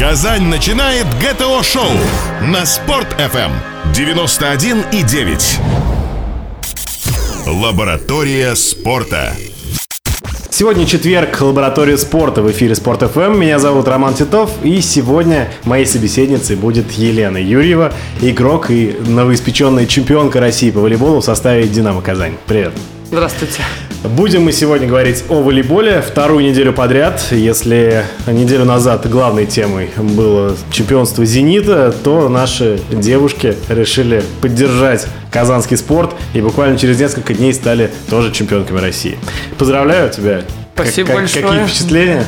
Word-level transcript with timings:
Казань 0.00 0.44
начинает 0.44 1.06
ГТО-шоу 1.20 1.84
на 2.40 2.64
Спорт-ФМ 2.64 3.52
91,9. 3.92 5.60
Лаборатория 7.46 8.54
спорта. 8.54 9.34
Сегодня 10.48 10.86
четверг, 10.86 11.38
лаборатория 11.42 11.98
спорта 11.98 12.40
в 12.40 12.50
эфире 12.50 12.74
Спорт 12.76 13.02
ФМ. 13.02 13.38
Меня 13.38 13.58
зовут 13.58 13.88
Роман 13.88 14.14
Титов, 14.14 14.50
и 14.62 14.80
сегодня 14.80 15.52
моей 15.64 15.84
собеседницей 15.84 16.56
будет 16.56 16.90
Елена 16.92 17.36
Юрьева, 17.36 17.92
игрок 18.22 18.70
и 18.70 18.96
новоиспеченная 19.06 19.84
чемпионка 19.84 20.40
России 20.40 20.70
по 20.70 20.80
волейболу 20.80 21.20
в 21.20 21.24
составе 21.26 21.68
«Динамо 21.68 22.00
Казань». 22.00 22.38
Привет. 22.46 22.72
Здравствуйте. 23.10 23.60
Будем 24.02 24.44
мы 24.44 24.52
сегодня 24.52 24.88
говорить 24.88 25.24
о 25.28 25.42
волейболе 25.42 26.00
вторую 26.00 26.42
неделю 26.42 26.72
подряд. 26.72 27.22
Если 27.32 28.02
неделю 28.26 28.64
назад 28.64 29.06
главной 29.08 29.44
темой 29.44 29.90
было 29.98 30.56
чемпионство 30.72 31.22
«Зенита», 31.26 31.94
то 32.02 32.30
наши 32.30 32.80
девушки 32.90 33.56
решили 33.68 34.22
поддержать 34.40 35.06
казанский 35.30 35.76
спорт 35.76 36.14
и 36.32 36.40
буквально 36.40 36.78
через 36.78 36.98
несколько 36.98 37.34
дней 37.34 37.52
стали 37.52 37.90
тоже 38.08 38.32
чемпионками 38.32 38.78
России. 38.78 39.18
Поздравляю 39.58 40.08
тебя, 40.08 40.44
Спасибо 40.74 41.08
как, 41.08 41.16
большое. 41.16 41.44
Какие 41.44 41.64
впечатления? 41.66 42.26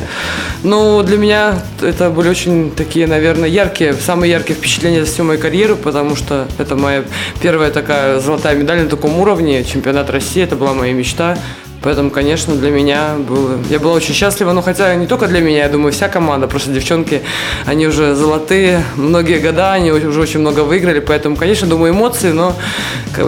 Ну, 0.63 1.03
для 1.03 1.17
меня 1.17 1.63
это 1.81 2.11
были 2.11 2.29
очень 2.29 2.71
такие, 2.71 3.07
наверное, 3.07 3.49
яркие, 3.49 3.95
самые 3.95 4.31
яркие 4.31 4.59
впечатления 4.59 5.05
за 5.05 5.11
всю 5.11 5.25
мою 5.25 5.39
карьеру, 5.39 5.77
потому 5.77 6.17
что 6.17 6.47
это 6.59 6.77
моя 6.77 7.05
первая 7.41 7.71
такая 7.71 8.21
золотая 8.21 8.55
медаль 8.57 8.83
на 8.83 8.89
таком 8.89 9.19
уровне, 9.19 9.65
чемпионат 9.65 10.11
России, 10.11 10.43
это 10.43 10.57
была 10.57 10.75
моя 10.75 10.93
мечта. 10.93 11.39
Поэтому, 11.83 12.11
конечно, 12.11 12.55
для 12.55 12.71
меня 12.71 13.17
было... 13.19 13.59
Я 13.69 13.81
была 13.81 13.95
очень 13.95 14.15
счастлива, 14.15 14.53
но 14.53 14.63
хотя 14.63 14.95
не 14.95 15.09
только 15.09 15.27
для 15.27 15.41
меня, 15.41 15.65
я 15.65 15.69
думаю, 15.69 15.93
вся 15.93 16.09
команда, 16.09 16.47
просто 16.47 16.71
девчонки, 16.71 17.23
они 17.67 17.89
уже 17.89 18.15
золотые, 18.15 18.85
многие 18.95 19.41
года, 19.41 19.73
они 19.73 19.91
уже 19.91 20.21
очень 20.21 20.39
много 20.39 20.61
выиграли, 20.61 21.01
поэтому, 21.01 21.35
конечно, 21.35 21.67
думаю, 21.67 21.93
эмоции, 21.93 22.31
но, 22.31 22.55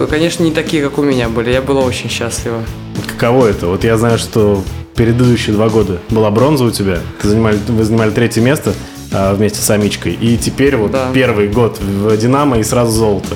конечно, 0.09 0.43
не 0.43 0.51
такие, 0.51 0.81
как 0.81 0.97
у 0.97 1.03
меня 1.03 1.27
были. 1.27 1.51
Я 1.51 1.61
была 1.61 1.81
очень 1.81 2.09
счастлива. 2.09 2.63
Каково 3.07 3.47
это? 3.47 3.67
Вот 3.67 3.83
я 3.83 3.97
знаю, 3.97 4.17
что 4.17 4.63
предыдущие 4.95 5.53
два 5.53 5.69
года 5.69 5.99
была 6.09 6.31
бронза 6.31 6.63
у 6.65 6.71
тебя, 6.71 6.99
ты 7.21 7.27
занимали, 7.27 7.59
вы 7.67 7.83
занимали 7.83 8.11
третье 8.11 8.41
место 8.41 8.73
а, 9.11 9.33
вместе 9.35 9.59
с 9.59 9.69
Амичкой, 9.69 10.13
и 10.13 10.37
теперь 10.37 10.75
вот 10.77 10.91
да. 10.91 11.11
первый 11.13 11.49
год 11.49 11.79
в 11.79 12.15
«Динамо» 12.17 12.59
и 12.59 12.63
сразу 12.63 12.91
золото. 12.91 13.35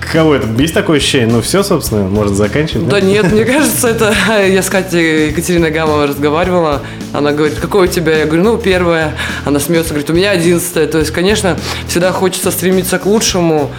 Каково 0.00 0.34
это? 0.34 0.48
Есть 0.60 0.74
такое 0.74 0.98
ощущение? 0.98 1.28
Ну, 1.28 1.40
все, 1.40 1.62
собственно, 1.62 2.02
можно 2.02 2.34
заканчивать? 2.34 2.88
Да 2.88 3.00
нет, 3.00 3.32
мне 3.32 3.44
кажется, 3.46 3.88
это... 3.88 4.14
Я 4.46 4.62
с 4.62 4.68
Катей 4.68 5.28
Екатериной 5.28 5.70
Гамовой 5.70 6.06
разговаривала. 6.06 6.82
Она 7.14 7.32
говорит, 7.32 7.58
какое 7.58 7.88
у 7.88 7.90
тебя? 7.90 8.18
Я 8.18 8.26
говорю, 8.26 8.42
ну, 8.42 8.58
первое. 8.58 9.14
Она 9.46 9.58
смеется, 9.58 9.90
говорит, 9.90 10.10
у 10.10 10.12
меня 10.12 10.32
одиннадцатое. 10.32 10.86
То 10.86 10.98
есть, 10.98 11.12
конечно, 11.12 11.56
всегда 11.88 12.12
хочется 12.12 12.50
стремиться 12.50 12.98
к 12.98 13.06
лучшему. 13.06 13.70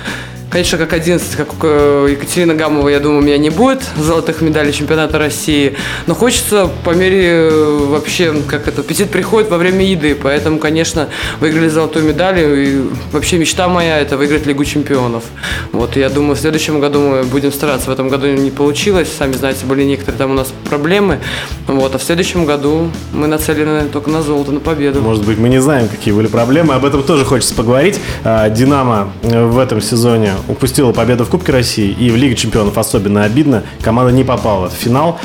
Конечно, 0.54 0.78
как 0.78 0.94
11, 0.94 1.36
как 1.36 1.64
у 1.64 2.06
Екатерины 2.06 2.54
Гамова, 2.54 2.88
я 2.88 3.00
думаю, 3.00 3.22
у 3.22 3.24
меня 3.24 3.40
не 3.40 3.50
будет 3.50 3.82
золотых 3.98 4.42
медалей 4.42 4.72
чемпионата 4.72 5.18
России. 5.18 5.76
Но 6.06 6.14
хочется 6.14 6.70
по 6.84 6.92
мере 6.92 7.50
э, 7.50 7.78
вообще, 7.90 8.36
как 8.48 8.68
это, 8.68 8.82
аппетит 8.82 9.10
приходит 9.10 9.50
во 9.50 9.58
время 9.58 9.84
еды. 9.84 10.14
Поэтому, 10.14 10.60
конечно, 10.60 11.10
выиграли 11.40 11.70
золотую 11.70 12.06
медаль. 12.06 12.38
И 12.38 12.84
вообще 13.12 13.40
мечта 13.40 13.68
моя– 13.68 14.00
это 14.00 14.16
выиграть 14.16 14.46
Лигу 14.46 14.64
чемпионов. 14.64 15.24
Вот, 15.72 15.96
я 15.96 16.08
думаю, 16.12 16.36
в 16.36 16.40
следующем 16.40 16.80
году 16.80 17.00
мы 17.00 17.24
будем 17.24 17.52
стараться. 17.52 17.90
В 17.90 17.94
этом 17.94 18.10
году 18.10 18.28
не 18.28 18.52
получилось. 18.52 19.10
Сами 19.12 19.34
знаете, 19.34 19.66
были 19.66 19.82
некоторые 19.82 20.20
там 20.20 20.30
у 20.30 20.36
нас 20.36 20.54
проблемы. 20.70 21.18
Вот, 21.66 21.96
а 21.96 21.98
в 21.98 22.04
следующем 22.04 22.46
году 22.46 22.92
мы 23.12 23.26
нацелены 23.26 23.88
только 23.88 24.12
на 24.12 24.22
золото, 24.22 24.52
на 24.52 24.60
победу. 24.60 25.02
Может 25.02 25.26
быть, 25.26 25.40
мы 25.40 25.50
не 25.50 25.60
знаем, 25.60 25.88
какие 25.88 26.14
были 26.14 26.28
проблемы. 26.28 26.76
Об 26.76 26.86
этом 26.86 27.02
тоже 27.02 27.26
хочется 27.26 27.56
поговорить. 27.56 28.00
А, 28.24 28.52
«Динамо» 28.52 29.12
в 29.24 29.58
этом 29.58 29.82
сезоне 29.82 30.34
упустила 30.48 30.92
победу 30.92 31.26
в 31.26 31.30
Кубке 31.30 31.52
России 31.52 31.92
и 31.92 32.10
в 32.10 32.16
Лиге 32.16 32.36
чемпионов 32.36 32.78
особенно 32.78 33.24
обидно. 33.24 33.64
Команда 33.82 34.12
не 34.12 34.24
попала 34.24 34.70
в 34.70 34.74
финал. 34.74 35.20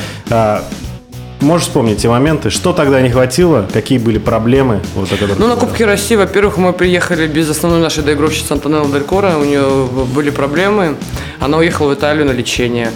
Можешь 1.41 1.69
вспомнить 1.69 1.99
те 2.03 2.09
моменты? 2.09 2.51
Что 2.51 2.73
тогда 2.73 3.01
не 3.01 3.11
хватило? 3.11 3.69
Какие 3.73 3.99
были 3.99 4.19
проблемы? 4.19 4.81
Вот, 4.97 5.09
ну, 5.39 5.47
на 5.47 5.55
Кубке 5.55 5.85
России, 5.85 6.17
во-первых, 6.17 6.57
мы 6.57 6.73
приехали 6.73 7.29
без 7.29 7.49
основной 7.49 7.81
нашей 7.81 8.03
доигровщицы 8.03 8.53
Антонеллы 8.53 8.93
Делькора. 8.93 9.37
У 9.39 9.45
нее 9.45 9.87
были 10.15 10.31
проблемы. 10.31 10.97
Она 11.41 11.59
уехала 11.59 11.91
в 11.91 11.95
Италию 11.95 12.27
на 12.27 12.33
лечение. 12.33 12.91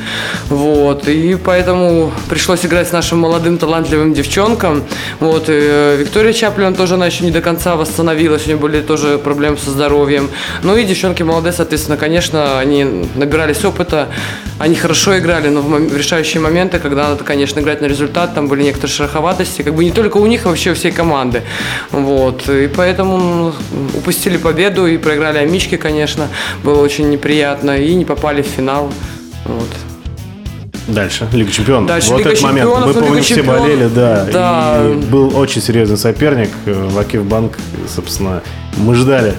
Вот. 0.48 1.06
И 1.06 1.36
поэтому 1.36 2.12
пришлось 2.28 2.66
играть 2.66 2.88
с 2.88 2.92
нашим 2.92 3.18
молодым 3.18 3.58
талантливым 3.58 4.12
девчонкам. 4.12 4.82
Вот. 5.20 5.48
И 5.48 5.52
э, 5.52 5.96
Виктория 6.00 6.32
Чаплин 6.32 6.74
тоже, 6.74 6.94
она 6.94 7.06
еще 7.06 7.24
не 7.24 7.30
до 7.30 7.40
конца 7.40 7.76
восстановилась. 7.76 8.46
У 8.46 8.48
нее 8.48 8.56
были 8.56 8.80
тоже 8.80 9.18
проблемы 9.18 9.58
со 9.58 9.70
здоровьем. 9.70 10.28
Ну 10.64 10.76
и 10.76 10.84
девчонки 10.84 11.22
молодые, 11.22 11.52
соответственно, 11.52 11.96
конечно, 11.96 12.58
они 12.58 13.06
набирались 13.14 13.64
опыта. 13.64 14.08
Они 14.58 14.74
хорошо 14.74 15.16
играли, 15.18 15.48
но 15.48 15.60
в 15.60 15.96
решающие 15.96 16.40
моменты, 16.40 16.80
когда 16.80 17.10
надо, 17.10 17.22
конечно, 17.22 17.60
играть 17.60 17.80
на 17.80 17.86
результат, 17.86 18.31
там 18.34 18.48
были 18.48 18.62
некоторые 18.62 18.94
шероховатости, 18.94 19.62
как 19.62 19.74
бы 19.74 19.84
не 19.84 19.92
только 19.92 20.16
у 20.16 20.26
них, 20.26 20.46
а 20.46 20.48
вообще 20.48 20.72
у 20.72 20.74
всей 20.74 20.92
команды. 20.92 21.42
Вот. 21.90 22.48
И 22.48 22.68
поэтому 22.68 23.18
ну, 23.18 23.52
упустили 23.94 24.36
победу 24.36 24.86
и 24.86 24.98
проиграли 24.98 25.38
Амички, 25.38 25.76
конечно. 25.76 26.28
Было 26.64 26.82
очень 26.82 27.10
неприятно. 27.10 27.78
И 27.78 27.94
не 27.94 28.04
попали 28.04 28.42
в 28.42 28.46
финал. 28.46 28.92
Вот. 29.44 29.68
Дальше. 30.88 31.28
Лига 31.32 31.50
чемпионов. 31.50 31.88
Дальше 31.88 32.10
вот 32.10 32.18
Лига 32.18 32.30
этот 32.30 32.42
момент. 32.42 32.70
Мы, 32.70 32.86
ну, 32.86 32.94
помню, 32.94 33.22
все 33.22 33.42
болели, 33.42 33.88
да. 33.94 34.24
да. 34.32 34.82
И 34.84 34.94
был 34.94 35.36
очень 35.36 35.62
серьезный 35.62 35.96
соперник. 35.96 36.50
Э, 36.66 36.88
Вакив 36.90 37.24
Банк, 37.24 37.58
собственно, 37.88 38.42
мы 38.76 38.94
ждали 38.94 39.34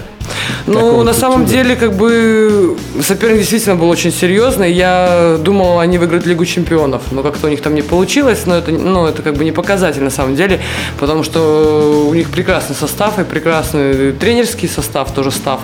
ну, 0.66 1.02
на 1.02 1.12
самом 1.12 1.46
деле, 1.46 1.76
как 1.76 1.94
бы 1.94 2.76
соперник 3.02 3.38
действительно 3.38 3.76
был 3.76 3.88
очень 3.88 4.12
серьезный. 4.12 4.72
Я 4.72 5.36
думал, 5.40 5.78
они 5.78 5.98
выиграют 5.98 6.26
Лигу 6.26 6.44
чемпионов, 6.44 7.02
но 7.10 7.22
как-то 7.22 7.46
у 7.46 7.50
них 7.50 7.60
там 7.60 7.74
не 7.74 7.82
получилось. 7.82 8.46
Но 8.46 8.56
это, 8.56 8.70
ну, 8.70 9.06
это 9.06 9.22
как 9.22 9.34
бы 9.34 9.44
не 9.44 9.52
показатель 9.52 10.02
на 10.02 10.10
самом 10.10 10.36
деле, 10.36 10.60
потому 10.98 11.22
что 11.22 12.06
у 12.08 12.14
них 12.14 12.30
прекрасный 12.30 12.76
состав 12.76 13.18
и 13.18 13.24
прекрасный 13.24 14.12
тренерский 14.12 14.68
состав, 14.68 15.12
тоже 15.12 15.30
став. 15.30 15.60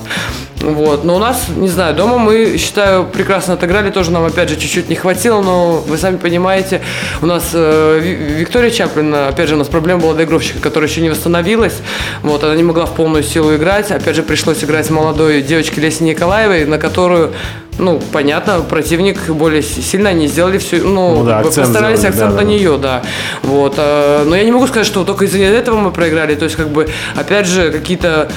Вот. 0.61 1.05
Но 1.05 1.17
у 1.17 1.19
нас, 1.19 1.47
не 1.49 1.69
знаю, 1.69 1.95
дома 1.95 2.19
мы, 2.19 2.57
считаю, 2.59 3.05
прекрасно 3.05 3.55
отыграли. 3.55 3.91
Тоже 3.91 4.11
нам, 4.11 4.25
опять 4.25 4.49
же, 4.49 4.57
чуть-чуть 4.57 4.89
не 4.89 4.97
хватило, 4.97 5.41
но 5.41 5.83
вы 5.87 5.97
сами 5.97 6.17
понимаете, 6.17 6.83
у 7.23 7.27
нас 7.27 7.51
э, 7.55 7.99
Виктория 8.01 8.71
Чаплин, 8.71 9.15
опять 9.15 9.49
же, 9.49 9.55
у 9.55 9.59
нас 9.59 9.69
проблема 9.69 10.01
была 10.01 10.15
доигровщика, 10.15 10.61
которая 10.61 10.89
еще 10.89 11.01
не 11.01 11.11
восстановилась. 11.11 11.79
Вот, 12.23 12.45
она 12.45 12.55
не 12.55 12.63
могла 12.63 12.87
в 12.87 12.95
полную 12.95 13.23
силу 13.23 13.55
играть. 13.57 13.91
Опять 13.91 14.17
же, 14.17 14.23
пришлось 14.23 14.63
играть 14.63 14.91
молодой 14.91 15.43
девочке 15.43 15.81
Лесе 15.81 16.05
Николаевой, 16.05 16.67
на 16.67 16.79
которую 16.79 17.33
ну, 17.81 18.01
понятно, 18.13 18.61
противник 18.61 19.29
более 19.29 19.63
сильно 19.63 20.11
они 20.11 20.29
сделали 20.29 20.59
все, 20.59 20.83
ну, 20.83 21.17
ну 21.17 21.25
да, 21.25 21.39
акцент 21.39 21.67
постарались 21.67 21.99
сделали, 21.99 22.15
акцент 22.15 22.31
да, 22.31 22.43
на 22.43 22.47
да. 22.47 22.53
нее, 22.53 22.79
да. 22.79 23.03
Вот. 23.43 23.75
Э, 23.79 24.25
но 24.27 24.37
я 24.37 24.45
не 24.45 24.53
могу 24.53 24.67
сказать, 24.67 24.87
что 24.87 25.05
только 25.05 25.25
из-за 25.25 25.39
этого 25.39 25.79
мы 25.79 25.91
проиграли. 25.91 26.35
То 26.35 26.45
есть, 26.45 26.57
как 26.57 26.69
бы, 26.69 26.89
опять 27.17 27.47
же, 27.47 27.71
какие-то 27.71 28.31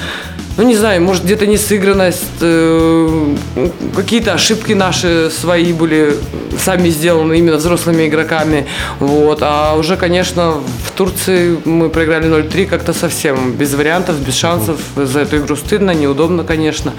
ну 0.56 0.62
не 0.62 0.76
знаю, 0.76 1.02
может 1.02 1.24
где-то 1.24 1.46
несыгранность, 1.46 2.24
э, 2.40 3.34
какие-то 3.96 4.34
ошибки 4.34 4.72
наши 4.72 5.28
свои 5.30 5.72
были 5.72 6.16
сами 6.56 6.90
сделаны 6.90 7.38
именно 7.38 7.56
взрослыми 7.56 8.06
игроками. 8.06 8.66
Вот. 9.00 9.40
А 9.42 9.74
уже, 9.74 9.96
конечно, 9.96 10.52
в 10.86 10.92
Турции 10.92 11.58
мы 11.64 11.90
проиграли 11.90 12.28
0-3 12.28 12.66
как-то 12.66 12.92
совсем 12.92 13.52
без 13.52 13.74
вариантов, 13.74 14.16
без 14.20 14.36
шансов. 14.36 14.78
За 14.94 15.20
эту 15.20 15.38
игру 15.38 15.56
стыдно, 15.56 15.90
неудобно, 15.90 16.44
конечно. 16.44 16.92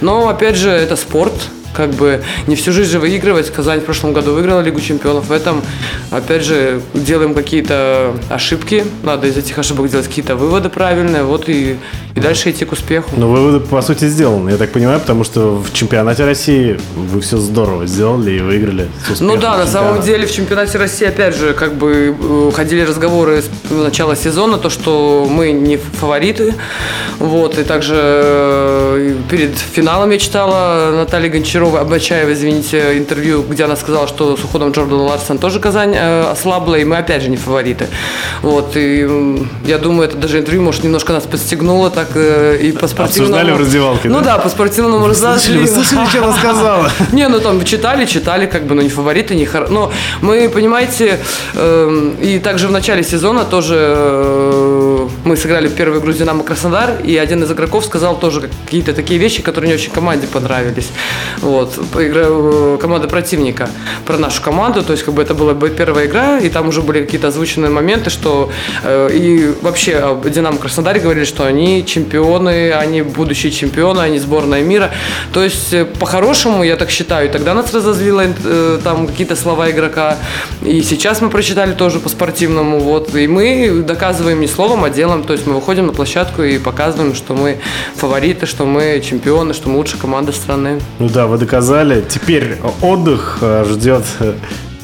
Но 0.00 0.28
опять 0.28 0.54
же, 0.54 0.70
это 0.70 0.94
спорт, 0.94 1.34
как 1.74 1.90
бы 1.90 2.22
не 2.46 2.56
всю 2.56 2.72
жизнь 2.72 2.90
же 2.90 2.98
выигрывать. 2.98 3.50
Казань 3.50 3.80
в 3.80 3.84
прошлом 3.84 4.12
году 4.12 4.32
выиграла 4.32 4.60
Лигу 4.60 4.80
чемпионов. 4.80 5.28
В 5.28 5.32
этом, 5.32 5.62
опять 6.10 6.44
же, 6.44 6.80
делаем 6.94 7.34
какие-то 7.34 8.14
ошибки. 8.28 8.84
Надо 9.02 9.26
из 9.26 9.36
этих 9.36 9.58
ошибок 9.58 9.90
делать 9.90 10.06
какие-то 10.06 10.36
выводы 10.36 10.68
правильные. 10.68 11.22
Вот 11.22 11.48
и, 11.48 11.76
и 12.14 12.20
дальше 12.20 12.50
идти 12.50 12.64
к 12.64 12.72
успеху. 12.72 13.10
Ну, 13.16 13.30
выводы, 13.30 13.60
по 13.60 13.80
сути, 13.82 14.06
сделаны, 14.06 14.50
я 14.50 14.56
так 14.56 14.70
понимаю, 14.70 15.00
потому 15.00 15.24
что 15.24 15.56
в 15.56 15.72
чемпионате 15.72 16.24
России 16.24 16.78
вы 16.96 17.20
все 17.20 17.36
здорово 17.38 17.86
сделали 17.86 18.32
и 18.32 18.40
выиграли 18.40 18.88
Ну 19.20 19.36
да, 19.36 19.56
на 19.56 19.66
самом 19.66 20.02
деле 20.02 20.26
в 20.26 20.32
чемпионате 20.32 20.78
России, 20.78 21.06
опять 21.06 21.36
же, 21.36 21.54
как 21.54 21.74
бы 21.74 22.16
э, 22.18 22.50
ходили 22.54 22.82
разговоры 22.82 23.42
с 23.42 23.48
начала 23.70 24.16
сезона, 24.16 24.58
то, 24.58 24.70
что 24.70 25.26
мы 25.30 25.52
не 25.52 25.76
фавориты. 25.76 26.54
Вот, 27.18 27.58
и 27.58 27.64
также 27.64 27.94
э, 27.96 29.14
перед 29.30 29.56
финалом 29.56 30.10
я 30.10 30.18
читала 30.18 30.92
Наталья 30.94 31.30
Гончарова 31.30 31.59
Гончарова, 31.60 31.80
Обачаева, 31.80 32.32
извините, 32.32 32.96
интервью, 32.96 33.42
где 33.42 33.64
она 33.64 33.76
сказала, 33.76 34.08
что 34.08 34.36
с 34.36 34.44
уходом 34.44 34.70
Джордана 34.70 35.02
Ларсона 35.02 35.38
тоже 35.38 35.60
Казань 35.60 35.94
э, 35.94 36.30
ослабла, 36.30 36.76
и 36.76 36.84
мы 36.84 36.96
опять 36.96 37.22
же 37.22 37.28
не 37.28 37.36
фавориты. 37.36 37.88
Вот, 38.40 38.76
и 38.76 39.06
я 39.66 39.76
думаю, 39.78 40.08
это 40.08 40.16
даже 40.16 40.38
интервью, 40.38 40.62
может, 40.62 40.84
немножко 40.84 41.12
нас 41.12 41.24
подстегнуло 41.24 41.90
так 41.90 42.08
э, 42.14 42.58
и 42.62 42.72
по 42.72 42.88
спортивному... 42.88 43.34
Обсуждали 43.34 43.52
в 43.52 43.60
раздевалке, 43.60 44.08
Ну 44.08 44.20
да, 44.22 44.38
по 44.38 44.48
спортивному 44.48 45.06
разошли. 45.06 45.58
Вы 45.58 45.66
слышали, 45.66 46.06
что 46.06 46.24
она 46.24 46.32
сказала? 46.32 46.90
Не, 47.12 47.28
ну 47.28 47.40
там 47.40 47.62
читали, 47.64 48.06
читали, 48.06 48.46
как 48.46 48.64
бы, 48.64 48.74
ну 48.74 48.82
не 48.82 48.88
фавориты, 48.88 49.34
не 49.34 49.44
хор... 49.44 49.68
Но 49.68 49.92
мы, 50.22 50.48
понимаете, 50.48 51.20
эм, 51.54 52.16
и 52.22 52.38
также 52.38 52.68
в 52.68 52.72
начале 52.72 53.02
сезона 53.02 53.44
тоже 53.44 54.89
мы 55.24 55.36
сыграли 55.36 55.68
первую 55.68 56.00
игру 56.00 56.12
с 56.12 56.16
Динамо 56.16 56.44
Краснодар, 56.44 57.00
и 57.04 57.16
один 57.16 57.42
из 57.42 57.52
игроков 57.52 57.84
сказал 57.84 58.18
тоже 58.18 58.48
какие-то 58.64 58.92
такие 58.92 59.18
вещи, 59.18 59.42
которые 59.42 59.68
не 59.68 59.74
очень 59.74 59.92
команде 59.92 60.26
понравились. 60.26 60.88
Вот, 61.38 61.78
игра, 61.94 62.24
э, 62.26 62.78
команда 62.80 63.08
противника 63.08 63.70
про 64.06 64.18
нашу 64.18 64.42
команду, 64.42 64.82
то 64.82 64.92
есть 64.92 65.04
как 65.04 65.14
бы 65.14 65.22
это 65.22 65.34
была 65.34 65.54
первая 65.54 66.06
игра, 66.06 66.38
и 66.38 66.48
там 66.48 66.68
уже 66.68 66.82
были 66.82 67.04
какие-то 67.04 67.28
озвученные 67.28 67.70
моменты, 67.70 68.10
что 68.10 68.50
э, 68.82 69.10
и 69.12 69.54
вообще 69.62 69.96
об 69.96 70.28
Динамо 70.28 70.58
Краснодаре 70.58 71.00
говорили, 71.00 71.24
что 71.24 71.44
они 71.44 71.84
чемпионы, 71.86 72.72
они 72.72 73.02
будущие 73.02 73.52
чемпионы, 73.52 74.00
они 74.00 74.18
сборная 74.18 74.62
мира. 74.62 74.90
То 75.32 75.42
есть 75.42 75.72
э, 75.72 75.84
по-хорошему, 75.84 76.62
я 76.62 76.76
так 76.76 76.90
считаю, 76.90 77.30
тогда 77.30 77.54
нас 77.54 77.72
разозлило 77.72 78.24
там 78.84 79.06
какие-то 79.06 79.36
слова 79.36 79.70
игрока, 79.70 80.18
и 80.62 80.82
сейчас 80.82 81.20
мы 81.20 81.30
прочитали 81.30 81.72
тоже 81.72 82.00
по-спортивному, 82.00 82.80
вот, 82.80 83.14
и 83.14 83.26
мы 83.26 83.82
доказываем 83.86 84.40
не 84.40 84.46
словом, 84.46 84.84
а 84.84 84.89
делом, 84.90 85.24
то 85.24 85.32
есть 85.32 85.46
мы 85.46 85.54
выходим 85.54 85.86
на 85.86 85.92
площадку 85.92 86.42
и 86.42 86.58
показываем, 86.58 87.14
что 87.14 87.34
мы 87.34 87.58
фавориты, 87.96 88.46
что 88.46 88.66
мы 88.66 89.00
чемпионы, 89.04 89.54
что 89.54 89.68
мы 89.68 89.76
лучшая 89.76 90.00
команда 90.00 90.32
страны. 90.32 90.80
Ну 90.98 91.08
да, 91.08 91.26
вы 91.26 91.38
доказали. 91.38 92.04
Теперь 92.08 92.56
отдых 92.82 93.38
э, 93.40 93.64
ждет 93.68 94.04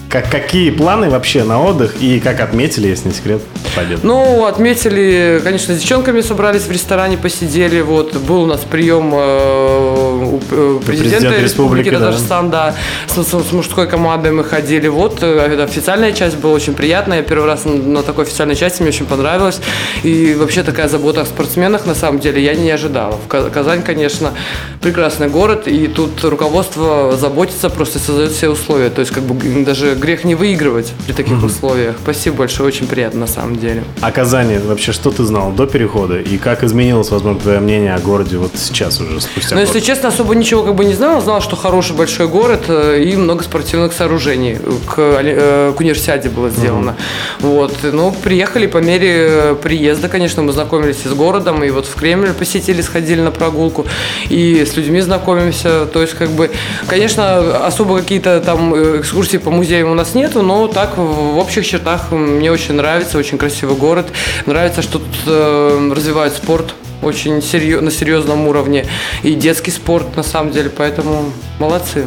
как, 0.08 0.30
какие 0.30 0.70
планы 0.70 1.10
вообще 1.10 1.44
на 1.44 1.62
отдых 1.62 1.96
и 2.00 2.20
как 2.20 2.40
отметили, 2.40 2.88
если 2.88 3.08
не 3.08 3.14
секрет, 3.14 3.42
победу? 3.74 4.00
Ну, 4.04 4.46
отметили, 4.46 5.40
конечно, 5.42 5.74
с 5.74 5.78
девчонками 5.78 6.20
собрались 6.20 6.62
в 6.62 6.70
ресторане, 6.70 7.16
посидели. 7.16 7.80
Вот 7.80 8.14
был 8.16 8.42
у 8.42 8.46
нас 8.46 8.60
прием 8.60 9.12
э, 9.12 9.16
у 9.16 10.40
э, 10.50 10.80
президента 10.86 11.16
Президент 11.16 11.42
Республики 11.42 11.90
Татарстан, 11.90 12.50
да, 12.50 12.74
да 13.16 13.22
с, 13.22 13.26
с, 13.26 13.52
мужской 13.52 13.88
командой 13.88 14.32
мы 14.32 14.44
ходили. 14.44 14.88
Вот 14.88 15.22
э, 15.22 15.62
официальная 15.62 16.12
часть 16.12 16.36
была 16.36 16.52
очень 16.52 16.74
приятная. 16.74 17.18
Я 17.18 17.22
первый 17.24 17.46
раз 17.46 17.64
на, 17.64 17.74
на 17.74 18.02
такой 18.02 18.24
официальной 18.24 18.56
части 18.56 18.82
мне 18.82 18.90
очень 18.90 19.06
понравилось. 19.06 19.60
И 20.02 20.34
вообще 20.34 20.62
такая 20.62 20.88
забота 20.88 21.22
о 21.22 21.24
спортсменах, 21.26 21.86
на 21.86 21.94
самом 21.94 22.20
деле, 22.20 22.42
я 22.42 22.54
не 22.54 22.70
ожидала. 22.70 23.18
Казань, 23.28 23.82
конечно, 23.82 24.32
прекрасный 24.80 25.28
город, 25.28 25.66
и 25.66 25.88
тут 25.88 26.22
руководство 26.24 27.16
заботится, 27.16 27.70
просто 27.70 27.98
создает 27.98 28.32
все 28.32 28.48
условия. 28.48 28.90
То 28.90 29.00
есть, 29.00 29.12
как 29.12 29.24
бы 29.24 29.64
даже 29.64 29.95
грех 29.98 30.24
не 30.24 30.34
выигрывать 30.34 30.92
при 31.06 31.12
таких 31.12 31.38
угу. 31.38 31.46
условиях. 31.46 31.96
Спасибо 32.02 32.36
большое, 32.36 32.68
очень 32.68 32.86
приятно 32.86 33.20
на 33.20 33.26
самом 33.26 33.56
деле. 33.56 33.84
А 34.00 34.10
Казани, 34.10 34.58
вообще 34.58 34.92
что 34.92 35.10
ты 35.10 35.24
знал 35.24 35.52
до 35.52 35.66
перехода 35.66 36.18
и 36.18 36.38
как 36.38 36.64
изменилось, 36.64 37.10
возможно, 37.10 37.40
твое 37.40 37.60
мнение 37.60 37.94
о 37.94 37.98
городе 37.98 38.36
вот 38.36 38.52
сейчас 38.54 39.00
уже 39.00 39.20
спустя 39.20 39.54
Ну, 39.54 39.60
если 39.60 39.80
честно, 39.80 40.08
особо 40.08 40.34
ничего 40.34 40.62
как 40.62 40.74
бы 40.74 40.84
не 40.84 40.94
знал. 40.94 41.20
Знал, 41.20 41.40
что 41.40 41.56
хороший 41.56 41.96
большой 41.96 42.28
город 42.28 42.64
э, 42.68 43.02
и 43.02 43.16
много 43.16 43.42
спортивных 43.44 43.92
сооружений. 43.92 44.58
К, 44.86 44.98
э, 44.98 45.72
к 45.76 45.80
универсиаде 45.80 46.28
было 46.28 46.50
сделано. 46.50 46.96
Угу. 47.40 47.48
Вот. 47.48 47.72
Ну, 47.82 48.14
приехали 48.22 48.66
по 48.66 48.78
мере 48.78 49.56
приезда, 49.62 50.08
конечно, 50.08 50.42
мы 50.42 50.52
знакомились 50.52 50.98
и 51.04 51.08
с 51.08 51.12
городом, 51.12 51.62
и 51.64 51.70
вот 51.70 51.86
в 51.86 51.94
Кремль 51.94 52.32
посетили, 52.32 52.82
сходили 52.82 53.20
на 53.20 53.30
прогулку, 53.30 53.86
и 54.28 54.64
с 54.64 54.76
людьми 54.76 55.00
знакомимся. 55.00 55.86
То 55.86 56.02
есть, 56.02 56.14
как 56.14 56.30
бы, 56.30 56.50
конечно, 56.86 57.66
особо 57.66 57.98
какие-то 57.98 58.40
там 58.40 58.74
э, 58.74 59.00
экскурсии 59.00 59.38
по 59.38 59.50
музеям 59.50 59.85
у 59.90 59.94
нас 59.94 60.14
нету, 60.14 60.42
но 60.42 60.68
так 60.68 60.96
в 60.96 61.38
общих 61.38 61.66
чертах 61.66 62.10
мне 62.10 62.50
очень 62.50 62.74
нравится, 62.74 63.18
очень 63.18 63.38
красивый 63.38 63.76
город. 63.76 64.06
Нравится, 64.46 64.82
что 64.82 64.98
тут 64.98 65.08
э, 65.26 65.92
развивают 65.94 66.34
спорт 66.34 66.74
очень 67.02 67.42
серьез, 67.42 67.80
на 67.80 67.90
серьезном 67.90 68.46
уровне 68.48 68.86
и 69.22 69.34
детский 69.34 69.70
спорт 69.70 70.16
на 70.16 70.22
самом 70.22 70.52
деле, 70.52 70.70
поэтому 70.70 71.30
молодцы. 71.58 72.06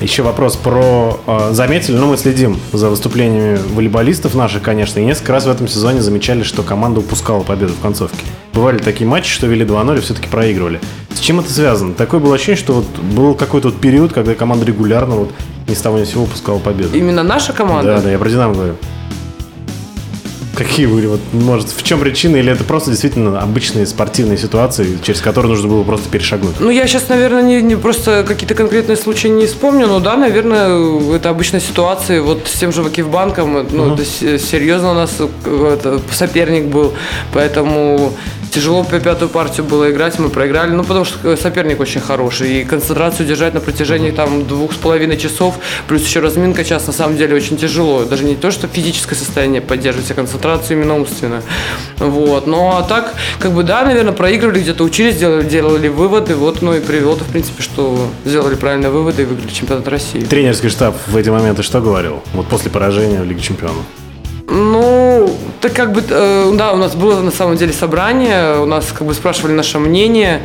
Еще 0.00 0.22
вопрос 0.22 0.56
про... 0.56 1.20
Э, 1.26 1.50
заметили, 1.52 1.96
ну, 1.96 2.06
мы 2.06 2.16
следим 2.16 2.58
за 2.72 2.88
выступлениями 2.88 3.58
волейболистов 3.74 4.34
наших, 4.34 4.62
конечно, 4.62 4.98
и 4.98 5.04
несколько 5.04 5.32
раз 5.32 5.44
в 5.44 5.50
этом 5.50 5.68
сезоне 5.68 6.00
замечали, 6.00 6.42
что 6.42 6.62
команда 6.62 7.00
упускала 7.00 7.42
победу 7.42 7.74
в 7.74 7.80
концовке. 7.80 8.24
Бывали 8.54 8.78
такие 8.78 9.06
матчи, 9.06 9.30
что 9.30 9.46
вели 9.46 9.64
2-0 9.64 9.98
и 9.98 10.00
все-таки 10.00 10.28
проигрывали. 10.28 10.80
С 11.12 11.18
чем 11.18 11.40
это 11.40 11.52
связано? 11.52 11.92
Такое 11.92 12.18
было 12.18 12.34
ощущение, 12.34 12.58
что 12.58 12.72
вот 12.74 12.86
был 12.98 13.34
какой-то 13.34 13.68
вот 13.68 13.78
период, 13.78 14.14
когда 14.14 14.34
команда 14.34 14.64
регулярно 14.64 15.16
вот 15.16 15.32
ни 15.70 15.74
с 15.74 15.80
того 15.80 15.98
ни 15.98 16.04
с 16.04 16.10
сего 16.10 16.24
упускала 16.24 16.58
победу. 16.58 16.96
Именно 16.96 17.22
наша 17.22 17.52
команда? 17.52 17.96
Да, 17.96 18.02
да, 18.02 18.10
я 18.10 18.18
про 18.18 18.28
Динамо 18.28 18.54
говорю. 18.54 18.74
Какие 20.56 20.84
были, 20.84 21.06
вот, 21.06 21.20
может, 21.32 21.68
в 21.70 21.82
чем 21.82 22.00
причина, 22.00 22.36
или 22.36 22.52
это 22.52 22.64
просто 22.64 22.90
действительно 22.90 23.40
обычные 23.40 23.86
спортивные 23.86 24.36
ситуации, 24.36 24.98
через 25.02 25.22
которые 25.22 25.48
нужно 25.48 25.68
было 25.68 25.84
просто 25.84 26.10
перешагнуть? 26.10 26.56
Ну, 26.60 26.68
я 26.68 26.86
сейчас, 26.86 27.08
наверное, 27.08 27.42
не, 27.42 27.62
не 27.62 27.76
просто 27.76 28.24
какие-то 28.28 28.54
конкретные 28.54 28.98
случаи 28.98 29.28
не 29.28 29.46
вспомню, 29.46 29.86
но 29.86 30.00
да, 30.00 30.18
наверное, 30.18 31.16
это 31.16 31.30
обычная 31.30 31.60
ситуация. 31.60 32.20
Вот 32.20 32.46
с 32.46 32.58
тем 32.58 32.72
же 32.72 32.82
Вакивбанком, 32.82 33.66
ну, 33.70 33.94
uh-huh. 33.94 33.94
это 33.94 34.38
серьезно 34.38 34.90
у 34.90 34.94
нас 34.94 35.12
это, 35.46 35.98
соперник 36.12 36.66
был, 36.66 36.92
поэтому 37.32 38.12
Тяжело 38.50 38.82
по 38.82 38.98
пятую 38.98 39.28
партию 39.28 39.64
было 39.64 39.90
играть, 39.92 40.18
мы 40.18 40.28
проиграли, 40.28 40.72
ну 40.72 40.82
потому 40.82 41.04
что 41.04 41.36
соперник 41.36 41.78
очень 41.78 42.00
хороший, 42.00 42.60
и 42.60 42.64
концентрацию 42.64 43.26
держать 43.26 43.54
на 43.54 43.60
протяжении 43.60 44.10
там 44.10 44.44
двух 44.44 44.72
с 44.72 44.76
половиной 44.76 45.16
часов, 45.16 45.54
плюс 45.86 46.02
еще 46.02 46.18
разминка 46.18 46.64
час, 46.64 46.86
на 46.88 46.92
самом 46.92 47.16
деле 47.16 47.36
очень 47.36 47.56
тяжело, 47.56 48.04
даже 48.04 48.24
не 48.24 48.34
то, 48.34 48.50
что 48.50 48.66
физическое 48.66 49.14
состояние 49.14 49.60
поддерживать, 49.60 50.10
а 50.10 50.14
концентрацию 50.14 50.78
именно 50.78 50.96
умственную, 50.96 51.42
вот, 51.98 52.48
ну 52.48 52.70
а 52.70 52.82
так, 52.82 53.14
как 53.38 53.52
бы 53.52 53.62
да, 53.62 53.84
наверное, 53.84 54.12
проигрывали, 54.12 54.60
где-то 54.60 54.82
учились, 54.82 55.16
делали, 55.16 55.44
делали 55.44 55.86
выводы, 55.86 56.34
вот, 56.34 56.60
ну 56.60 56.74
и 56.74 56.80
привело 56.80 57.14
в 57.14 57.24
принципе, 57.24 57.62
что 57.62 58.08
сделали 58.24 58.56
правильные 58.56 58.90
выводы 58.90 59.22
и 59.22 59.24
выиграли 59.26 59.52
чемпионат 59.52 59.86
России. 59.86 60.20
Тренерский 60.20 60.70
штаб 60.70 60.96
в 61.06 61.16
эти 61.16 61.28
моменты 61.28 61.62
что 61.62 61.80
говорил, 61.80 62.22
вот 62.32 62.48
после 62.48 62.70
поражения 62.70 63.20
в 63.20 63.24
Лиге 63.24 63.40
Чемпионов? 63.40 63.84
Ну, 64.48 65.36
так 65.60 65.74
как 65.74 65.92
бы, 65.92 66.02
э, 66.08 66.52
да, 66.54 66.72
у 66.72 66.76
нас 66.76 66.94
было 66.94 67.20
на 67.20 67.30
самом 67.30 67.56
деле 67.56 67.72
собрание, 67.72 68.60
у 68.60 68.66
нас 68.66 68.92
как 68.92 69.06
бы 69.06 69.14
спрашивали 69.14 69.52
наше 69.52 69.78
мнение, 69.78 70.42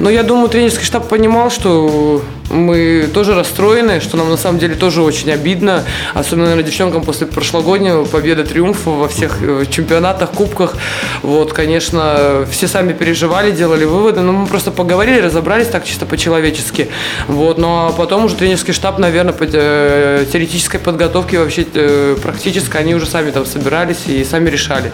но 0.00 0.10
я 0.10 0.22
думаю, 0.22 0.48
тренерский 0.48 0.84
штаб 0.84 1.08
понимал, 1.08 1.50
что 1.50 2.22
мы 2.50 3.08
тоже 3.12 3.34
расстроены, 3.34 4.00
что 4.00 4.16
нам 4.16 4.30
на 4.30 4.36
самом 4.36 4.58
деле 4.58 4.74
тоже 4.74 5.02
очень 5.02 5.30
обидно, 5.30 5.84
особенно, 6.14 6.46
наверное, 6.46 6.64
девчонкам 6.64 7.02
после 7.02 7.26
прошлогоднего 7.26 8.04
победы, 8.04 8.44
триумфа 8.44 8.90
во 8.90 9.08
всех 9.08 9.38
э, 9.42 9.64
чемпионатах, 9.70 10.30
кубках. 10.30 10.76
Вот, 11.22 11.52
конечно, 11.52 12.46
все 12.50 12.68
сами 12.68 12.92
переживали, 12.92 13.50
делали 13.50 13.84
выводы, 13.84 14.20
но 14.20 14.32
мы 14.32 14.46
просто 14.46 14.70
поговорили, 14.70 15.20
разобрались 15.20 15.68
так 15.68 15.84
чисто 15.84 16.06
по-человечески. 16.06 16.88
Вот, 17.28 17.58
но 17.58 17.94
потом 17.96 18.24
уже 18.24 18.36
тренерский 18.36 18.72
штаб, 18.72 18.98
наверное, 18.98 19.32
по 19.32 19.44
э, 19.44 20.24
теоретической 20.30 20.80
подготовке 20.80 21.38
вообще 21.38 21.66
э, 21.74 22.16
практически 22.22 22.76
они 22.76 22.94
уже 22.94 23.06
сами 23.06 23.30
там 23.30 23.46
собирались 23.46 24.06
и 24.06 24.24
сами 24.24 24.50
решали, 24.56 24.90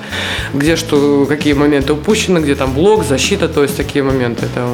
где 0.53 0.77
что, 0.77 1.25
какие 1.27 1.53
моменты 1.55 1.93
упущены, 1.93 2.39
где 2.39 2.55
там 2.55 2.73
блок, 2.73 3.05
защита, 3.05 3.49
то 3.49 3.63
есть 3.63 3.77
такие 3.77 4.03
моменты. 4.03 4.47
Это 4.47 4.67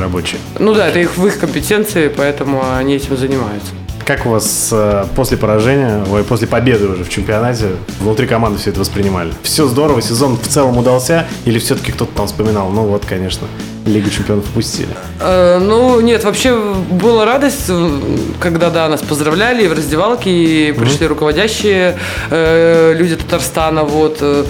рабочие. 0.00 0.40
Ну 0.58 0.74
да, 0.74 0.88
это 0.88 1.00
их 1.00 1.16
в 1.16 1.26
их 1.26 1.38
компетенции, 1.38 2.08
поэтому 2.08 2.62
они 2.76 2.94
этим 2.94 3.16
занимаются. 3.16 3.72
Как 4.04 4.24
у 4.24 4.30
вас 4.30 4.70
э, 4.72 5.04
после 5.14 5.36
поражения, 5.36 6.02
ой, 6.10 6.24
после 6.24 6.46
победы 6.46 6.86
уже 6.88 7.04
в 7.04 7.10
чемпионате 7.10 7.72
внутри 8.00 8.26
команды 8.26 8.58
все 8.58 8.70
это 8.70 8.80
воспринимали? 8.80 9.32
Все 9.42 9.66
здорово, 9.66 10.00
сезон 10.00 10.36
в 10.36 10.48
целом 10.48 10.78
удался, 10.78 11.26
или 11.44 11.58
все-таки 11.58 11.92
кто-то 11.92 12.12
там 12.14 12.26
вспоминал, 12.26 12.70
ну 12.70 12.84
вот, 12.84 13.04
конечно, 13.04 13.46
Лигу 13.88 14.10
чемпионов 14.10 14.44
пустили? 14.46 14.88
Э, 15.20 15.58
ну, 15.58 16.00
нет, 16.00 16.24
вообще 16.24 16.56
была 16.90 17.24
радость, 17.24 17.70
когда, 18.40 18.70
да, 18.70 18.88
нас 18.88 19.00
поздравляли 19.00 19.66
в 19.66 19.72
раздевалке, 19.72 20.30
и 20.30 20.72
пришли 20.72 21.06
mm-hmm. 21.06 21.08
руководящие 21.08 21.98
э, 22.30 22.94
люди 22.94 23.16
Татарстана, 23.16 23.84
вот. 23.84 24.18
Э, 24.20 24.44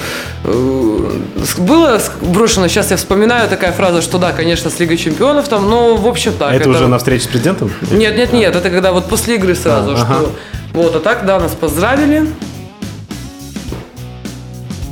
э, 0.44 1.20
было 1.58 2.00
брошено, 2.20 2.68
сейчас 2.68 2.90
я 2.90 2.96
вспоминаю 2.96 3.48
такая 3.48 3.72
фраза, 3.72 4.02
что 4.02 4.18
да, 4.18 4.32
конечно, 4.32 4.70
с 4.70 4.78
Лигой 4.78 4.96
чемпионов 4.96 5.48
там, 5.48 5.68
но, 5.68 5.96
в 5.96 6.06
общем, 6.06 6.32
так. 6.32 6.50
А 6.50 6.54
это, 6.54 6.62
это 6.62 6.70
уже 6.70 6.88
на 6.88 6.98
встрече 6.98 7.24
с 7.24 7.26
президентом? 7.28 7.70
Нет, 7.90 8.16
нет, 8.16 8.32
нет, 8.32 8.54
а. 8.54 8.58
это 8.58 8.70
когда 8.70 8.92
вот 8.92 9.08
после 9.08 9.36
игры 9.36 9.54
сразу, 9.54 9.92
а, 9.92 9.96
что... 9.96 10.06
Ага. 10.06 10.28
Вот, 10.72 10.94
а 10.94 11.00
так, 11.00 11.24
да, 11.24 11.40
нас 11.40 11.52
поздравили. 11.52 12.26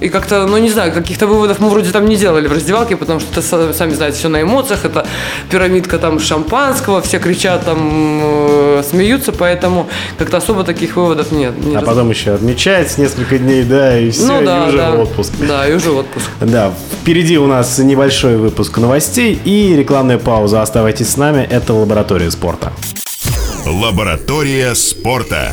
И 0.00 0.08
как-то, 0.08 0.46
ну 0.46 0.58
не 0.58 0.68
знаю, 0.68 0.92
каких-то 0.92 1.26
выводов 1.26 1.58
мы 1.58 1.70
вроде 1.70 1.90
там 1.90 2.06
не 2.06 2.16
делали 2.16 2.46
в 2.48 2.52
раздевалке, 2.52 2.96
потому 2.96 3.20
что, 3.20 3.40
это, 3.40 3.72
сами 3.72 3.94
знаете, 3.94 4.18
все 4.18 4.28
на 4.28 4.42
эмоциях, 4.42 4.84
это 4.84 5.06
пирамидка 5.50 5.98
там 5.98 6.20
шампанского, 6.20 7.00
все 7.00 7.18
кричат 7.18 7.64
там, 7.64 8.20
э, 8.22 8.82
смеются, 8.88 9.32
поэтому 9.32 9.88
как-то 10.18 10.36
особо 10.36 10.64
таких 10.64 10.96
выводов 10.96 11.32
нет. 11.32 11.56
Не 11.64 11.76
а 11.76 11.80
раз... 11.80 11.88
потом 11.88 12.10
еще 12.10 12.32
отмечается 12.32 13.00
несколько 13.00 13.38
дней, 13.38 13.62
да, 13.62 13.98
и 13.98 14.10
все, 14.10 14.26
ну, 14.26 14.44
да, 14.44 14.64
и 14.64 14.68
уже 14.68 14.76
да. 14.76 14.90
в 14.90 15.00
отпуск. 15.00 15.32
Да, 15.48 15.66
и 15.66 15.72
уже 15.72 15.90
в 15.90 15.98
отпуск. 15.98 16.26
Да, 16.40 16.72
впереди 17.02 17.38
у 17.38 17.46
нас 17.46 17.78
небольшой 17.78 18.36
выпуск 18.36 18.76
новостей 18.76 19.40
и 19.44 19.74
рекламная 19.76 20.18
пауза. 20.18 20.60
Оставайтесь 20.60 21.08
с 21.08 21.16
нами, 21.16 21.46
это 21.50 21.72
«Лаборатория 21.72 22.30
спорта». 22.30 22.72
Лаборатория 23.64 24.74
спорта. 24.74 25.52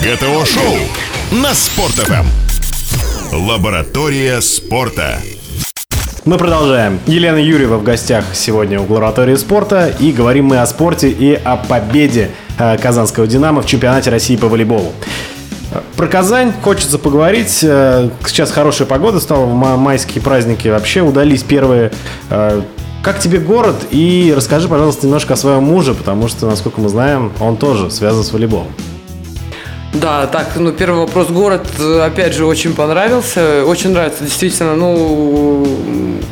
ГТО-шоу 0.00 0.76
на 1.32 1.54
Спорт.ФМ. 1.54 2.26
Лаборатория 3.32 4.40
спорта. 4.40 5.18
Мы 6.24 6.38
продолжаем. 6.38 7.00
Елена 7.06 7.38
Юрьева 7.38 7.78
в 7.78 7.82
гостях 7.82 8.24
сегодня 8.34 8.80
у 8.80 8.82
лаборатории 8.82 9.34
спорта. 9.34 9.92
И 9.98 10.12
говорим 10.12 10.46
мы 10.46 10.58
о 10.58 10.66
спорте 10.66 11.10
и 11.10 11.34
о 11.34 11.56
победе 11.56 12.30
э, 12.58 12.78
казанского 12.78 13.26
«Динамо» 13.26 13.62
в 13.62 13.66
чемпионате 13.66 14.10
России 14.10 14.36
по 14.36 14.48
волейболу. 14.48 14.92
про 15.96 16.06
Казань 16.06 16.52
хочется 16.62 16.98
поговорить. 16.98 17.58
Э, 17.62 18.08
сейчас 18.24 18.52
хорошая 18.52 18.86
погода 18.86 19.18
стала, 19.18 19.46
майские 19.46 20.22
праздники 20.22 20.68
вообще 20.68 21.00
удались 21.00 21.42
первые. 21.42 21.90
Э, 22.30 22.62
как 23.02 23.18
тебе 23.18 23.40
город? 23.40 23.76
И 23.90 24.32
расскажи, 24.36 24.68
пожалуйста, 24.68 25.06
немножко 25.06 25.34
о 25.34 25.36
своем 25.36 25.64
муже, 25.64 25.94
потому 25.94 26.28
что, 26.28 26.46
насколько 26.46 26.80
мы 26.80 26.88
знаем, 26.88 27.32
он 27.40 27.56
тоже 27.56 27.90
связан 27.90 28.22
с 28.22 28.32
волейболом. 28.32 28.68
Да, 30.00 30.26
так, 30.26 30.48
ну, 30.56 30.72
первый 30.72 31.00
вопрос. 31.00 31.28
Город, 31.28 31.66
опять 32.02 32.34
же, 32.34 32.46
очень 32.46 32.74
понравился. 32.74 33.64
Очень 33.64 33.90
нравится, 33.90 34.24
действительно, 34.24 34.76
ну, 34.76 35.66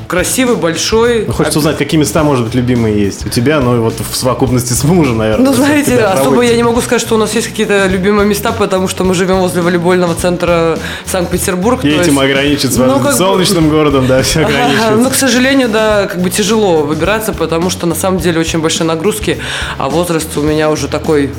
красивый, 0.08 0.56
большой. 0.56 1.24
Ну, 1.26 1.32
хочется 1.32 1.58
узнать, 1.58 1.78
какие 1.78 1.98
места, 1.98 2.22
может 2.24 2.44
быть, 2.44 2.54
любимые 2.54 2.98
есть 2.98 3.26
у 3.26 3.28
тебя, 3.28 3.60
ну, 3.60 3.76
и 3.76 3.78
вот 3.78 3.94
в 3.98 4.16
совокупности 4.16 4.72
с 4.72 4.84
мужем, 4.84 5.18
наверное. 5.18 5.46
Ну, 5.46 5.52
знаете, 5.54 5.98
особо 5.98 6.42
я 6.42 6.54
не 6.56 6.62
могу 6.62 6.80
сказать, 6.80 7.00
что 7.00 7.14
у 7.14 7.18
нас 7.18 7.34
есть 7.34 7.48
какие-то 7.48 7.86
любимые 7.86 8.26
места, 8.26 8.52
потому 8.52 8.88
что 8.88 9.04
мы 9.04 9.14
живем 9.14 9.38
возле 9.38 9.62
волейбольного 9.62 10.14
центра 10.14 10.78
Санкт-Петербург. 11.06 11.84
И 11.84 11.88
этим 11.88 12.14
есть... 12.14 12.22
ограничится, 12.22 12.84
ну, 12.84 13.00
как 13.00 13.14
солнечным 13.14 13.70
городом, 13.70 14.06
да, 14.06 14.22
все 14.22 14.40
ограничивается. 14.44 14.96
Ну, 14.96 15.10
к 15.10 15.14
сожалению, 15.14 15.68
да, 15.68 16.06
как 16.06 16.20
бы 16.20 16.30
тяжело 16.30 16.82
выбираться, 16.82 17.32
потому 17.32 17.70
что, 17.70 17.86
на 17.86 17.94
самом 17.94 18.20
деле, 18.20 18.40
очень 18.40 18.60
большие 18.60 18.86
нагрузки, 18.86 19.38
а 19.78 19.88
возраст 19.88 20.36
у 20.36 20.42
меня 20.42 20.70
уже 20.70 20.88
такой 20.88 21.30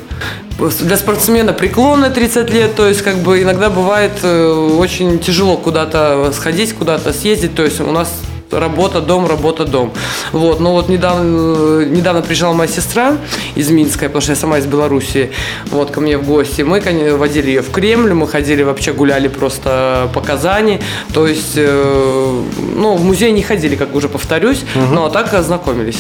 для 0.58 0.98
спортсмена 0.98 1.54
преклонный 1.54 2.10
30 2.10 2.50
лет, 2.52 2.76
то 2.76 2.88
есть 2.88 3.02
как 3.02 3.18
бы 3.18 3.42
иногда 3.42 3.70
бывает 3.70 4.14
э, 4.24 4.52
очень 4.78 5.20
тяжело 5.20 5.58
куда-то 5.58 6.32
сходить, 6.34 6.74
куда-то 6.74 7.14
съездить, 7.14 7.56
то 7.56 7.64
есть 7.64 7.82
у 7.82 7.92
нас 7.92 8.10
работа, 8.52 9.02
дом, 9.02 9.28
работа, 9.28 9.66
дом. 9.66 9.92
Вот, 10.32 10.60
но 10.60 10.72
вот 10.74 10.90
недавно, 10.90 11.84
недавно 11.86 12.22
приезжала 12.22 12.54
моя 12.54 12.70
сестра 12.70 13.18
из 13.56 13.70
Минска, 13.70 14.06
потому 14.06 14.22
что 14.22 14.32
я 14.32 14.36
сама 14.36 14.60
из 14.60 14.66
Беларуси, 14.66 15.32
вот, 15.72 15.92
ко 15.92 16.02
мне 16.02 16.18
в 16.18 16.26
гости. 16.26 16.62
Мы 16.62 16.82
водили 17.18 17.48
ее 17.48 17.62
в 17.62 17.72
Кремль, 17.72 18.14
мы 18.14 18.28
ходили 18.28 18.64
вообще, 18.64 18.94
гуляли 18.94 19.28
просто 19.28 20.10
по 20.14 20.22
Казани, 20.22 20.80
то 21.14 21.28
есть, 21.28 21.54
э, 21.56 22.44
ну, 22.76 22.96
в 22.96 23.04
музей 23.04 23.32
не 23.32 23.42
ходили, 23.42 23.76
как 23.76 23.96
уже 23.96 24.10
повторюсь, 24.10 24.64
угу. 24.76 24.94
но 24.94 25.10
так 25.10 25.34
ознакомились. 25.34 26.00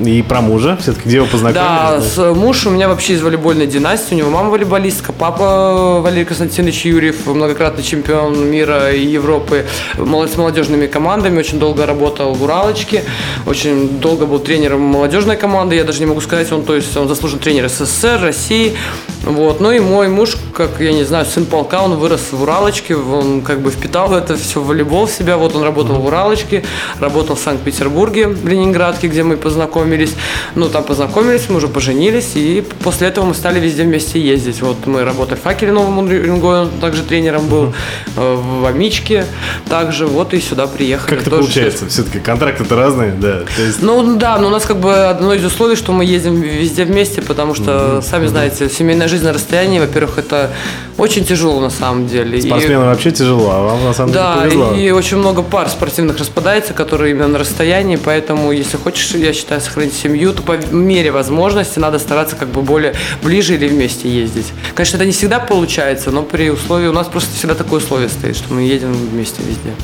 И 0.00 0.22
про 0.22 0.40
мужа, 0.40 0.78
все-таки 0.80 1.08
где 1.10 1.20
вы 1.20 1.26
познакомились? 1.26 1.60
Да, 1.60 2.00
с, 2.00 2.34
муж 2.34 2.66
у 2.66 2.70
меня 2.70 2.88
вообще 2.88 3.12
из 3.12 3.22
волейбольной 3.22 3.66
династии, 3.66 4.14
у 4.14 4.16
него 4.18 4.30
мама 4.30 4.48
волейболистка, 4.48 5.12
папа 5.12 6.00
Валерий 6.00 6.24
Константинович 6.24 6.86
Юрьев, 6.86 7.26
многократный 7.26 7.84
чемпион 7.84 8.50
мира 8.50 8.92
и 8.92 9.04
Европы 9.04 9.66
с 9.98 10.36
молодежными 10.38 10.86
командами, 10.86 11.38
очень 11.38 11.58
долго 11.58 11.84
работал 11.84 12.32
в 12.32 12.42
Уралочке, 12.42 13.04
очень 13.46 14.00
долго 14.00 14.24
был 14.24 14.38
тренером 14.38 14.80
молодежной 14.80 15.36
команды, 15.36 15.76
я 15.76 15.84
даже 15.84 16.00
не 16.00 16.06
могу 16.06 16.22
сказать, 16.22 16.50
он, 16.50 16.64
то 16.64 16.74
есть, 16.74 16.96
он 16.96 17.06
заслуженный 17.06 17.42
тренер 17.42 17.68
СССР, 17.68 18.20
России, 18.22 18.76
вот, 19.22 19.60
ну 19.60 19.70
и 19.70 19.80
мой 19.80 20.08
муж, 20.08 20.36
как, 20.54 20.80
я 20.80 20.92
не 20.92 21.04
знаю, 21.04 21.26
сын 21.26 21.44
полка, 21.44 21.82
он 21.82 21.96
вырос 21.96 22.32
в 22.32 22.42
Уралочке, 22.42 22.96
он 22.96 23.42
как 23.42 23.60
бы 23.60 23.70
впитал 23.70 24.14
это 24.14 24.36
все 24.36 24.60
в 24.60 24.66
волейбол 24.66 25.06
в 25.06 25.10
себя, 25.10 25.36
вот 25.36 25.54
он 25.54 25.62
работал 25.62 25.96
в 25.96 26.06
Уралочке, 26.06 26.64
работал 27.00 27.36
в 27.36 27.40
Санкт-Петербурге, 27.40 28.28
в 28.28 28.48
Ленинградке, 28.48 29.08
где 29.08 29.22
мы 29.22 29.36
познакомились. 29.36 30.14
Ну, 30.54 30.68
там 30.68 30.84
познакомились, 30.84 31.48
мы 31.48 31.56
уже 31.56 31.68
поженились, 31.68 32.32
и 32.34 32.64
после 32.82 33.08
этого 33.08 33.26
мы 33.26 33.34
стали 33.34 33.60
везде 33.60 33.82
вместе 33.82 34.20
ездить. 34.20 34.62
Вот 34.62 34.86
мы 34.86 35.04
работали 35.04 35.38
в 35.38 35.42
Факеле 35.42 35.72
Новом 35.72 35.98
Уренгое, 35.98 36.62
он 36.62 36.70
также 36.80 37.02
тренером 37.02 37.46
был, 37.46 37.74
uh-huh. 38.16 38.62
в 38.62 38.66
Амичке 38.66 39.26
также, 39.68 40.06
вот 40.06 40.32
и 40.32 40.40
сюда 40.40 40.66
приехали. 40.66 41.16
Как 41.16 41.26
это 41.26 41.30
получается? 41.30 41.86
Все-таки 41.88 42.20
контракты-то 42.20 42.74
разные, 42.74 43.12
да? 43.12 43.40
есть... 43.58 43.82
Ну, 43.82 44.16
да, 44.16 44.38
но 44.38 44.48
у 44.48 44.50
нас 44.50 44.64
как 44.64 44.78
бы 44.78 44.94
одно 44.94 45.34
из 45.34 45.44
условий, 45.44 45.76
что 45.76 45.92
мы 45.92 46.04
ездим 46.04 46.40
везде 46.40 46.84
вместе, 46.84 47.20
потому 47.20 47.54
что, 47.54 48.00
сами 48.02 48.26
знаете, 48.26 48.70
семейная 48.70 49.09
жизнь 49.10 49.24
на 49.24 49.32
расстоянии, 49.32 49.78
во-первых, 49.78 50.18
это 50.18 50.50
очень 50.96 51.24
тяжело 51.24 51.60
на 51.60 51.70
самом 51.70 52.06
деле. 52.06 52.40
Спортсменам 52.40 52.84
и... 52.84 52.86
вообще 52.86 53.10
тяжело, 53.10 53.50
а 53.50 53.62
вам 53.62 53.84
на 53.84 53.92
самом 53.92 54.12
да, 54.12 54.38
деле 54.38 54.50
повезло. 54.50 54.74
и 54.74 54.90
очень 54.90 55.16
много 55.18 55.42
пар 55.42 55.68
спортивных 55.68 56.18
распадается, 56.18 56.72
которые 56.72 57.10
именно 57.10 57.28
на 57.28 57.38
расстоянии, 57.38 57.96
поэтому, 57.96 58.52
если 58.52 58.76
хочешь, 58.76 59.10
я 59.12 59.32
считаю, 59.32 59.60
сохранить 59.60 59.94
семью, 59.94 60.32
то 60.32 60.42
по 60.42 60.56
мере 60.72 61.10
возможности 61.10 61.78
надо 61.78 61.98
стараться 61.98 62.36
как 62.36 62.48
бы 62.48 62.62
более 62.62 62.94
ближе 63.22 63.54
или 63.54 63.68
вместе 63.68 64.08
ездить. 64.08 64.52
Конечно, 64.74 64.96
это 64.96 65.06
не 65.06 65.12
всегда 65.12 65.40
получается, 65.40 66.10
но 66.10 66.22
при 66.22 66.50
условии, 66.50 66.86
у 66.86 66.92
нас 66.92 67.08
просто 67.08 67.34
всегда 67.34 67.54
такое 67.54 67.80
условие 67.80 68.08
стоит, 68.08 68.36
что 68.36 68.54
мы 68.54 68.62
едем 68.62 68.92
вместе 68.92 69.42
везде. 69.42 69.74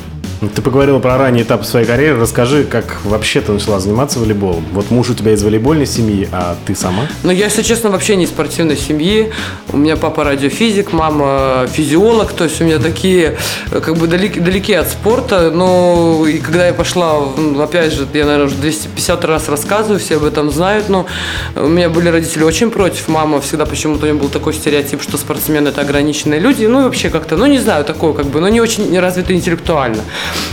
Ты 0.55 0.61
поговорила 0.61 0.99
про 0.99 1.17
ранний 1.17 1.43
этап 1.43 1.65
своей 1.65 1.87
карьеры. 1.87 2.21
Расскажи, 2.21 2.65
как 2.65 2.99
вообще 3.05 3.41
ты 3.41 3.53
начала 3.53 3.81
заниматься 3.81 4.19
волейболом? 4.19 4.67
Вот 4.73 4.91
муж 4.91 5.09
у 5.09 5.15
тебя 5.15 5.33
из 5.33 5.43
волейбольной 5.43 5.87
семьи, 5.87 6.29
а 6.31 6.57
ты 6.67 6.75
сама? 6.75 7.09
Ну, 7.23 7.33
я, 7.33 7.47
если 7.47 7.63
честно, 7.63 7.91
вообще 7.91 8.17
не 8.17 8.25
из 8.25 8.29
спортивной 8.29 8.77
семьи. 8.77 9.33
У 9.73 9.79
меня 9.79 9.97
папа 9.97 10.25
радиофизик, 10.25 10.93
мама 10.93 11.67
физиолог. 11.73 12.33
То 12.33 12.45
есть 12.45 12.61
у 12.61 12.65
меня 12.65 12.79
такие, 12.79 13.39
как 13.71 13.97
бы, 13.97 14.09
далеки, 14.09 14.39
далеки 14.39 14.75
от 14.75 14.91
спорта. 14.91 15.51
Но 15.51 16.27
и 16.27 16.39
когда 16.39 16.67
я 16.67 16.75
пошла, 16.75 17.19
ну, 17.37 17.59
опять 17.63 17.95
же, 17.95 18.07
я, 18.13 18.27
наверное, 18.27 18.47
уже 18.47 18.57
250 18.57 19.25
раз 19.25 19.49
рассказываю, 19.49 19.99
все 19.99 20.17
об 20.17 20.25
этом 20.25 20.51
знают. 20.51 20.91
Но 20.91 21.07
у 21.55 21.67
меня 21.67 21.89
были 21.89 22.09
родители 22.09 22.43
очень 22.43 22.71
против. 22.71 23.09
Мама 23.09 23.41
всегда 23.41 23.65
почему-то 23.65 24.05
у 24.05 24.09
нее 24.11 24.21
был 24.21 24.29
такой 24.29 24.53
стереотип, 24.53 25.01
что 25.03 25.17
спортсмены– 25.17 25.69
это 25.71 25.81
ограниченные 25.81 26.41
люди. 26.41 26.67
Ну, 26.67 26.81
и 26.81 26.85
вообще 26.85 27.09
как-то, 27.09 27.39
ну, 27.39 27.47
не 27.47 27.59
знаю, 27.59 27.87
такое, 27.87 28.13
как 28.13 28.27
бы, 28.27 28.41
но 28.41 28.51
не 28.51 28.61
очень 28.61 28.99
развито 28.99 29.33
интеллектуально. 29.33 30.03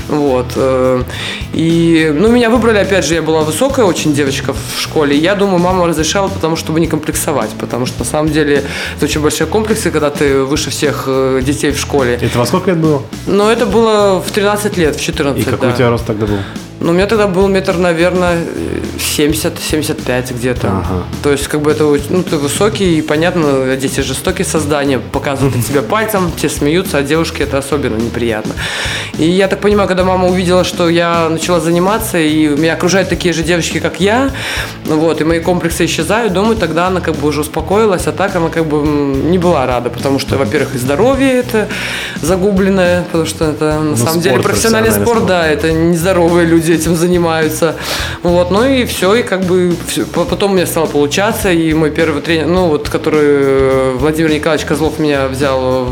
Вот. 0.10 0.48
Э, 0.56 1.04
и, 1.54 2.12
ну, 2.14 2.30
меня 2.30 2.50
выбрали, 2.50 2.78
опять 2.80 3.06
же, 3.06 3.16
я 3.16 3.22
была 3.22 3.42
высокая 3.42 3.86
очень 3.86 4.14
девочка 4.14 4.54
в 4.54 4.80
школе. 4.80 5.18
Я 5.18 5.36
думаю, 5.36 5.60
мама 5.60 5.88
разрешала, 5.88 6.28
потому 6.28 6.56
чтобы 6.56 6.80
не 6.80 6.88
комплексовать. 6.88 7.52
Потому 7.60 7.86
что, 7.86 8.00
на 8.00 8.06
самом 8.06 8.32
деле, 8.32 8.64
это 8.96 9.06
очень 9.06 9.22
большие 9.22 9.48
комплексы, 9.48 9.92
когда 9.92 10.10
ты 10.10 10.44
выше 10.44 10.70
всех 10.70 11.06
э, 11.08 11.42
детей 11.44 11.72
в 11.72 11.80
школе. 11.80 12.20
Это 12.22 12.40
во 12.40 12.46
сколько 12.46 12.72
лет 12.72 12.80
было? 12.80 13.02
Ну, 13.28 13.50
это 13.50 13.66
было 13.66 14.22
в 14.22 14.32
13 14.32 14.78
лет, 14.78 14.96
в 14.96 15.02
14. 15.02 15.42
И 15.42 15.50
какой 15.50 15.70
да. 15.70 15.74
у 15.74 15.78
тебя 15.78 15.90
рост 15.90 16.06
тогда 16.06 16.26
был? 16.26 16.40
Ну, 16.80 16.92
у 16.92 16.94
меня 16.94 17.08
тогда 17.08 17.28
был 17.28 17.48
метр, 17.48 17.78
наверное, 17.78 18.40
70-75 18.98 20.34
где-то. 20.34 20.68
Ага. 20.68 21.04
То 21.22 21.32
есть, 21.32 21.48
как 21.48 21.62
бы 21.62 21.72
это, 21.72 21.84
ну, 22.10 22.24
ты 22.24 22.38
высокий, 22.38 22.98
и 22.98 23.02
понятно, 23.02 23.76
дети 23.76 24.02
жестокие 24.02 24.46
создания, 24.46 25.00
показывают 25.00 25.56
от 25.56 25.66
себя 25.66 25.82
пальцем, 25.82 26.32
все 26.36 26.50
смеются, 26.50 26.98
а 26.98 27.04
девушке 27.04 27.44
это 27.44 27.58
особенно 27.58 27.96
неприятно. 27.96 28.54
И 29.18 29.26
я 29.30 29.48
так 29.48 29.60
понимаю, 29.60 29.88
когда 29.88 30.04
мама 30.04 30.28
увидела, 30.28 30.64
что 30.64 30.90
я 30.90 31.30
начала 31.30 31.60
заниматься, 31.60 32.18
и 32.18 32.48
меня 32.48 32.74
окружают 32.74 33.10
такие 33.10 33.34
же 33.34 33.44
девочки, 33.44 33.80
как 33.80 34.00
я, 34.00 34.32
вот, 34.86 35.22
и 35.22 35.24
мои 35.24 35.40
комплексы 35.40 35.86
исчезают, 35.86 36.34
думаю, 36.34 36.56
тогда 36.56 36.88
она 36.88 37.00
как 37.00 37.16
бы 37.16 37.28
уже 37.28 37.42
успокоилась, 37.42 38.08
а 38.08 38.12
так 38.12 38.36
она 38.36 38.50
как 38.50 38.66
бы 38.66 38.86
не 38.86 39.38
была 39.38 39.66
рада, 39.66 39.90
потому 39.90 40.20
что, 40.20 40.38
во-первых, 40.38 40.76
и 40.76 40.78
здоровье 40.78 41.34
это 41.34 41.68
загубленное, 42.22 43.04
потому 43.04 43.26
что 43.26 43.46
это 43.46 43.66
на 43.80 43.82
ну, 43.82 43.96
самом 43.96 44.12
спорт, 44.14 44.24
деле 44.24 44.40
профессиональный 44.40 44.92
спорт, 44.92 45.10
спорт, 45.10 45.26
да, 45.28 45.48
это 45.48 45.72
нездоровые 45.72 46.48
люди 46.48 46.63
этим 46.70 46.96
занимаются. 46.96 47.76
Вот, 48.22 48.52
ну 48.52 48.64
и 48.66 48.86
все, 48.86 49.16
и 49.16 49.24
как 49.24 49.42
бы 49.42 49.76
все. 49.88 50.06
потом 50.06 50.52
у 50.52 50.56
меня 50.56 50.66
стало 50.66 50.86
получаться, 50.86 51.52
и 51.52 51.74
мой 51.74 51.92
первый 51.92 52.22
тренер, 52.22 52.48
ну 52.48 52.68
вот, 52.68 52.90
который 52.90 53.22
э, 53.24 53.96
Владимир 53.98 54.32
Николаевич 54.32 54.66
Козлов 54.66 55.00
меня 55.00 55.28
взял, 55.28 55.88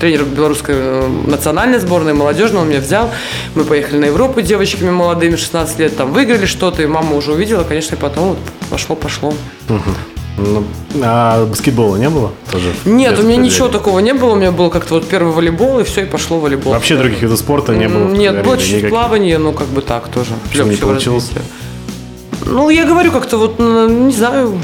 тренер 0.00 0.24
белорусской 0.24 0.74
э, 0.78 1.08
национальной 1.26 1.78
сборной, 1.78 2.12
молодежной, 2.12 2.62
он 2.62 2.68
меня 2.68 2.80
взял. 2.80 3.10
Мы 3.54 3.64
поехали 3.64 3.98
на 3.98 4.04
Европу 4.06 4.40
девочками 4.40 4.90
молодыми, 4.90 5.36
16 5.36 5.78
лет, 5.78 5.96
там 5.96 6.12
выиграли 6.12 6.46
что-то, 6.46 6.82
и 6.82 6.86
мама 6.86 7.16
уже 7.16 7.32
увидела, 7.32 7.64
конечно, 7.64 7.94
и 7.94 7.98
потом 7.98 8.30
вот 8.30 8.38
пошло-пошло. 8.70 9.34
Ну, 10.38 10.64
а 11.02 11.44
баскетбола 11.46 11.96
не 11.96 12.08
было? 12.08 12.32
Тоже 12.50 12.72
Нет, 12.84 13.18
у 13.18 13.22
меня 13.22 13.36
ничего 13.36 13.68
такого 13.68 13.98
не 13.98 14.14
было. 14.14 14.32
У 14.32 14.36
меня 14.36 14.50
был 14.50 14.70
как-то 14.70 14.94
вот 14.94 15.06
первый 15.06 15.32
волейбол, 15.32 15.80
и 15.80 15.84
все, 15.84 16.02
и 16.02 16.04
пошло 16.06 16.38
волейбол. 16.38 16.72
Вообще 16.72 16.96
других 16.96 17.20
видов 17.22 17.38
спорта 17.38 17.74
не 17.74 17.88
было? 17.88 18.08
Нет, 18.08 18.44
было 18.44 18.56
чуть-чуть 18.56 18.88
плавание, 18.88 19.38
но 19.38 19.52
как 19.52 19.68
бы 19.68 19.82
так 19.82 20.08
тоже. 20.08 20.30
Почему 20.50 20.70
не 20.70 20.76
получилось? 20.76 21.30
Ну, 22.44 22.70
я 22.70 22.84
говорю 22.84 23.12
как-то 23.12 23.36
вот, 23.36 23.58
не 23.58 24.12
знаю, 24.12 24.58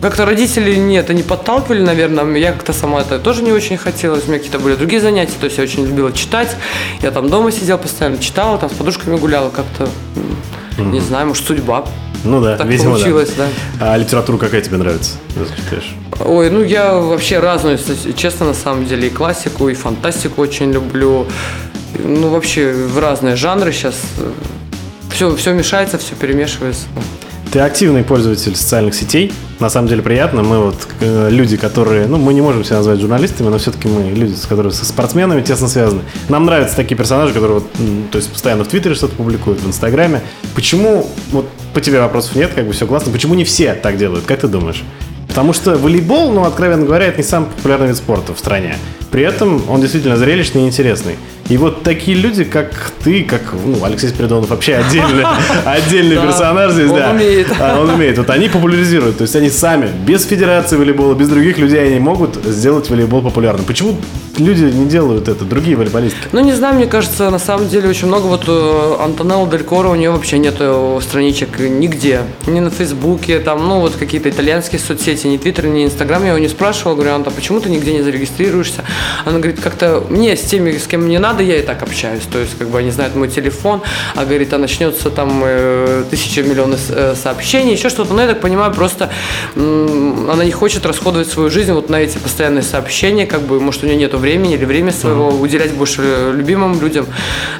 как-то 0.00 0.24
родители 0.24 0.76
нет, 0.76 1.10
они 1.10 1.22
подталкивали, 1.22 1.82
наверное. 1.82 2.24
Я 2.36 2.52
как-то 2.52 2.72
сама 2.72 3.00
это 3.00 3.18
тоже 3.18 3.42
не 3.42 3.50
очень 3.50 3.76
хотелось. 3.76 4.24
У 4.26 4.28
меня 4.28 4.38
какие-то 4.38 4.60
были 4.60 4.76
другие 4.76 5.00
занятия. 5.00 5.32
То 5.40 5.46
есть 5.46 5.58
я 5.58 5.64
очень 5.64 5.84
любила 5.84 6.12
читать. 6.12 6.56
Я 7.02 7.10
там 7.10 7.28
дома 7.28 7.50
сидела 7.50 7.78
постоянно, 7.78 8.18
читала, 8.18 8.58
там 8.58 8.70
с 8.70 8.74
подружками 8.74 9.16
гуляла 9.16 9.50
как-то. 9.50 9.88
Mm-hmm. 10.78 10.90
Не 10.92 11.00
знаю, 11.00 11.26
может, 11.28 11.44
судьба 11.44 11.84
ну 12.24 12.40
да, 12.40 12.56
так 12.56 12.66
видимо, 12.66 12.92
получилось, 12.92 13.30
да. 13.36 13.46
да. 13.78 13.92
А 13.92 13.96
литература 13.96 14.38
какая 14.38 14.60
тебе 14.60 14.76
нравится? 14.76 15.16
Ой, 16.24 16.50
ну 16.50 16.62
я 16.62 16.94
вообще 16.94 17.38
разную, 17.38 17.78
честно, 18.16 18.46
на 18.46 18.54
самом 18.54 18.86
деле, 18.86 19.08
и 19.08 19.10
классику, 19.10 19.68
и 19.68 19.74
фантастику 19.74 20.42
очень 20.42 20.72
люблю. 20.72 21.26
Ну, 21.98 22.28
вообще 22.28 22.72
в 22.72 22.98
разные 22.98 23.36
жанры 23.36 23.72
сейчас. 23.72 24.00
Все, 25.10 25.34
все 25.36 25.52
мешается, 25.52 25.98
все 25.98 26.14
перемешивается. 26.14 26.86
Ты 27.50 27.60
активный 27.60 28.04
пользователь 28.04 28.54
социальных 28.54 28.94
сетей. 28.94 29.32
На 29.58 29.70
самом 29.70 29.88
деле 29.88 30.02
приятно. 30.02 30.42
Мы 30.42 30.58
вот 30.58 30.86
э, 31.00 31.30
люди, 31.30 31.56
которые... 31.56 32.06
Ну, 32.06 32.18
мы 32.18 32.34
не 32.34 32.42
можем 32.42 32.62
себя 32.62 32.76
назвать 32.76 33.00
журналистами, 33.00 33.48
но 33.48 33.56
все-таки 33.56 33.88
мы 33.88 34.10
люди, 34.10 34.34
с 34.34 34.44
которыми 34.44 34.70
со 34.70 34.84
спортсменами 34.84 35.40
тесно 35.40 35.66
связаны. 35.66 36.02
Нам 36.28 36.44
нравятся 36.44 36.76
такие 36.76 36.94
персонажи, 36.94 37.32
которые 37.32 37.60
вот, 37.60 37.72
то 38.10 38.18
есть 38.18 38.30
постоянно 38.30 38.64
в 38.64 38.68
Твиттере 38.68 38.94
что-то 38.94 39.14
публикуют, 39.16 39.60
в 39.60 39.66
Инстаграме. 39.66 40.20
Почему, 40.54 41.08
вот 41.32 41.48
по 41.72 41.80
тебе 41.80 42.00
вопросов 42.00 42.36
нет, 42.36 42.52
как 42.54 42.66
бы 42.66 42.74
все 42.74 42.86
классно. 42.86 43.12
Почему 43.12 43.32
не 43.32 43.44
все 43.44 43.72
так 43.72 43.96
делают? 43.96 44.26
Как 44.26 44.40
ты 44.40 44.48
думаешь? 44.48 44.84
Потому 45.26 45.54
что 45.54 45.76
волейбол, 45.76 46.32
ну, 46.32 46.44
откровенно 46.44 46.84
говоря, 46.84 47.06
это 47.06 47.16
не 47.16 47.22
самый 47.22 47.46
популярный 47.46 47.88
вид 47.88 47.96
спорта 47.96 48.34
в 48.34 48.38
стране. 48.38 48.76
При 49.10 49.22
этом 49.22 49.62
он 49.68 49.80
действительно 49.80 50.16
зрелищный 50.16 50.62
и 50.62 50.66
интересный. 50.66 51.16
И 51.48 51.56
вот 51.56 51.82
такие 51.82 52.14
люди, 52.16 52.44
как 52.44 52.92
ты, 53.02 53.24
как 53.24 53.40
ну, 53.64 53.82
Алексей 53.82 54.08
Спиридонов, 54.08 54.50
вообще 54.50 54.74
отдельный, 54.74 55.24
отдельный 55.64 56.16
персонаж 56.16 56.72
здесь, 56.72 56.90
он 56.90 56.98
да. 56.98 57.10
умеет. 57.10 57.48
А, 57.58 57.80
Он 57.80 57.88
умеет. 57.88 58.18
Вот 58.18 58.28
они 58.28 58.50
популяризируют. 58.50 59.16
То 59.16 59.22
есть 59.22 59.34
они 59.34 59.48
сами, 59.48 59.90
без 60.06 60.26
федерации 60.26 60.76
волейбола, 60.76 61.14
без 61.14 61.28
других 61.28 61.56
людей, 61.56 61.82
они 61.86 62.00
могут 62.00 62.36
сделать 62.44 62.90
волейбол 62.90 63.22
популярным. 63.22 63.64
Почему 63.64 63.96
люди 64.36 64.64
не 64.64 64.86
делают 64.86 65.28
это, 65.28 65.46
другие 65.46 65.74
волейболисты? 65.76 66.18
Ну, 66.32 66.40
не 66.40 66.52
знаю, 66.52 66.74
мне 66.74 66.86
кажется, 66.86 67.30
на 67.30 67.38
самом 67.38 67.66
деле 67.68 67.88
очень 67.88 68.08
много. 68.08 68.26
Вот 68.26 68.44
э, 68.46 68.96
Антонелла 69.02 69.48
Дель 69.48 69.62
Коро, 69.62 69.88
у 69.88 69.94
нее 69.94 70.10
вообще 70.10 70.38
нету 70.38 71.00
страничек 71.02 71.58
нигде. 71.58 72.20
Ни 72.46 72.60
на 72.60 72.68
Фейсбуке, 72.68 73.38
там, 73.38 73.66
ну, 73.66 73.80
вот 73.80 73.94
какие-то 73.96 74.28
итальянские 74.28 74.80
соцсети, 74.80 75.26
ни 75.26 75.38
Твиттер, 75.38 75.66
ни 75.68 75.86
Инстаграм. 75.86 76.22
Я 76.22 76.30
его 76.30 76.38
не 76.38 76.48
спрашивала, 76.48 76.94
говорю, 76.94 77.14
Анта, 77.14 77.30
почему 77.30 77.60
ты 77.60 77.70
нигде 77.70 77.94
не 77.94 78.02
зарегистрируешься? 78.02 78.84
Она 79.24 79.38
говорит, 79.38 79.60
как-то 79.60 80.04
мне 80.08 80.36
с 80.36 80.42
теми, 80.42 80.76
с 80.76 80.86
кем 80.86 81.02
мне 81.02 81.18
надо, 81.18 81.42
я 81.42 81.56
и 81.58 81.62
так 81.62 81.82
общаюсь. 81.82 82.24
То 82.30 82.38
есть, 82.38 82.58
как 82.58 82.68
бы 82.68 82.78
они 82.78 82.90
знают 82.90 83.14
мой 83.14 83.28
телефон, 83.28 83.82
а 84.14 84.24
говорит, 84.24 84.52
а 84.52 84.58
начнется 84.58 85.10
там 85.10 85.42
э, 85.44 86.04
тысяча 86.10 86.42
миллионов 86.42 86.80
э, 86.90 87.14
сообщений, 87.14 87.72
еще 87.72 87.88
что-то. 87.88 88.14
Но 88.14 88.22
я 88.22 88.28
так 88.28 88.40
понимаю, 88.40 88.72
просто 88.72 89.10
м, 89.56 90.30
она 90.30 90.44
не 90.44 90.52
хочет 90.52 90.86
расходовать 90.86 91.28
свою 91.28 91.50
жизнь 91.50 91.72
вот 91.72 91.90
на 91.90 91.96
эти 91.96 92.18
постоянные 92.18 92.62
сообщения, 92.62 93.26
как 93.26 93.42
бы, 93.42 93.60
может, 93.60 93.82
у 93.82 93.86
нее 93.86 93.96
нету 93.96 94.18
времени 94.18 94.54
или 94.54 94.64
время 94.64 94.92
своего 94.92 95.28
уделять 95.28 95.72
больше 95.72 96.02
э, 96.04 96.32
любимым 96.34 96.80
людям. 96.80 97.06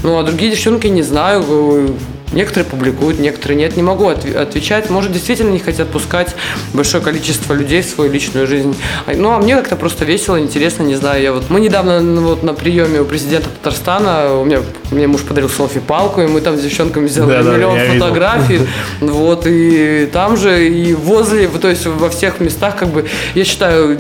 Ну, 0.02 0.18
а 0.18 0.22
другие 0.22 0.50
девчонки, 0.50 0.86
не 0.86 1.02
знаю, 1.02 1.44
э, 1.48 1.88
Некоторые 2.32 2.64
публикуют, 2.68 3.18
некоторые 3.18 3.56
нет. 3.58 3.76
Не 3.76 3.82
могу 3.82 4.08
отв- 4.10 4.36
отвечать. 4.36 4.90
Может, 4.90 5.12
действительно 5.12 5.50
не 5.50 5.58
хотят 5.58 5.88
пускать 5.88 6.34
большое 6.74 7.02
количество 7.02 7.54
людей 7.54 7.82
в 7.82 7.86
свою 7.86 8.10
личную 8.12 8.46
жизнь. 8.46 8.76
А- 9.06 9.12
Ну, 9.14 9.30
а 9.32 9.38
мне 9.38 9.56
как-то 9.56 9.76
просто 9.76 10.04
весело, 10.04 10.38
интересно, 10.38 10.82
не 10.82 10.94
знаю. 10.94 11.22
Я 11.22 11.32
вот... 11.32 11.48
Мы 11.50 11.60
недавно 11.60 12.00
ну, 12.00 12.20
вот 12.22 12.42
на 12.42 12.52
приеме 12.54 13.00
у 13.00 13.04
президента 13.04 13.48
Татарстана, 13.48 14.34
у 14.34 14.44
меня, 14.44 14.60
мне 14.90 15.06
муж 15.06 15.22
подарил 15.22 15.48
селфи-палку, 15.48 16.20
и 16.22 16.26
мы 16.26 16.40
там 16.40 16.56
с 16.58 16.60
девчонками 16.62 17.08
сделали 17.08 17.42
Да-да, 17.42 17.56
миллион 17.56 17.78
видел. 17.78 17.94
фотографий. 17.94 18.60
Вот, 19.00 19.46
и 19.46 20.08
там 20.12 20.36
же, 20.36 20.68
и 20.68 20.92
возле, 20.94 21.48
то 21.48 21.68
есть 21.68 21.86
во 21.86 22.08
всех 22.10 22.40
местах, 22.40 22.76
как 22.76 22.88
бы, 22.88 23.06
я 23.34 23.44
считаю, 23.44 23.98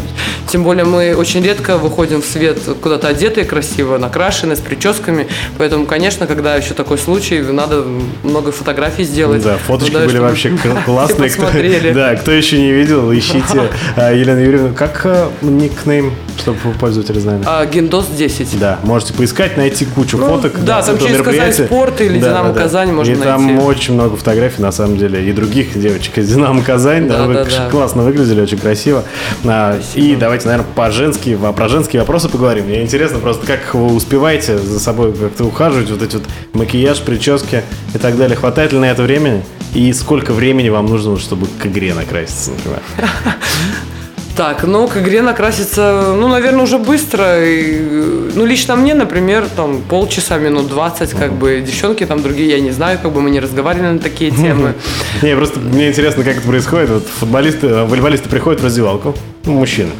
тем 0.48 0.64
более 0.64 0.84
мы 0.84 1.14
очень 1.14 1.42
редко 1.42 1.76
выходим 1.78 2.20
в 2.22 2.26
свет 2.26 2.58
куда-то 2.82 3.08
одетые 3.08 3.44
красиво, 3.44 3.96
накрашенные, 3.98 4.56
с 4.56 4.60
прическами. 4.60 5.28
Поэтому, 5.56 5.86
конечно, 5.86 6.26
когда 6.26 6.56
еще 6.56 6.74
такой 6.74 6.98
случай, 6.98 7.40
надо 7.40 7.84
много 8.22 8.52
фотографий 8.52 9.04
сделать. 9.04 9.42
Да, 9.42 9.56
фоточки 9.58 9.92
Ну, 9.92 10.00
да, 10.00 10.06
были 10.06 10.18
вообще 10.18 10.50
классные. 10.84 11.30
Кто-. 11.30 11.46
Да, 11.94 12.14
кто 12.16 12.32
еще 12.32 12.58
не 12.58 12.72
видел, 12.72 13.12
ищите 13.12 13.70
а, 13.96 14.12
Елену 14.12 14.40
Юрьевну. 14.40 14.74
Как 14.74 15.02
а, 15.04 15.30
никнейм, 15.42 16.12
чтобы 16.38 16.58
пользователи 16.80 17.18
знали? 17.18 17.42
А, 17.46 17.64
Гендос 17.66 18.06
10. 18.08 18.58
Да, 18.58 18.78
можете 18.84 19.14
поискать, 19.14 19.56
найти 19.56 19.84
кучу 19.84 20.16
Ну, 20.18 20.28
фоток. 20.28 20.64
да, 20.64 20.82
там 20.82 20.98
через 20.98 21.22
Казань. 21.22 21.52
Спорт 21.52 22.00
или 22.00 22.18
Динамо 22.18 22.52
Казань 22.54 22.92
можно 22.92 23.12
И 23.12 23.16
там 23.16 23.46
найти. 23.46 23.62
очень 23.62 23.94
много 23.94 24.16
фотографий, 24.16 24.62
на 24.62 24.72
самом 24.72 24.96
деле, 24.98 25.24
и 25.28 25.32
других 25.32 25.78
девочек 25.78 26.18
из 26.18 26.28
Динамо 26.28 26.62
Казань. 26.62 27.08
Да, 27.08 27.26
Да, 27.26 27.44
да, 27.44 27.68
классно 27.70 28.02
выглядели, 28.02 28.40
очень 28.40 28.58
красиво. 28.58 29.04
А, 29.44 29.78
и 29.94 30.16
давайте, 30.16 30.46
наверное, 30.46 30.66
по 30.74 30.90
женские, 30.90 31.36
во- 31.36 31.52
про 31.52 31.68
женские 31.68 32.00
вопросы 32.00 32.28
поговорим. 32.28 32.66
Мне 32.66 32.82
интересно 32.82 33.18
просто, 33.18 33.46
как 33.46 33.74
вы 33.74 33.94
успеваете 33.94 34.58
за 34.58 34.80
собой 34.80 35.12
как-то 35.12 35.44
ухаживать, 35.44 35.90
вот 35.90 36.02
эти 36.02 36.16
вот 36.16 36.24
макияж, 36.54 37.00
прически 37.02 37.62
и 37.94 37.98
так 37.98 38.07
далее. 38.16 38.36
Хватает 38.36 38.72
ли 38.72 38.78
на 38.78 38.90
это 38.90 39.02
времени? 39.02 39.42
И 39.74 39.92
сколько 39.92 40.32
времени 40.32 40.68
вам 40.68 40.86
нужно, 40.86 41.18
чтобы 41.18 41.46
к 41.46 41.66
игре 41.66 41.94
накраситься, 41.94 42.50
например? 42.52 42.80
Так, 44.36 44.62
ну, 44.62 44.86
к 44.86 44.96
игре 44.98 45.20
накраситься, 45.20 46.14
ну, 46.16 46.28
наверное, 46.28 46.62
уже 46.62 46.78
быстро. 46.78 47.44
И, 47.44 47.80
ну, 48.36 48.46
лично 48.46 48.76
мне, 48.76 48.94
например, 48.94 49.48
там 49.56 49.82
полчаса, 49.82 50.38
минут 50.38 50.68
20, 50.68 51.10
как 51.10 51.32
бы, 51.32 51.60
девчонки 51.60 52.06
там 52.06 52.22
другие, 52.22 52.50
я 52.50 52.60
не 52.60 52.70
знаю, 52.70 53.00
как 53.02 53.10
бы 53.10 53.20
мы 53.20 53.30
не 53.30 53.40
разговаривали 53.40 53.94
на 53.94 53.98
такие 53.98 54.30
темы. 54.30 54.74
Не, 55.22 55.34
просто 55.34 55.58
мне 55.58 55.88
интересно, 55.88 56.22
как 56.22 56.36
это 56.36 56.46
происходит. 56.46 56.88
Вот 56.88 57.06
футболисты, 57.18 57.66
волейболисты 57.82 58.28
приходят 58.28 58.60
в 58.60 58.64
раздевалку, 58.64 59.16
мужчины. 59.44 59.90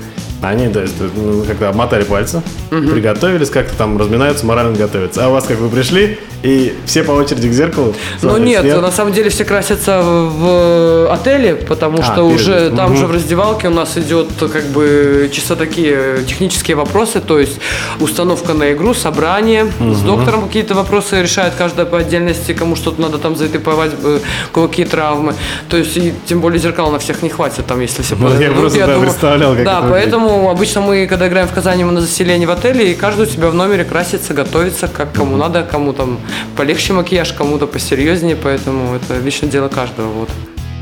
Они, 0.40 0.68
то 0.68 0.80
есть, 0.80 0.94
ну, 1.16 1.42
как-то 1.44 1.68
обмотали 1.68 2.04
пальцы, 2.04 2.42
приготовились, 2.70 3.50
как-то 3.50 3.74
там 3.76 3.98
разминаются, 3.98 4.46
морально 4.46 4.76
готовятся. 4.76 5.24
А 5.24 5.28
у 5.28 5.32
вас 5.32 5.44
как 5.44 5.58
вы 5.58 5.68
пришли, 5.68 6.18
и 6.44 6.76
все 6.86 7.02
по 7.02 7.10
очереди 7.10 7.48
к 7.48 7.52
зеркалу? 7.52 7.92
Ну 8.22 8.36
нет, 8.36 8.60
свет. 8.60 8.80
на 8.80 8.92
самом 8.92 9.12
деле 9.12 9.30
все 9.30 9.44
красятся 9.44 10.00
в 10.02 11.12
отеле, 11.12 11.56
потому 11.56 11.98
А, 11.98 12.02
что 12.04 12.28
перед 12.28 12.40
уже 12.40 12.70
там 12.70 12.96
же 12.96 13.06
в 13.06 13.10
раздевалке 13.12 13.66
у 13.66 13.72
нас 13.72 13.96
идет 13.98 14.28
как 14.38 14.64
бы 14.66 15.28
чисто 15.32 15.56
такие 15.56 16.22
технические 16.26 16.76
вопросы, 16.76 17.20
то 17.20 17.40
есть 17.40 17.58
установка 17.98 18.54
на 18.54 18.72
игру, 18.72 18.94
собрание, 18.94 19.66
с 19.80 20.00
доктором 20.02 20.46
какие-то 20.46 20.74
вопросы 20.74 21.20
решает 21.20 21.54
каждая 21.58 21.86
по 21.86 21.98
отдельности, 21.98 22.52
кому 22.54 22.76
что-то 22.76 23.00
надо 23.02 23.18
там 23.18 23.34
заэтыповать, 23.34 23.90
э, 24.04 24.20
какие 24.54 24.86
травмы. 24.86 25.34
То 25.68 25.76
есть 25.76 25.96
и 25.96 26.14
тем 26.26 26.40
более 26.40 26.60
зеркал 26.60 26.92
на 26.92 27.00
всех 27.00 27.22
не 27.22 27.28
хватит, 27.28 27.66
там 27.66 27.80
если 27.80 28.02
все 28.02 28.14
Ну, 28.16 28.28
я 28.28 28.32
подойдут. 28.34 28.58
просто, 28.58 28.86
да, 28.86 28.98
представлял, 29.00 29.54
как 29.56 29.64
Да, 29.64 29.98
это 29.98 30.18
поэтому 30.28 30.50
обычно 30.50 30.82
мы, 30.82 31.06
когда 31.06 31.26
играем 31.26 31.48
в 31.48 31.54
Казани, 31.54 31.84
мы 31.84 31.92
на 31.92 32.02
заселении 32.02 32.44
в 32.44 32.50
отеле, 32.50 32.92
и 32.92 32.94
каждый 32.94 33.26
у 33.26 33.28
себя 33.28 33.48
в 33.48 33.54
номере 33.54 33.84
красится, 33.84 34.34
готовится, 34.34 34.86
как 34.86 35.12
кому 35.12 35.36
надо, 35.36 35.62
кому 35.62 35.94
там 35.94 36.20
полегче 36.54 36.92
макияж, 36.92 37.32
кому-то 37.32 37.66
посерьезнее, 37.66 38.36
поэтому 38.36 38.94
это 38.94 39.18
личное 39.18 39.48
дело 39.48 39.68
каждого. 39.68 40.08
Вот. 40.08 40.28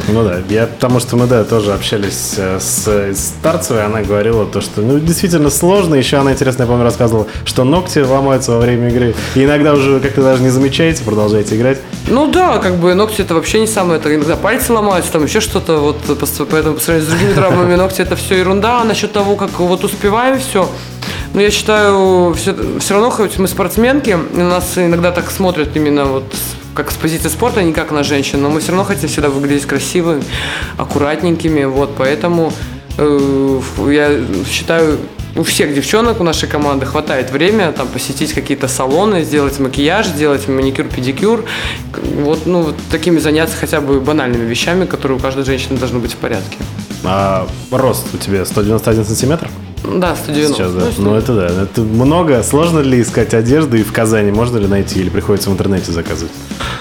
Ну 0.09 0.23
да, 0.23 0.41
я 0.49 0.67
потому 0.67 1.01
что 1.01 1.17
мы, 1.17 1.27
да, 1.27 1.43
тоже 1.43 1.73
общались 1.73 2.35
э, 2.37 2.61
с, 2.61 2.87
с 2.87 3.19
Старцевой, 3.19 3.85
она 3.85 4.03
говорила 4.03 4.47
то, 4.47 4.61
что, 4.61 4.81
ну, 4.81 5.01
действительно 5.01 5.51
сложно, 5.51 5.97
еще 5.97 6.19
она, 6.19 6.33
интересно, 6.33 6.63
я 6.63 6.69
помню, 6.69 6.85
рассказывала, 6.85 7.27
что 7.45 7.65
ногти 7.65 7.99
ломаются 7.99 8.53
во 8.53 8.61
время 8.61 8.89
игры, 8.89 9.15
и 9.35 9.45
иногда 9.45 9.73
уже 9.73 9.99
как-то 9.99 10.23
даже 10.23 10.43
не 10.43 10.51
замечаете, 10.51 11.03
продолжаете 11.03 11.57
играть. 11.57 11.79
Ну 12.09 12.31
да, 12.31 12.59
как 12.59 12.77
бы 12.77 12.95
ногти 12.95 13.23
это 13.23 13.35
вообще 13.35 13.61
не 13.61 13.67
самое, 13.67 13.99
это 13.99 14.15
иногда 14.15 14.37
пальцы 14.37 14.73
ломаются, 14.73 15.11
там 15.11 15.25
еще 15.25 15.41
что-то, 15.41 15.79
вот 15.79 15.97
поэтому 16.51 16.77
по 16.77 16.81
сравнению 16.81 17.11
с 17.11 17.13
другими 17.13 17.33
травмами 17.35 17.75
ногти 17.75 18.01
это 18.01 18.15
все 18.15 18.37
ерунда, 18.37 18.83
а 18.83 18.85
насчет 18.85 19.13
того, 19.13 19.35
как 19.35 19.59
вот 19.59 19.83
успеваем 19.83 20.39
все, 20.39 20.69
ну 21.35 21.41
я 21.41 21.51
считаю, 21.51 22.33
все, 22.35 22.55
все 22.79 22.95
равно, 22.95 23.11
хоть 23.11 23.39
мы 23.39 23.49
спортсменки, 23.49 24.11
и 24.11 24.39
нас 24.39 24.73
иногда 24.77 25.11
так 25.11 25.31
смотрят 25.31 25.75
именно 25.75 26.05
вот 26.05 26.33
как 26.77 26.91
с 26.91 26.95
позиции 26.95 27.29
спорта, 27.29 27.61
а 27.61 27.63
не 27.63 27.73
как 27.73 27.91
на 27.91 28.05
женщин, 28.05 28.43
но 28.43 28.51
мы 28.51 28.61
все 28.61 28.73
равно 28.73 28.85
хотим 28.85 29.09
всегда 29.09 29.31
выглядеть 29.31 29.67
красивыми, 29.67 30.23
аккуратненькими, 30.77 31.65
вот, 31.65 31.95
поэтому 31.97 32.53
э, 32.99 33.61
я 33.89 34.21
считаю, 34.49 34.99
у 35.35 35.43
всех 35.43 35.75
девчонок 35.75 36.21
у 36.21 36.25
нашей 36.25 36.49
команды 36.49 36.87
хватает 36.87 37.31
время 37.31 37.73
там 37.73 37.89
посетить 37.89 38.33
какие-то 38.33 38.69
салоны, 38.69 39.25
сделать 39.25 39.59
макияж, 39.59 40.07
сделать 40.07 40.49
маникюр, 40.49 40.87
педикюр, 40.87 41.45
вот, 42.23 42.47
ну, 42.47 42.63
вот 42.63 42.77
такими 42.91 43.19
заняться 43.19 43.57
хотя 43.57 43.81
бы 43.81 44.01
банальными 44.01 44.45
вещами, 44.45 44.85
которые 44.85 45.19
у 45.19 45.21
каждой 45.21 45.45
женщины 45.45 45.79
должны 45.79 45.99
быть 45.99 46.13
в 46.13 46.17
порядке. 46.17 46.57
А 47.05 47.49
рост 47.71 48.07
у 48.15 48.19
тебя 48.19 48.45
191 48.45 49.05
сантиметр? 49.05 49.49
Да, 49.85 50.17
190. 50.17 50.57
Сейчас, 50.57 50.73
да. 50.73 50.87
Ну, 50.99 51.11
Ну, 51.11 51.15
это 51.17 51.35
да. 51.35 51.63
Это 51.63 51.83
много. 51.83 52.43
Сложно 52.43 52.81
ли 52.81 53.01
искать 53.01 53.35
одежду 53.35 53.77
и 53.77 53.83
в 53.83 53.93
Казани? 53.93 54.33
Можно 54.33 54.59
ли 54.59 54.67
найти? 54.67 55.01
Или 55.01 55.11
приходится 55.11 55.51
в 55.51 55.53
интернете 55.53 55.93
заказывать? 55.93 56.33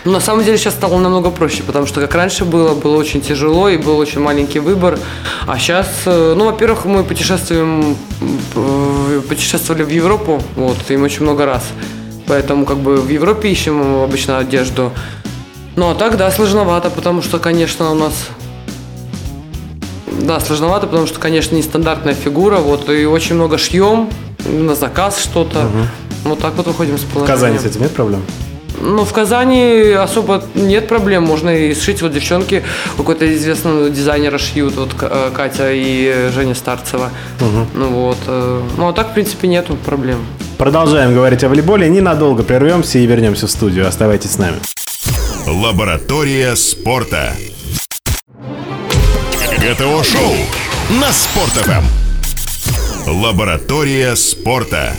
Ну, 0.06 0.12
на 0.12 0.20
самом 0.20 0.44
деле 0.44 0.58
сейчас 0.58 0.74
стало 0.74 1.00
намного 1.00 1.32
проще, 1.32 1.64
потому 1.64 1.88
что 1.88 2.02
как 2.02 2.14
раньше 2.16 2.46
было, 2.46 2.76
было 2.76 2.96
очень 2.96 3.22
тяжело 3.22 3.70
и 3.70 3.78
был 3.78 3.98
очень 3.98 4.22
маленький 4.22 4.60
выбор. 4.60 5.00
А 5.48 5.58
сейчас, 5.58 5.88
э, 6.06 6.34
ну, 6.38 6.46
во-первых, 6.46 6.86
мы 6.86 7.04
путешествуем, 7.04 7.96
э, 8.56 9.22
путешествовали 9.28 9.84
в 9.84 9.90
Европу, 9.90 10.42
вот, 10.56 10.78
им 10.90 11.04
очень 11.04 11.24
много 11.24 11.46
раз. 11.46 11.64
Поэтому 12.28 12.66
как 12.66 12.78
бы 12.78 12.98
в 12.98 13.10
Европе 13.10 13.50
ищем 13.50 14.04
обычно 14.04 14.38
одежду. 14.38 14.92
Ну, 15.76 15.90
а 15.90 15.96
так, 15.96 16.18
да, 16.18 16.32
сложновато, 16.32 16.90
потому 16.90 17.22
что, 17.22 17.40
конечно, 17.40 17.92
у 17.92 17.96
нас 17.96 18.14
да, 20.08 20.40
сложновато, 20.40 20.88
потому 20.88 21.08
что, 21.08 21.20
конечно, 21.20 21.56
нестандартная 21.56 22.14
фигура, 22.14 22.58
вот, 22.58 22.90
и 22.90 23.06
очень 23.06 23.36
много 23.36 23.58
шьем, 23.58 24.10
на 24.46 24.76
заказ 24.76 25.20
что-то. 25.22 25.68
Вот 26.24 26.40
так 26.40 26.56
вот 26.56 26.68
выходим 26.68 26.98
с 26.98 27.02
В 27.02 27.08
положения. 27.08 27.36
Казани 27.36 27.60
с 27.60 27.66
этим 27.66 27.82
нет 27.82 27.92
проблем? 27.92 28.24
Ну, 28.82 29.06
в 29.06 29.14
Казани 29.14 29.92
особо 29.98 30.44
нет 30.54 30.88
проблем. 30.88 31.24
Можно 31.24 31.50
и 31.50 31.74
сшить. 31.74 32.02
Вот 32.02 32.14
девчонки 32.14 32.64
у 32.96 32.98
какого-то 32.98 33.34
известного 33.36 33.90
дизайнера 33.90 34.38
шьют. 34.38 34.76
Вот 34.76 34.90
э, 35.02 35.32
Катя 35.34 35.72
и 35.72 36.30
Женя 36.34 36.56
Старцева. 36.56 37.10
Ну 37.74 37.88
вот. 37.88 38.18
э, 38.28 38.62
Ну, 38.78 38.88
а 38.90 38.94
так, 38.94 39.12
в 39.12 39.14
принципе, 39.14 39.48
нету 39.48 39.76
проблем. 39.76 40.26
Продолжаем 40.58 41.14
говорить 41.14 41.44
о 41.44 41.50
волейболе. 41.50 41.88
Ненадолго 41.88 42.44
прервемся 42.44 43.00
и 43.00 43.06
вернемся 43.06 43.48
в 43.48 43.52
студию. 43.52 43.88
Оставайтесь 43.88 44.32
с 44.32 44.38
нами. 44.38 44.58
Лаборатория 45.48 46.56
спорта. 46.56 47.34
ГТО-шоу 49.66 50.32
на 51.02 51.12
Спорт.ФМ. 51.12 51.86
Лаборатория 53.10 54.16
спорта. 54.16 54.92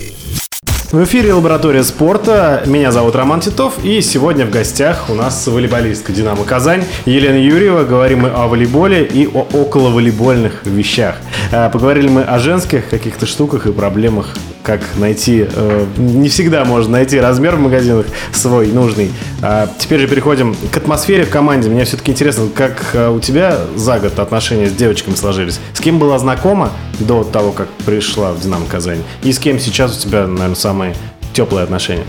В 0.90 1.04
эфире 1.04 1.34
«Лаборатория 1.34 1.84
спорта». 1.84 2.64
Меня 2.66 2.90
зовут 2.90 3.14
Роман 3.14 3.40
Титов. 3.40 3.84
И 3.84 4.00
сегодня 4.00 4.44
в 4.44 4.50
гостях 4.50 5.08
у 5.08 5.14
нас 5.14 5.46
волейболистка 5.46 6.12
«Динамо 6.12 6.42
Казань» 6.44 6.84
Елена 7.04 7.36
Юрьева. 7.36 7.84
Говорим 7.84 8.22
мы 8.22 8.30
о 8.30 8.48
волейболе 8.48 9.04
и 9.04 9.28
о 9.28 9.42
околоволейбольных 9.42 10.64
вещах. 10.64 11.16
А, 11.52 11.70
поговорили 11.70 12.08
мы 12.08 12.22
о 12.22 12.40
женских 12.40 12.88
каких-то 12.88 13.24
штуках 13.24 13.66
и 13.66 13.72
проблемах 13.72 14.34
как 14.66 14.80
найти, 14.96 15.46
э, 15.48 15.86
не 15.96 16.28
всегда 16.28 16.64
можно 16.64 16.92
найти 16.92 17.20
размер 17.20 17.54
в 17.54 17.60
магазинах 17.60 18.06
свой 18.32 18.66
нужный. 18.66 19.12
А 19.40 19.68
теперь 19.78 20.00
же 20.00 20.08
переходим 20.08 20.56
к 20.72 20.76
атмосфере 20.76 21.24
в 21.24 21.30
команде. 21.30 21.70
Мне 21.70 21.84
все-таки 21.84 22.10
интересно, 22.10 22.48
как 22.52 22.82
э, 22.92 23.08
у 23.08 23.20
тебя 23.20 23.58
за 23.76 24.00
год 24.00 24.18
отношения 24.18 24.66
с 24.66 24.72
девочками 24.72 25.14
сложились? 25.14 25.60
С 25.72 25.78
кем 25.78 26.00
была 26.00 26.18
знакома 26.18 26.72
до 26.98 27.22
того, 27.22 27.52
как 27.52 27.68
пришла 27.86 28.32
в 28.32 28.40
«Динамо 28.40 28.66
Казань? 28.66 29.04
И 29.22 29.32
с 29.32 29.38
кем 29.38 29.60
сейчас 29.60 29.96
у 29.96 30.00
тебя, 30.00 30.26
наверное, 30.26 30.56
самые 30.56 30.96
теплые 31.32 31.62
отношения? 31.62 32.04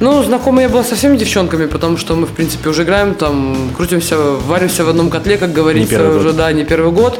Ну, 0.00 0.22
знакомая 0.22 0.66
я 0.66 0.68
была 0.68 0.84
со 0.84 0.96
всеми 0.96 1.16
девчонками, 1.16 1.64
потому 1.64 1.96
что 1.96 2.14
мы, 2.14 2.26
в 2.26 2.32
принципе, 2.32 2.68
уже 2.68 2.82
играем 2.82 3.14
там, 3.14 3.70
крутимся, 3.74 4.18
варимся 4.18 4.84
в 4.84 4.90
одном 4.90 5.08
котле, 5.08 5.38
как 5.38 5.54
говорится, 5.54 6.10
уже, 6.10 6.28
год. 6.28 6.36
да, 6.36 6.52
не 6.52 6.64
первый 6.64 6.92
год. 6.92 7.18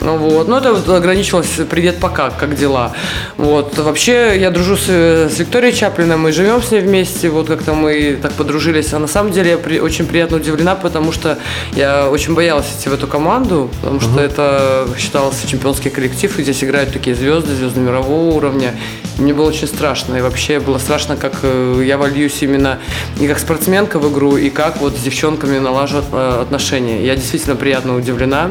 Вот. 0.00 0.48
Но 0.48 0.58
это 0.58 0.72
вот 0.72 0.88
ограничивалось 0.88 1.60
«Привет, 1.68 1.98
пока, 2.00 2.30
как 2.30 2.56
дела?» 2.56 2.92
Вот. 3.36 3.76
Вообще, 3.78 4.38
я 4.40 4.50
дружу 4.50 4.76
с, 4.76 4.88
с 4.88 5.38
Викторией 5.38 5.74
Чаплиной, 5.74 6.16
мы 6.16 6.32
живем 6.32 6.62
с 6.62 6.70
ней 6.70 6.80
вместе, 6.80 7.28
вот 7.28 7.48
как-то 7.48 7.74
мы 7.74 8.18
так 8.20 8.32
подружились. 8.32 8.92
А 8.94 8.98
на 8.98 9.06
самом 9.08 9.32
деле 9.32 9.52
я 9.52 9.58
при, 9.58 9.78
очень 9.78 10.06
приятно 10.06 10.38
удивлена, 10.38 10.74
потому 10.74 11.12
что 11.12 11.38
я 11.72 12.08
очень 12.08 12.34
боялась 12.34 12.66
идти 12.78 12.88
в 12.88 12.94
эту 12.94 13.06
команду, 13.06 13.70
потому 13.80 13.98
uh-huh. 13.98 14.12
что 14.12 14.20
это 14.20 14.88
считался 14.98 15.46
чемпионский 15.46 15.90
коллектив, 15.90 16.38
и 16.38 16.42
здесь 16.42 16.64
играют 16.64 16.92
такие 16.92 17.14
звезды, 17.14 17.54
звезды 17.54 17.80
мирового 17.80 18.34
уровня. 18.34 18.74
И 19.18 19.22
мне 19.22 19.34
было 19.34 19.48
очень 19.48 19.66
страшно, 19.66 20.16
и 20.16 20.20
вообще 20.20 20.60
было 20.60 20.78
страшно, 20.78 21.16
как 21.16 21.34
э, 21.42 21.82
я 21.84 21.98
вольюсь 21.98 22.42
именно 22.42 22.78
не 23.18 23.28
как 23.28 23.38
спортсменка 23.38 23.98
в 23.98 24.10
игру, 24.10 24.36
и 24.36 24.48
как 24.50 24.80
вот 24.80 24.96
с 24.96 25.00
девчонками 25.00 25.58
налажу 25.58 26.02
э, 26.12 26.38
отношения. 26.42 27.04
Я 27.04 27.16
действительно 27.16 27.56
приятно 27.56 27.96
удивлена 27.96 28.50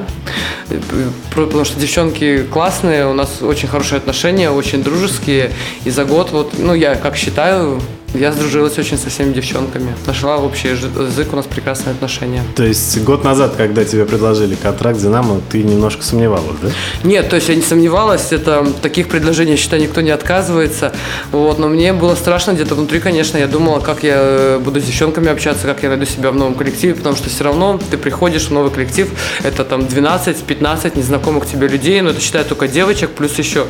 потому 1.48 1.66
что 1.66 1.80
девчонки 1.80 2.44
классные, 2.44 3.08
у 3.08 3.14
нас 3.14 3.42
очень 3.42 3.68
хорошие 3.68 3.98
отношения, 3.98 4.50
очень 4.50 4.84
дружеские. 4.84 5.52
И 5.86 5.90
за 5.90 6.06
год, 6.06 6.32
вот, 6.32 6.54
ну, 6.58 6.74
я 6.74 6.96
как 6.96 7.16
считаю, 7.16 7.82
я 8.14 8.32
сдружилась 8.32 8.78
очень 8.78 8.98
со 8.98 9.10
всеми 9.10 9.34
девчонками. 9.34 9.96
Нашла 10.06 10.38
общий 10.38 10.70
язык, 10.70 11.28
у 11.32 11.36
нас 11.36 11.46
прекрасные 11.46 11.92
отношения. 11.92 12.44
То 12.56 12.64
есть 12.64 13.02
год 13.04 13.24
назад, 13.24 13.54
когда 13.56 13.86
тебе 13.86 14.06
предложили 14.06 14.56
контракт 14.56 15.00
«Динамо», 15.00 15.42
ты 15.50 15.64
немножко 15.64 16.04
сомневалась, 16.04 16.58
да? 16.62 16.70
Нет, 17.04 17.30
то 17.30 17.36
есть 17.36 17.50
я 17.50 17.56
не 17.56 17.62
сомневалась. 17.62 18.32
Это 18.32 18.66
таких 18.82 19.08
предложений, 19.08 19.52
я 19.52 19.58
считаю, 19.58 19.82
никто 19.82 20.02
не 20.02 20.12
отказывается. 20.12 20.94
Вот, 21.32 21.60
но 21.60 21.68
мне 21.68 21.94
было 21.94 22.16
страшно 22.16 22.52
где-то 22.52 22.76
внутри, 22.76 23.00
конечно. 23.00 23.38
Я 23.38 23.48
думала, 23.48 23.80
как 23.80 24.04
я 24.04 24.18
э, 24.18 24.60
буду 24.60 24.80
с 24.80 24.84
девчонками 24.84 25.30
общаться, 25.30 25.66
как 25.68 25.84
я 25.84 25.90
найду 25.90 26.06
себя 26.06 26.32
в 26.32 26.36
новом 26.36 26.56
коллективе, 26.56 26.96
потому 26.96 27.16
что 27.16 27.30
все 27.30 27.44
равно 27.44 27.80
ты 27.90 27.98
приходишь 27.98 28.48
в 28.48 28.52
новый 28.52 28.72
коллектив, 28.72 29.10
это 29.44 29.64
там 29.64 29.82
12-15 29.82 30.98
незнакомых 30.98 31.46
тебе 31.46 31.68
людей, 31.68 32.02
но 32.02 32.10
это 32.10 32.22
считаю 32.22 32.46
только 32.46 32.68
девочек, 32.68 33.12
плюс 33.12 33.38
еще 33.38 33.68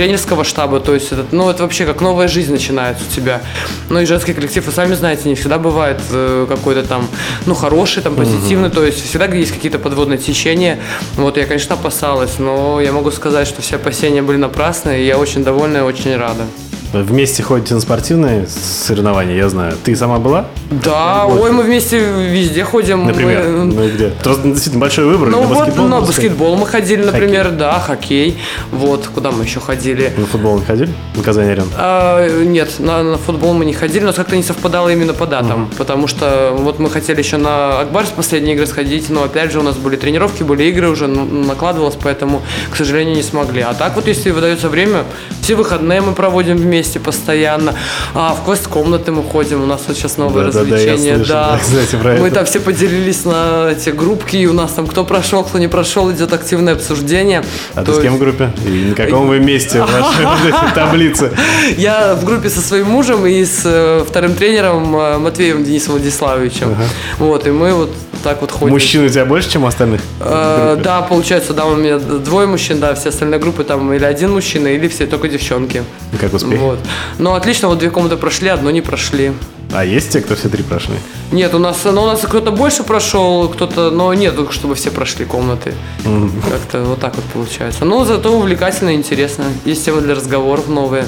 тренерского 0.00 0.44
штаба, 0.44 0.80
то 0.80 0.94
есть 0.94 1.12
это, 1.12 1.26
ну, 1.30 1.50
это 1.50 1.62
вообще 1.62 1.84
как 1.84 2.00
новая 2.00 2.26
жизнь 2.26 2.50
начинается 2.50 3.04
у 3.06 3.14
тебя. 3.14 3.42
Ну 3.90 4.00
и 4.00 4.06
женский 4.06 4.32
коллектив, 4.32 4.64
вы 4.64 4.72
сами 4.72 4.94
знаете, 4.94 5.28
не 5.28 5.34
всегда 5.34 5.58
бывает 5.58 6.00
э, 6.10 6.46
какой-то 6.48 6.88
там, 6.88 7.06
ну, 7.44 7.54
хороший, 7.54 8.02
там, 8.02 8.14
позитивный, 8.14 8.68
угу. 8.68 8.76
то 8.76 8.86
есть 8.86 9.04
всегда 9.04 9.26
есть 9.26 9.52
какие-то 9.52 9.78
подводные 9.78 10.16
течения. 10.16 10.78
Вот 11.16 11.36
я, 11.36 11.44
конечно, 11.44 11.74
опасалась, 11.74 12.38
но 12.38 12.80
я 12.80 12.92
могу 12.92 13.10
сказать, 13.10 13.46
что 13.46 13.60
все 13.60 13.76
опасения 13.76 14.22
были 14.22 14.38
напрасны, 14.38 15.02
и 15.02 15.04
я 15.04 15.18
очень 15.18 15.44
довольна 15.44 15.78
и 15.78 15.82
очень 15.82 16.16
рада. 16.16 16.46
Вместе 16.92 17.44
ходите 17.44 17.74
на 17.74 17.80
спортивные 17.80 18.48
соревнования, 18.48 19.36
я 19.36 19.48
знаю. 19.48 19.74
Ты 19.84 19.94
сама 19.94 20.18
была? 20.18 20.46
Да, 20.70 21.24
вот. 21.26 21.40
ой, 21.40 21.52
мы 21.52 21.62
вместе 21.62 22.00
везде 22.00 22.64
ходим. 22.64 23.06
Например, 23.06 23.44
мы... 23.44 23.64
ну 23.64 23.84
и 23.84 23.90
где? 23.90 24.08
Просто 24.08 24.48
действительно 24.48 24.80
большой 24.80 25.04
выбор. 25.04 25.28
Ну 25.28 25.42
на 25.42 25.46
вот, 25.46 25.58
баскетбол, 25.58 25.86
на 25.86 26.00
баскетбол 26.00 26.56
мы 26.56 26.66
ходили, 26.66 27.04
например, 27.04 27.44
хоккей. 27.44 27.58
да, 27.58 27.78
хоккей. 27.78 28.38
Вот, 28.72 29.08
куда 29.14 29.30
мы 29.30 29.44
еще 29.44 29.60
ходили? 29.60 30.12
На 30.16 30.26
футбол 30.26 30.58
не 30.58 30.64
ходили? 30.64 30.90
На 31.14 31.22
Казань 31.22 31.48
арена? 31.50 31.66
А, 31.76 32.44
нет, 32.44 32.80
на, 32.80 33.04
на 33.04 33.18
футбол 33.18 33.54
мы 33.54 33.64
не 33.64 33.72
ходили, 33.72 34.02
но 34.02 34.12
как-то 34.12 34.34
не 34.34 34.42
совпадало 34.42 34.88
именно 34.88 35.14
по 35.14 35.26
датам. 35.26 35.70
Uh-huh. 35.70 35.76
Потому 35.78 36.08
что 36.08 36.56
вот 36.58 36.80
мы 36.80 36.90
хотели 36.90 37.18
еще 37.18 37.36
на 37.36 37.80
Акбарс 37.80 38.08
последние 38.08 38.56
игры 38.56 38.66
сходить, 38.66 39.10
но 39.10 39.22
опять 39.22 39.52
же 39.52 39.60
у 39.60 39.62
нас 39.62 39.76
были 39.76 39.94
тренировки, 39.94 40.42
были 40.42 40.64
игры 40.64 40.88
уже, 40.88 41.06
накладывалось, 41.06 41.96
поэтому, 42.02 42.42
к 42.72 42.76
сожалению, 42.76 43.14
не 43.14 43.22
смогли. 43.22 43.60
А 43.60 43.74
так 43.74 43.94
вот, 43.94 44.08
если 44.08 44.30
выдается 44.30 44.68
время, 44.68 45.04
все 45.40 45.54
выходные 45.54 46.00
мы 46.00 46.14
проводим 46.14 46.56
вместе 46.56 46.79
вместе 46.80 46.98
постоянно. 46.98 47.74
А 48.14 48.34
в 48.34 48.44
квест-комнаты 48.44 49.12
мы 49.12 49.22
ходим, 49.22 49.62
у 49.62 49.66
нас 49.66 49.82
вот 49.86 49.96
сейчас 49.96 50.16
новые 50.16 50.44
да, 50.44 50.48
развлечения. 50.48 51.18
Да, 51.18 51.24
да, 51.24 51.52
да. 51.52 51.58
Кстати, 51.58 51.96
про 52.00 52.12
мы 52.14 52.28
это. 52.28 52.36
там 52.36 52.46
все 52.46 52.60
поделились 52.60 53.24
на 53.26 53.70
эти 53.70 53.90
группки, 53.90 54.36
и 54.36 54.46
у 54.46 54.54
нас 54.54 54.72
там 54.72 54.86
кто 54.86 55.04
прошел, 55.04 55.44
кто 55.44 55.58
не 55.58 55.68
прошел, 55.68 56.10
идет 56.10 56.32
активное 56.32 56.72
обсуждение. 56.74 57.44
А 57.74 57.84
То 57.84 57.92
ты 57.92 57.98
с 57.98 58.02
кем 58.02 58.16
в 58.16 58.18
группе? 58.18 58.50
И 58.66 58.86
на 58.90 58.94
каком 58.94 59.28
вы 59.28 59.40
месте 59.40 59.82
в 59.82 59.92
вашей 59.92 60.26
таблице? 60.74 61.32
Я 61.76 62.14
в 62.14 62.24
группе 62.24 62.48
со 62.48 62.62
своим 62.62 62.86
мужем 62.86 63.26
и 63.26 63.44
с 63.44 63.62
э, 63.64 64.04
вторым 64.08 64.34
тренером 64.34 64.96
э, 64.96 65.18
Матвеем 65.18 65.62
Денисом 65.62 65.92
Владиславовичем. 65.92 66.74
Вот, 67.18 67.46
и 67.46 67.50
мы 67.50 67.74
вот 67.74 67.90
так 68.22 68.40
вот 68.40 68.50
ходим. 68.50 68.72
Мужчин 68.72 69.04
у 69.04 69.08
тебя 69.08 69.24
больше, 69.24 69.50
чем 69.50 69.64
остальных? 69.66 70.00
Э, 70.20 70.78
да, 70.82 71.02
получается, 71.02 71.54
да, 71.54 71.66
у 71.66 71.76
меня 71.76 71.98
двое 71.98 72.46
мужчин, 72.46 72.80
да, 72.80 72.94
все 72.94 73.08
остальные 73.08 73.40
группы 73.40 73.64
там 73.64 73.92
или 73.92 74.04
один 74.04 74.32
мужчина, 74.32 74.68
или 74.68 74.88
все 74.88 75.06
только 75.06 75.28
девчонки. 75.28 75.82
Как 76.20 76.32
успехи? 76.32 76.56
Вот. 76.56 76.78
Ну, 77.18 77.34
отлично, 77.34 77.68
вот 77.68 77.78
две 77.78 77.90
комнаты 77.90 78.16
прошли, 78.16 78.48
одно 78.48 78.70
не 78.70 78.80
прошли. 78.80 79.32
А 79.72 79.84
есть 79.84 80.10
те, 80.10 80.20
кто 80.20 80.34
все 80.34 80.48
три 80.48 80.64
прошли? 80.64 80.96
Нет, 81.30 81.54
у 81.54 81.58
нас, 81.58 81.84
ну, 81.84 82.02
у 82.02 82.06
нас 82.06 82.20
кто-то 82.22 82.50
больше 82.50 82.82
прошел, 82.82 83.48
кто-то, 83.48 83.90
но 83.90 84.12
нет, 84.14 84.34
чтобы 84.50 84.74
все 84.74 84.90
прошли 84.90 85.24
комнаты. 85.24 85.74
Mm. 86.04 86.30
Как-то 86.50 86.82
вот 86.82 86.98
так 86.98 87.14
вот 87.14 87.24
получается. 87.26 87.84
Но 87.84 88.04
зато 88.04 88.32
увлекательно 88.32 88.90
и 88.90 88.94
интересно. 88.94 89.44
Есть 89.64 89.84
темы 89.84 90.00
для 90.00 90.16
разговоров 90.16 90.68
новые. 90.68 91.04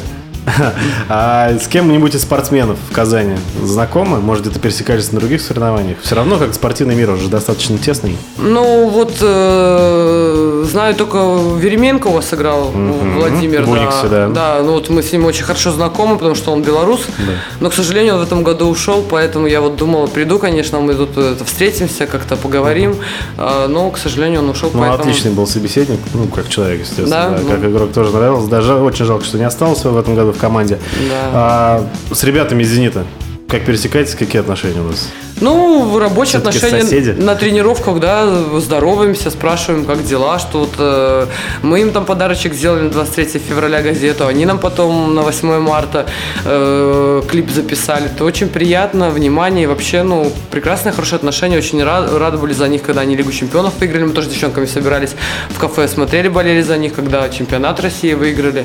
А 1.09 1.51
с 1.59 1.69
кем-нибудь 1.69 2.15
из 2.15 2.23
спортсменов 2.23 2.79
в 2.91 2.93
Казани 2.93 3.37
знакомы? 3.63 4.21
Может, 4.21 4.45
где-то 4.45 4.59
пересекались 4.59 5.13
на 5.13 5.21
других 5.21 5.41
соревнованиях? 5.41 5.99
Все 6.03 6.15
равно, 6.15 6.37
как 6.37 6.55
спортивный 6.55 6.95
мир 6.95 7.11
уже 7.11 7.29
достаточно 7.29 7.79
тесный. 7.79 8.17
Ну, 8.39 8.89
вот 8.89 9.15
э, 9.21 10.65
знаю 10.69 10.95
только 10.95 11.19
Веременко 11.59 12.09
у 12.09 12.13
вас 12.13 12.29
сыграл, 12.29 12.73
mm-hmm. 12.73 13.15
Владимир. 13.15 13.65
Буниксе, 13.65 14.09
да. 14.09 14.29
да. 14.29 14.43
Да, 14.43 14.63
ну 14.63 14.73
вот 14.73 14.89
мы 14.89 15.03
с 15.03 15.13
ним 15.13 15.27
очень 15.27 15.45
хорошо 15.45 15.71
знакомы, 15.71 16.17
потому 16.17 16.35
что 16.35 16.53
он 16.53 16.63
белорус. 16.63 17.03
Да. 17.19 17.33
Но, 17.61 17.71
к 17.71 17.75
сожалению, 17.75 18.15
он 18.15 18.21
в 18.21 18.23
этом 18.25 18.43
году 18.43 18.67
ушел, 18.67 19.05
поэтому 19.09 19.47
я 19.47 19.61
вот 19.61 19.77
думала, 19.77 20.07
приду, 20.07 20.39
конечно, 20.39 20.81
мы 20.81 20.95
тут 20.95 21.11
э, 21.17 21.37
встретимся, 21.45 22.07
как-то 22.07 22.37
поговорим. 22.37 22.97
Mm-hmm. 23.37 23.69
Но, 23.69 23.91
к 23.91 23.99
сожалению, 23.99 24.41
он 24.41 24.51
ушел, 24.51 24.71
ну, 24.73 24.81
поэтому... 24.81 25.03
отличный 25.03 25.31
был 25.31 25.47
собеседник, 25.47 26.01
ну, 26.15 26.27
как 26.27 26.49
человек, 26.49 26.81
естественно. 26.81 27.09
Да, 27.09 27.31
да. 27.31 27.39
Ну... 27.43 27.49
Как 27.49 27.65
игрок 27.65 27.93
тоже 27.93 28.11
нравился. 28.11 28.49
Даже 28.49 28.75
очень 28.75 29.05
жалко, 29.05 29.25
что 29.25 29.39
не 29.39 29.45
остался 29.45 29.91
в 29.91 29.97
этом 29.97 30.15
году 30.15 30.32
в 30.33 30.39
команде. 30.39 30.79
Да. 31.09 31.31
А, 31.33 31.87
с 32.13 32.25
ребятами 32.25 32.63
из 32.63 32.71
«Зенита» 32.71 33.05
как 33.53 33.67
пересекаетесь, 33.67 34.15
какие 34.15 34.41
отношения 34.41 34.81
у 34.81 34.85
вас? 34.85 35.11
Ну, 35.43 35.99
рабочие 35.99 36.39
отношения 36.39 36.85
соседи. 36.85 37.11
на 37.11 37.35
тренировках, 37.35 38.01
да, 38.01 38.27
здороваемся, 38.59 39.31
спрашиваем, 39.31 39.85
как 39.85 40.03
дела, 40.05 40.39
что 40.39 40.61
вот 40.61 40.71
э, 40.79 41.27
мы 41.61 41.83
им 41.83 41.91
там 41.91 42.07
подарочек 42.07 42.55
сделали 42.55 42.85
на 42.85 42.91
23 42.91 43.41
февраля 43.41 43.83
газету, 43.83 44.27
они 44.27 44.47
нам 44.47 44.59
потом 44.59 45.15
на 45.15 45.21
8 45.21 45.59
марта 45.59 46.07
э, 46.47 47.23
клип 47.29 47.51
записали. 47.51 48.07
Это 48.07 48.25
очень 48.25 48.49
приятно, 48.49 49.11
внимание, 49.11 49.65
и 49.65 49.67
вообще, 49.67 50.03
ну, 50.03 50.33
прекрасные, 50.51 50.93
хорошие 50.93 51.17
отношения, 51.17 51.59
очень 51.59 51.85
рад, 51.85 52.11
рады 52.11 52.39
были 52.39 52.55
за 52.55 52.69
них, 52.69 52.83
когда 52.83 53.03
они 53.03 53.17
Лигу 53.17 53.33
чемпионов 53.33 53.75
выиграли, 53.81 54.05
мы 54.05 54.13
тоже 54.13 54.29
с 54.29 54.31
девчонками 54.31 54.65
собирались 54.65 55.11
в 55.51 55.59
кафе, 55.59 55.89
смотрели, 55.89 56.29
болели 56.29 56.63
за 56.63 56.79
них, 56.79 56.95
когда 56.95 57.29
чемпионат 57.29 57.81
России 57.81 58.15
выиграли. 58.15 58.65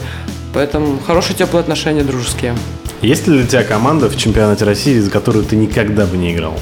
Поэтому 0.58 0.98
хорошие 1.06 1.36
теплые 1.36 1.62
отношения, 1.62 2.02
дружеские. 2.02 2.56
Есть 3.04 3.28
ли 3.28 3.44
у 3.44 3.46
тебя 3.46 3.64
команда 3.64 4.10
в 4.10 4.18
чемпионате 4.18 4.66
России, 4.66 4.98
за 4.98 5.12
которую 5.12 5.46
ты 5.46 5.56
никогда 5.56 6.08
бы 6.08 6.18
не 6.18 6.34
играл? 6.34 6.56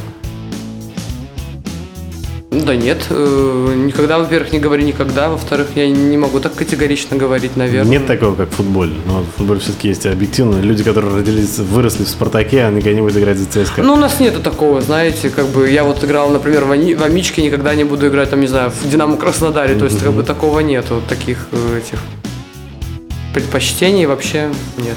Да 2.51 2.75
нет, 2.75 3.05
э, 3.09 3.73
никогда, 3.85 4.19
во-первых, 4.19 4.51
не 4.51 4.59
говори 4.59 4.83
никогда, 4.83 5.29
во-вторых, 5.29 5.67
я 5.75 5.87
не 5.87 6.17
могу 6.17 6.41
так 6.41 6.55
категорично 6.55 7.15
говорить, 7.15 7.55
наверное. 7.55 7.89
Нет 7.89 8.05
такого, 8.05 8.35
как 8.35 8.49
в 8.49 8.55
футболе. 8.55 8.95
Но 9.05 9.21
в 9.21 9.37
футболе 9.37 9.61
все-таки 9.61 9.87
есть 9.87 10.05
объективно. 10.05 10.59
Люди, 10.59 10.83
которые 10.83 11.15
родились, 11.15 11.57
выросли 11.59 12.03
в 12.03 12.09
Спартаке, 12.09 12.65
они 12.65 12.81
когда-нибудь 12.81 13.15
играть 13.15 13.37
за 13.37 13.45
ЦСКА. 13.45 13.81
Ну, 13.81 13.93
у 13.93 13.97
нас 13.97 14.19
нету 14.19 14.41
такого, 14.41 14.81
знаете, 14.81 15.29
как 15.29 15.47
бы 15.47 15.69
я 15.69 15.85
вот 15.85 16.03
играл, 16.03 16.31
например, 16.31 16.65
в, 16.65 16.71
Ани, 16.71 16.95
в 16.95 17.01
Амичке, 17.01 17.41
никогда 17.43 17.73
не 17.75 17.85
буду 17.85 18.09
играть, 18.09 18.29
там, 18.29 18.41
не 18.41 18.47
знаю, 18.47 18.71
в 18.71 18.89
Динамо 18.89 19.15
Краснодаре, 19.15 19.75
то 19.75 19.85
есть, 19.85 20.03
как 20.03 20.11
бы 20.11 20.23
такого 20.23 20.59
нету, 20.59 21.01
таких 21.07 21.47
э, 21.53 21.79
этих 21.79 21.99
предпочтений 23.35 24.05
вообще 24.05 24.49
нет. 24.77 24.95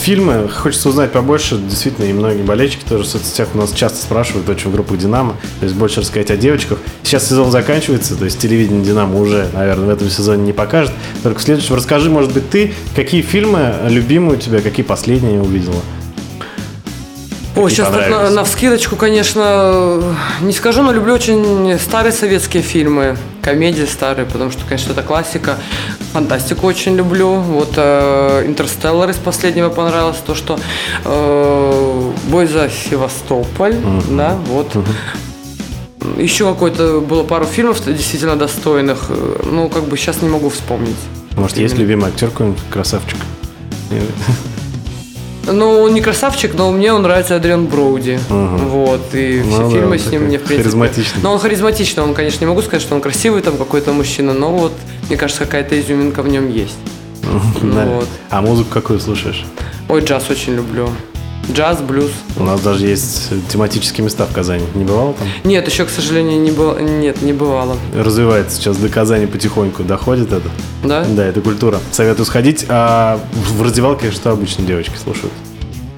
фильмы. 0.00 0.48
Хочется 0.48 0.88
узнать 0.88 1.12
побольше. 1.12 1.56
Действительно, 1.56 2.04
и 2.04 2.12
многие 2.12 2.42
болельщики 2.42 2.84
тоже 2.86 3.04
в 3.04 3.06
соцсетях 3.06 3.48
у 3.54 3.58
нас 3.58 3.72
часто 3.72 3.98
спрашивают, 3.98 4.48
очень 4.48 4.70
в 4.70 4.72
группах 4.72 4.98
«Динамо». 4.98 5.36
То 5.60 5.64
есть 5.64 5.74
больше 5.74 6.00
рассказать 6.00 6.30
о 6.30 6.36
девочках. 6.36 6.78
Сейчас 7.02 7.28
сезон 7.28 7.50
заканчивается, 7.50 8.16
то 8.16 8.24
есть 8.24 8.38
телевидение 8.38 8.84
«Динамо» 8.84 9.18
уже, 9.18 9.48
наверное, 9.54 9.86
в 9.86 9.90
этом 9.90 10.10
сезоне 10.10 10.42
не 10.42 10.52
покажет. 10.52 10.92
Только 11.22 11.38
в 11.38 11.42
следующем 11.42 11.76
расскажи, 11.76 12.10
может 12.10 12.32
быть, 12.32 12.50
ты, 12.50 12.74
какие 12.94 13.22
фильмы 13.22 13.74
любимые 13.88 14.36
у 14.36 14.40
тебя, 14.40 14.60
какие 14.60 14.84
последние 14.84 15.40
увидела? 15.40 15.80
О, 17.56 17.68
сейчас 17.68 17.88
так 17.88 18.08
на, 18.10 18.30
на 18.30 18.44
вскидочку, 18.44 18.96
конечно, 18.96 20.02
не 20.40 20.52
скажу, 20.52 20.82
но 20.82 20.92
люблю 20.92 21.14
очень 21.14 21.78
старые 21.78 22.12
советские 22.12 22.62
фильмы, 22.62 23.16
комедии 23.42 23.84
старые, 23.84 24.26
потому 24.26 24.50
что, 24.50 24.64
конечно, 24.64 24.92
это 24.92 25.02
классика. 25.02 25.56
Фантастику 26.12 26.66
очень 26.66 26.96
люблю. 26.96 27.34
Вот 27.34 27.72
э, 27.76 28.44
«Интерстеллар» 28.46 29.10
из 29.10 29.16
последнего 29.16 29.68
понравилось, 29.68 30.18
то, 30.24 30.34
что 30.34 30.58
э, 31.04 32.12
«Бой 32.28 32.46
за 32.46 32.68
Севастополь», 32.68 33.74
uh-huh. 33.74 34.16
да, 34.16 34.36
вот. 34.46 34.74
Uh-huh. 34.74 36.22
Еще 36.22 36.44
какой-то 36.46 37.00
было 37.00 37.24
пару 37.24 37.44
фильмов 37.44 37.84
действительно 37.84 38.36
достойных, 38.36 39.10
ну, 39.44 39.68
как 39.68 39.84
бы 39.84 39.96
сейчас 39.96 40.22
не 40.22 40.28
могу 40.28 40.48
вспомнить. 40.48 40.96
Может, 41.36 41.58
есть 41.58 41.76
любимый 41.76 42.08
актер 42.08 42.30
какой-нибудь, 42.30 42.60
красавчик? 42.70 43.18
Ну, 45.46 45.82
он 45.82 45.94
не 45.94 46.00
красавчик, 46.00 46.54
но 46.54 46.70
мне 46.70 46.92
он 46.92 47.02
нравится 47.02 47.36
Адриан 47.36 47.66
Броуди. 47.66 48.18
Угу. 48.28 48.68
Вот. 48.68 49.14
И 49.14 49.42
ну, 49.44 49.52
все 49.52 49.62
да, 49.62 49.70
фильмы 49.70 49.98
с 49.98 50.06
ним 50.06 50.24
мне, 50.24 50.38
в 50.38 50.42
принципе... 50.42 50.62
Харизматичный. 50.62 51.22
Но 51.22 51.32
он 51.32 51.38
харизматичный. 51.38 52.02
Он, 52.02 52.14
конечно, 52.14 52.44
не 52.44 52.48
могу 52.48 52.62
сказать, 52.62 52.82
что 52.82 52.94
он 52.94 53.00
красивый 53.00 53.42
там 53.42 53.56
какой-то 53.56 53.92
мужчина, 53.92 54.32
но 54.32 54.50
вот, 54.52 54.72
мне 55.08 55.16
кажется, 55.16 55.44
какая-то 55.44 55.80
изюминка 55.80 56.22
в 56.22 56.28
нем 56.28 56.50
есть. 56.50 56.76
Да. 57.62 57.84
Вот. 57.84 58.08
А 58.28 58.42
музыку 58.42 58.70
какую 58.72 59.00
слушаешь? 59.00 59.44
Ой, 59.88 60.02
джаз 60.02 60.30
очень 60.30 60.54
люблю. 60.54 60.88
Джаз, 61.52 61.80
блюз. 61.80 62.10
У 62.36 62.44
нас 62.44 62.60
даже 62.60 62.86
есть 62.86 63.30
тематические 63.48 64.04
места 64.04 64.26
в 64.26 64.32
Казани. 64.32 64.64
Не 64.74 64.84
бывало 64.84 65.14
там? 65.14 65.26
Нет, 65.44 65.66
еще, 65.68 65.84
к 65.84 65.90
сожалению, 65.90 66.40
не 66.40 66.50
было. 66.50 66.78
Нет, 66.78 67.22
не 67.22 67.32
бывало. 67.32 67.76
Развивается 67.94 68.56
сейчас 68.56 68.76
до 68.76 68.88
Казани 68.88 69.26
потихоньку. 69.26 69.82
Доходит 69.82 70.32
это? 70.32 70.48
Да? 70.84 71.04
Да, 71.04 71.24
это 71.24 71.40
культура. 71.40 71.80
Советую 71.90 72.26
сходить. 72.26 72.66
А 72.68 73.20
в 73.32 73.62
раздевалке 73.62 74.10
что 74.10 74.30
обычно 74.30 74.64
девочки 74.64 74.96
слушают? 74.96 75.32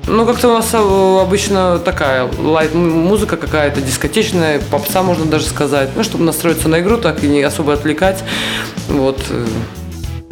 Ну, 0.07 0.27
как-то 0.27 0.49
у 0.49 0.53
нас 0.53 0.69
э, 0.73 1.21
обычно 1.23 1.79
такая 1.79 2.29
лайт-музыка 2.39 3.37
какая-то, 3.37 3.81
дискотечная, 3.81 4.61
попса, 4.71 5.03
можно 5.03 5.27
даже 5.27 5.47
сказать. 5.47 5.91
Ну, 5.95 6.03
чтобы 6.03 6.25
настроиться 6.25 6.69
на 6.69 6.81
игру, 6.81 6.97
так 6.97 7.23
и 7.23 7.29
не 7.29 7.43
особо 7.43 7.75
отвлекать. 7.75 8.25
Вот. 8.89 9.21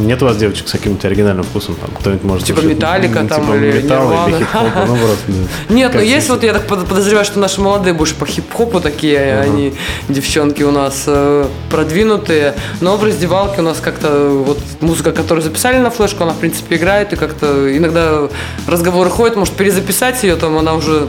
Нет 0.00 0.22
у 0.22 0.26
вас 0.26 0.36
девочек 0.36 0.68
с 0.68 0.72
каким-то 0.72 1.08
оригинальным 1.08 1.44
вкусом? 1.44 1.76
Там 1.76 1.90
кто-нибудь 1.98 2.24
может 2.24 2.46
Типа 2.46 2.60
металлика 2.60 3.24
там 3.24 3.40
типа 3.40 3.54
или 3.54 3.82
металла, 3.82 4.28
или 4.28 4.46
ну 4.86 4.96
просто. 4.96 5.32
Нет, 5.68 5.92
ну 5.94 6.00
есть 6.00 6.28
вот, 6.28 6.42
я 6.42 6.52
так 6.52 6.66
подозреваю, 6.66 7.24
что 7.24 7.38
наши 7.38 7.60
молодые 7.60 7.94
больше 7.94 8.14
по 8.14 8.26
хип-хопу 8.26 8.80
такие, 8.80 9.40
они 9.40 9.74
девчонки 10.08 10.62
у 10.62 10.70
нас 10.70 11.04
э, 11.06 11.46
продвинутые, 11.70 12.54
но 12.80 12.96
в 12.96 13.04
раздевалке 13.04 13.60
у 13.60 13.64
нас 13.64 13.78
как-то 13.80 14.30
вот 14.30 14.58
музыка, 14.80 15.12
которую 15.12 15.42
записали 15.42 15.78
на 15.78 15.90
флешку, 15.90 16.24
она 16.24 16.32
в 16.32 16.38
принципе 16.38 16.76
играет, 16.76 17.12
и 17.12 17.16
как-то 17.16 17.76
иногда 17.76 18.28
разговоры 18.66 19.10
ходят, 19.10 19.36
может 19.36 19.54
перезаписать 19.54 20.22
ее, 20.22 20.36
там 20.36 20.56
она 20.58 20.74
уже 20.74 21.08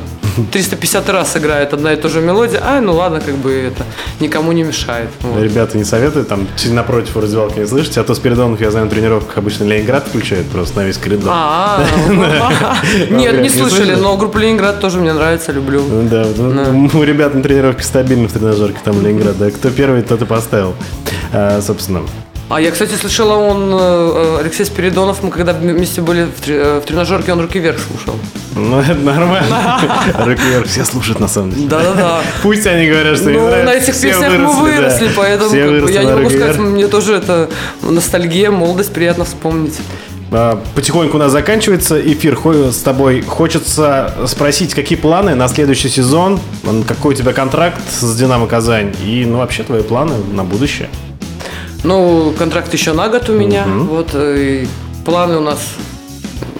350 0.52 1.10
раз 1.10 1.38
играет 1.38 1.74
одна 1.74 1.94
и 1.94 1.96
та 1.96 2.10
же 2.10 2.22
мелодия, 2.22 2.62
а, 2.64 2.82
ну 2.82 2.94
ладно, 2.94 3.22
как 3.22 3.36
бы 3.36 3.52
это 3.52 3.84
никому 4.20 4.52
не 4.52 4.64
мешает. 4.64 5.10
Вот. 5.22 5.42
Ребята 5.42 5.78
не 5.78 5.84
советуют, 5.84 6.28
там 6.28 6.48
напротив 6.70 7.16
у 7.18 7.22
раздевалки 7.22 7.60
не 7.60 7.68
слышите, 7.68 8.00
а 8.00 8.04
то 8.04 8.16
Спиридонов, 8.16 8.62
я 8.62 8.72
знаю, 8.72 8.86
на 8.86 8.92
тренировках 8.92 9.38
обычно 9.38 9.66
Ленинград 9.66 10.08
включает 10.08 10.48
просто 10.48 10.80
на 10.80 10.86
весь 10.86 10.98
коридор. 10.98 11.30
А, 11.32 11.84
нет, 13.10 13.42
не 13.42 13.50
слышали, 13.50 13.96
но 13.96 14.18
группа 14.18 14.38
Ленинград 14.38 14.80
тоже 14.80 15.00
мне 15.00 15.14
нравится, 15.14 15.52
люблю. 15.52 15.84
Да, 16.10 16.26
у 16.94 17.04
ребят 17.04 17.34
на 17.34 17.44
тренировке 17.44 17.84
стабильно 17.84 18.28
в 18.28 18.34
тренажерке 18.34 18.80
там 18.84 19.02
Ленинград, 19.02 19.38
да, 19.38 19.52
кто 19.52 19.70
первый, 19.70 20.02
тот 20.02 20.22
и 20.22 20.26
поставил, 20.26 20.76
а, 21.34 21.62
собственно. 21.62 22.02
А 22.54 22.60
я, 22.60 22.72
кстати, 22.72 22.96
слышала, 22.96 23.36
он, 23.36 23.70
э, 23.72 24.38
Алексей 24.42 24.66
Спиридонов, 24.66 25.24
мы 25.24 25.30
когда 25.30 25.54
вместе 25.54 26.02
были 26.02 26.24
в, 26.24 26.50
э, 26.50 26.82
тренажерке, 26.86 27.32
он 27.32 27.40
руки 27.40 27.60
вверх 27.60 27.80
слушал. 27.80 28.20
Ну, 28.58 28.82
это 28.82 28.96
нормально. 28.96 29.80
Руки 30.26 30.42
вверх 30.42 30.68
все 30.68 30.84
слушают, 30.84 31.22
на 31.22 31.30
самом 31.30 31.52
деле. 31.52 31.70
Да-да-да. 31.70 32.20
Пусть 32.44 32.68
они 32.68 32.88
говорят, 32.88 33.18
что 33.18 33.30
Ну, 33.30 33.50
на 33.50 33.74
этих 33.74 33.98
песнях 33.98 34.34
мы 34.34 34.62
выросли, 34.62 35.10
поэтому 35.16 35.56
я 35.88 36.04
не 36.04 36.14
могу 36.14 36.30
сказать, 36.30 36.58
мне 36.58 36.88
тоже 36.88 37.16
это 37.16 37.50
ностальгия, 37.82 38.52
молодость 38.52 38.92
приятно 38.92 39.24
вспомнить. 39.24 39.80
А, 40.34 40.62
потихоньку 40.76 41.16
у 41.16 41.20
нас 41.20 41.32
заканчивается 41.32 42.02
эфир 42.02 42.38
с 42.72 42.80
тобой. 42.80 43.22
Хочется 43.22 44.14
спросить, 44.28 44.74
какие 44.74 44.98
планы 44.98 45.36
на 45.36 45.48
следующий 45.48 45.90
сезон, 45.90 46.40
какой 46.86 47.14
у 47.14 47.18
тебя 47.18 47.32
контракт 47.32 47.82
с 47.90 48.16
«Динамо 48.16 48.48
Казань» 48.48 48.94
и, 49.06 49.26
ну, 49.26 49.38
вообще 49.38 49.64
твои 49.64 49.84
планы 49.84 50.16
на 50.34 50.44
будущее? 50.44 50.90
Ну, 51.84 52.34
контракт 52.38 52.74
еще 52.74 52.94
на 52.94 53.10
год 53.10 53.30
у 53.30 53.34
меня. 53.34 53.66
Угу. 53.66 53.84
Вот 53.86 54.10
и 54.16 54.68
планы 55.06 55.38
у 55.38 55.42
нас, 55.42 55.60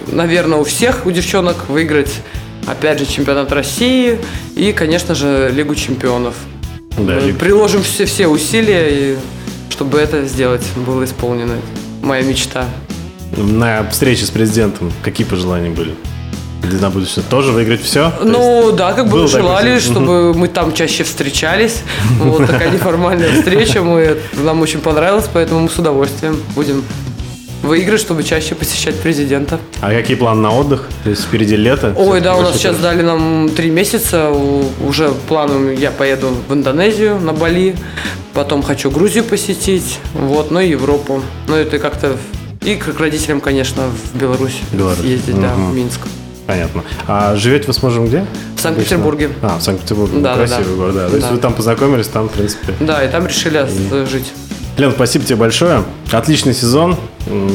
наверное, 0.08 0.58
у 0.58 0.64
всех, 0.64 1.06
у 1.06 1.10
девчонок 1.10 1.68
выиграть, 1.68 2.12
опять 2.66 2.98
же, 2.98 3.06
чемпионат 3.06 3.52
России 3.52 4.18
и, 4.56 4.72
конечно 4.72 5.14
же, 5.14 5.50
Лигу 5.52 5.74
чемпионов. 5.74 6.34
Да, 6.96 7.20
Мы 7.20 7.32
Приложим 7.34 7.82
все, 7.82 8.04
все 8.04 8.26
усилия, 8.26 8.88
и, 8.90 9.16
чтобы 9.70 9.98
это 9.98 10.26
сделать, 10.26 10.64
было 10.76 11.04
исполнено. 11.04 11.54
Моя 12.02 12.22
мечта. 12.22 12.66
На 13.36 13.88
встрече 13.88 14.26
с 14.26 14.30
президентом 14.30 14.92
какие 15.02 15.26
пожелания 15.26 15.70
были? 15.70 15.94
На 16.80 16.90
будущее 16.90 17.24
тоже 17.28 17.52
выиграть 17.52 17.82
все? 17.82 18.12
Ну 18.22 18.72
да, 18.72 18.92
как 18.92 19.08
бы 19.08 19.26
желали, 19.26 19.78
чтобы 19.78 20.34
мы 20.34 20.48
там 20.48 20.72
чаще 20.72 21.04
встречались. 21.04 21.82
Вот 22.18 22.46
такая 22.46 22.70
неформальная 22.70 23.32
встреча. 23.32 23.82
Мы, 23.82 24.18
нам 24.34 24.60
очень 24.60 24.80
понравилось, 24.80 25.28
поэтому 25.32 25.60
мы 25.60 25.68
с 25.68 25.78
удовольствием 25.78 26.36
будем 26.54 26.84
выиграть, 27.62 28.00
чтобы 28.00 28.22
чаще 28.24 28.54
посещать 28.54 28.98
президента. 29.00 29.58
А 29.80 29.90
какие 29.90 30.16
планы 30.16 30.40
на 30.40 30.52
отдых? 30.52 30.88
То 31.04 31.10
есть 31.10 31.22
впереди 31.22 31.56
лето? 31.56 31.94
Ой, 31.96 32.20
да, 32.20 32.36
у 32.36 32.42
нас 32.42 32.56
сейчас 32.56 32.76
дали 32.78 33.02
нам 33.02 33.50
три 33.50 33.70
месяца. 33.70 34.30
Уже 34.30 35.10
планом 35.28 35.72
я 35.72 35.90
поеду 35.90 36.30
в 36.48 36.52
Индонезию, 36.52 37.20
на 37.20 37.32
Бали. 37.32 37.76
Потом 38.34 38.62
хочу 38.62 38.90
Грузию 38.90 39.24
посетить, 39.24 40.00
вот, 40.14 40.50
ну 40.50 40.60
и 40.60 40.70
Европу. 40.70 41.22
Ну 41.48 41.54
это 41.54 41.78
как-то 41.78 42.16
и 42.62 42.76
к 42.76 42.98
родителям, 42.98 43.40
конечно, 43.40 43.88
в 43.88 44.18
Беларусь, 44.18 44.60
Беларусь. 44.72 45.04
ездить, 45.04 45.34
угу. 45.34 45.42
да, 45.42 45.54
в 45.54 45.74
Минск. 45.74 46.00
Понятно. 46.52 46.84
А 47.06 47.34
живете 47.34 47.66
вы 47.66 47.72
с 47.72 47.82
мужем 47.82 48.06
где? 48.06 48.26
В 48.56 48.60
Санкт-Петербурге. 48.60 49.30
А, 49.40 49.58
в 49.58 49.62
Санкт-Петербурге. 49.62 50.20
Да, 50.20 50.34
красивый 50.34 50.64
да, 50.64 50.74
город, 50.74 50.94
да. 50.94 51.08
То 51.08 51.16
есть 51.16 51.30
вы 51.30 51.38
там 51.38 51.54
познакомились, 51.54 52.08
там, 52.08 52.28
в 52.28 52.32
принципе. 52.32 52.74
Да, 52.80 53.02
и 53.02 53.08
там 53.10 53.26
решили 53.26 53.66
и... 53.66 54.06
жить. 54.06 54.32
Лен, 54.76 54.92
спасибо 54.92 55.24
тебе 55.24 55.36
большое. 55.36 55.82
Отличный 56.10 56.52
сезон. 56.52 56.96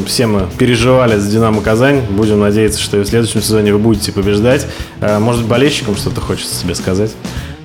Все 0.08 0.26
мы 0.26 0.48
переживали 0.58 1.18
за 1.18 1.30
«Динамо 1.30 1.62
Казань». 1.62 2.02
Будем 2.10 2.40
надеяться, 2.40 2.82
что 2.82 2.98
и 2.98 3.04
в 3.04 3.08
следующем 3.08 3.42
сезоне 3.42 3.72
вы 3.72 3.80
будете 3.80 4.12
побеждать. 4.12 4.66
А, 5.00 5.20
может 5.20 5.46
болельщикам 5.46 5.96
что-то 5.96 6.22
хочется 6.22 6.56
себе 6.56 6.74
сказать? 6.74 7.12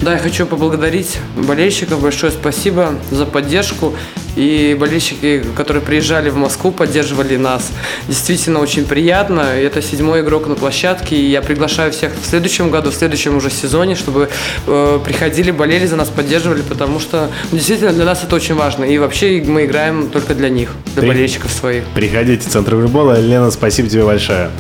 Да, 0.01 0.13
я 0.13 0.19
хочу 0.19 0.47
поблагодарить 0.47 1.19
болельщиков. 1.37 2.01
Большое 2.03 2.33
спасибо 2.33 2.95
за 3.11 3.25
поддержку. 3.25 3.95
И 4.37 4.77
болельщики, 4.79 5.45
которые 5.57 5.83
приезжали 5.83 6.31
в 6.31 6.37
Москву, 6.37 6.73
поддерживали 6.73 7.37
нас. 7.37 7.71
Действительно 8.09 8.61
очень 8.61 8.85
приятно. 8.85 9.41
Это 9.41 9.83
седьмой 9.83 10.23
игрок 10.23 10.47
на 10.47 10.55
площадке. 10.55 11.17
И 11.17 11.31
я 11.31 11.43
приглашаю 11.43 11.93
всех 11.93 12.13
в 12.21 12.27
следующем 12.27 12.71
году, 12.71 12.91
в 12.91 12.95
следующем 12.95 13.37
уже 13.37 13.51
сезоне, 13.51 13.95
чтобы 13.95 14.29
э, 14.67 15.01
приходили, 15.05 15.51
болели 15.51 15.87
за 15.87 15.97
нас, 15.97 16.09
поддерживали, 16.09 16.63
потому 16.63 17.01
что 17.01 17.29
ну, 17.51 17.59
действительно 17.59 17.93
для 17.93 18.05
нас 18.05 18.25
это 18.25 18.35
очень 18.37 18.55
важно. 18.55 18.85
И 18.85 18.99
вообще 18.99 19.43
мы 19.47 19.65
играем 19.65 20.09
только 20.09 20.35
для 20.35 20.49
них, 20.49 20.71
для 20.95 21.03
При... 21.03 21.09
болельщиков 21.09 21.51
своих. 21.51 21.85
Приходите 21.95 22.49
в 22.49 22.53
Центр 22.53 22.73
футбола. 22.73 23.21
Лена, 23.21 23.51
спасибо 23.51 23.89
тебе 23.89 24.05
большое. 24.05 24.51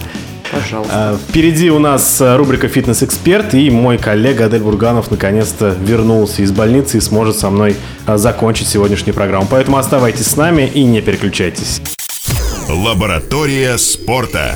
Пожалуйста. 0.52 0.92
А, 0.94 1.16
впереди 1.16 1.70
у 1.70 1.78
нас 1.78 2.20
э, 2.20 2.36
рубрика 2.36 2.68
«Фитнес-эксперт», 2.68 3.54
и 3.54 3.70
мой 3.70 3.96
коллега 3.96 4.44
Адель 4.44 4.60
Бурганов 4.60 5.10
наконец-то 5.10 5.70
вернулся 5.80 6.42
из 6.42 6.52
больницы 6.52 6.98
и 6.98 7.00
сможет 7.00 7.38
со 7.38 7.48
мной 7.48 7.76
а, 8.06 8.18
закончить 8.18 8.68
сегодняшнюю 8.68 9.14
программу. 9.14 9.46
Поэтому 9.50 9.78
оставайтесь 9.78 10.26
с 10.26 10.36
нами 10.36 10.70
и 10.72 10.84
не 10.84 11.00
переключайтесь. 11.00 11.80
Лаборатория 12.68 13.78
спорта. 13.78 14.54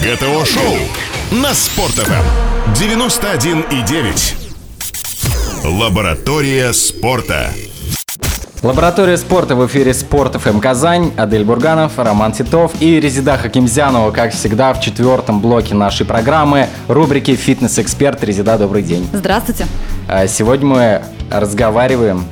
ГТО-шоу 0.00 0.76
на 1.30 1.54
Спорт.ФМ 1.54 2.46
91,9. 2.74 4.34
Лаборатория 5.64 6.72
спорта. 6.72 7.50
Лаборатория 8.66 9.16
спорта 9.16 9.54
в 9.54 9.64
эфире 9.68 9.94
Спорт 9.94 10.34
ФМ 10.34 10.58
Казань, 10.58 11.12
Адель 11.16 11.44
Бурганов, 11.44 12.00
Роман 12.00 12.32
Титов 12.32 12.72
и 12.80 12.98
Резида 12.98 13.38
Хакимзянова, 13.38 14.10
как 14.10 14.32
всегда, 14.32 14.74
в 14.74 14.80
четвертом 14.80 15.40
блоке 15.40 15.76
нашей 15.76 16.04
программы 16.04 16.66
рубрики 16.88 17.36
«Фитнес-эксперт». 17.36 18.24
Резида, 18.24 18.58
добрый 18.58 18.82
день. 18.82 19.08
Здравствуйте. 19.12 19.66
А, 20.08 20.26
сегодня 20.26 20.66
мы 20.66 21.02
разговариваем 21.30 22.24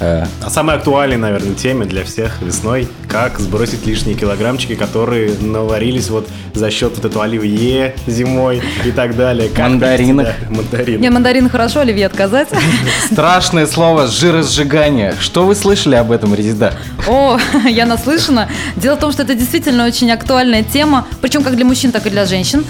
Э, 0.00 0.24
А 0.44 0.50
самой 0.50 0.76
актуальной, 0.76 1.16
наверное, 1.16 1.54
теме 1.54 1.84
для 1.84 2.04
всех 2.04 2.40
весной, 2.40 2.88
как 3.08 3.38
сбросить 3.40 3.84
лишние 3.86 4.16
килограммчики, 4.16 4.74
которые 4.74 5.34
наварились 5.40 6.08
вот 6.08 6.28
за 6.54 6.70
счет 6.70 6.92
вот 6.96 7.04
этого 7.04 7.24
оливье 7.24 7.94
зимой 8.06 8.62
и 8.84 8.90
так 8.92 9.16
далее. 9.16 9.48
Как 9.48 9.68
Мандаринок. 9.70 10.26
да, 10.26 10.34
мандарин. 10.54 11.00
Не, 11.00 11.10
мандарин 11.10 11.48
хорошо, 11.48 11.80
оливье 11.80 12.06
отказать. 12.06 12.48
Страшное 13.12 13.66
слово 13.66 14.06
жиросжигание. 14.06 15.14
Что 15.20 15.44
вы 15.46 15.54
слышали 15.54 15.94
об 15.96 16.12
этом, 16.12 16.34
Резида? 16.34 16.74
О, 17.06 17.38
я 17.68 17.86
наслышана. 17.86 18.48
Дело 18.76 18.96
в 18.96 19.00
том, 19.00 19.12
что 19.12 19.22
это 19.22 19.34
действительно 19.34 19.84
очень 19.86 20.10
актуальная 20.12 20.62
тема, 20.62 21.06
причем 21.20 21.42
как 21.42 21.56
для 21.56 21.64
мужчин, 21.64 21.90
так 21.92 22.06
и 22.06 22.10
для 22.10 22.24
женщин. 22.26 22.64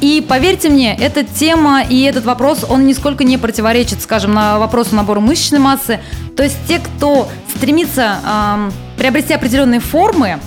И 0.00 0.24
поверьте 0.26 0.70
мне, 0.70 0.96
эта 0.96 1.24
тема 1.24 1.82
и 1.82 2.02
этот 2.02 2.24
вопрос, 2.24 2.64
он 2.68 2.86
нисколько 2.86 3.22
не 3.24 3.36
противоречит, 3.36 4.00
скажем, 4.00 4.32
на 4.32 4.58
вопросу 4.58 4.94
набора 4.94 5.20
мышечной 5.20 5.60
массы. 5.60 6.00
То 6.36 6.42
есть 6.42 6.56
те, 6.66 6.78
кто 6.78 7.28
стремится 7.54 8.18
ам, 8.24 8.72
приобрести 8.96 9.34
определенные 9.34 9.80
формы, 9.80 10.40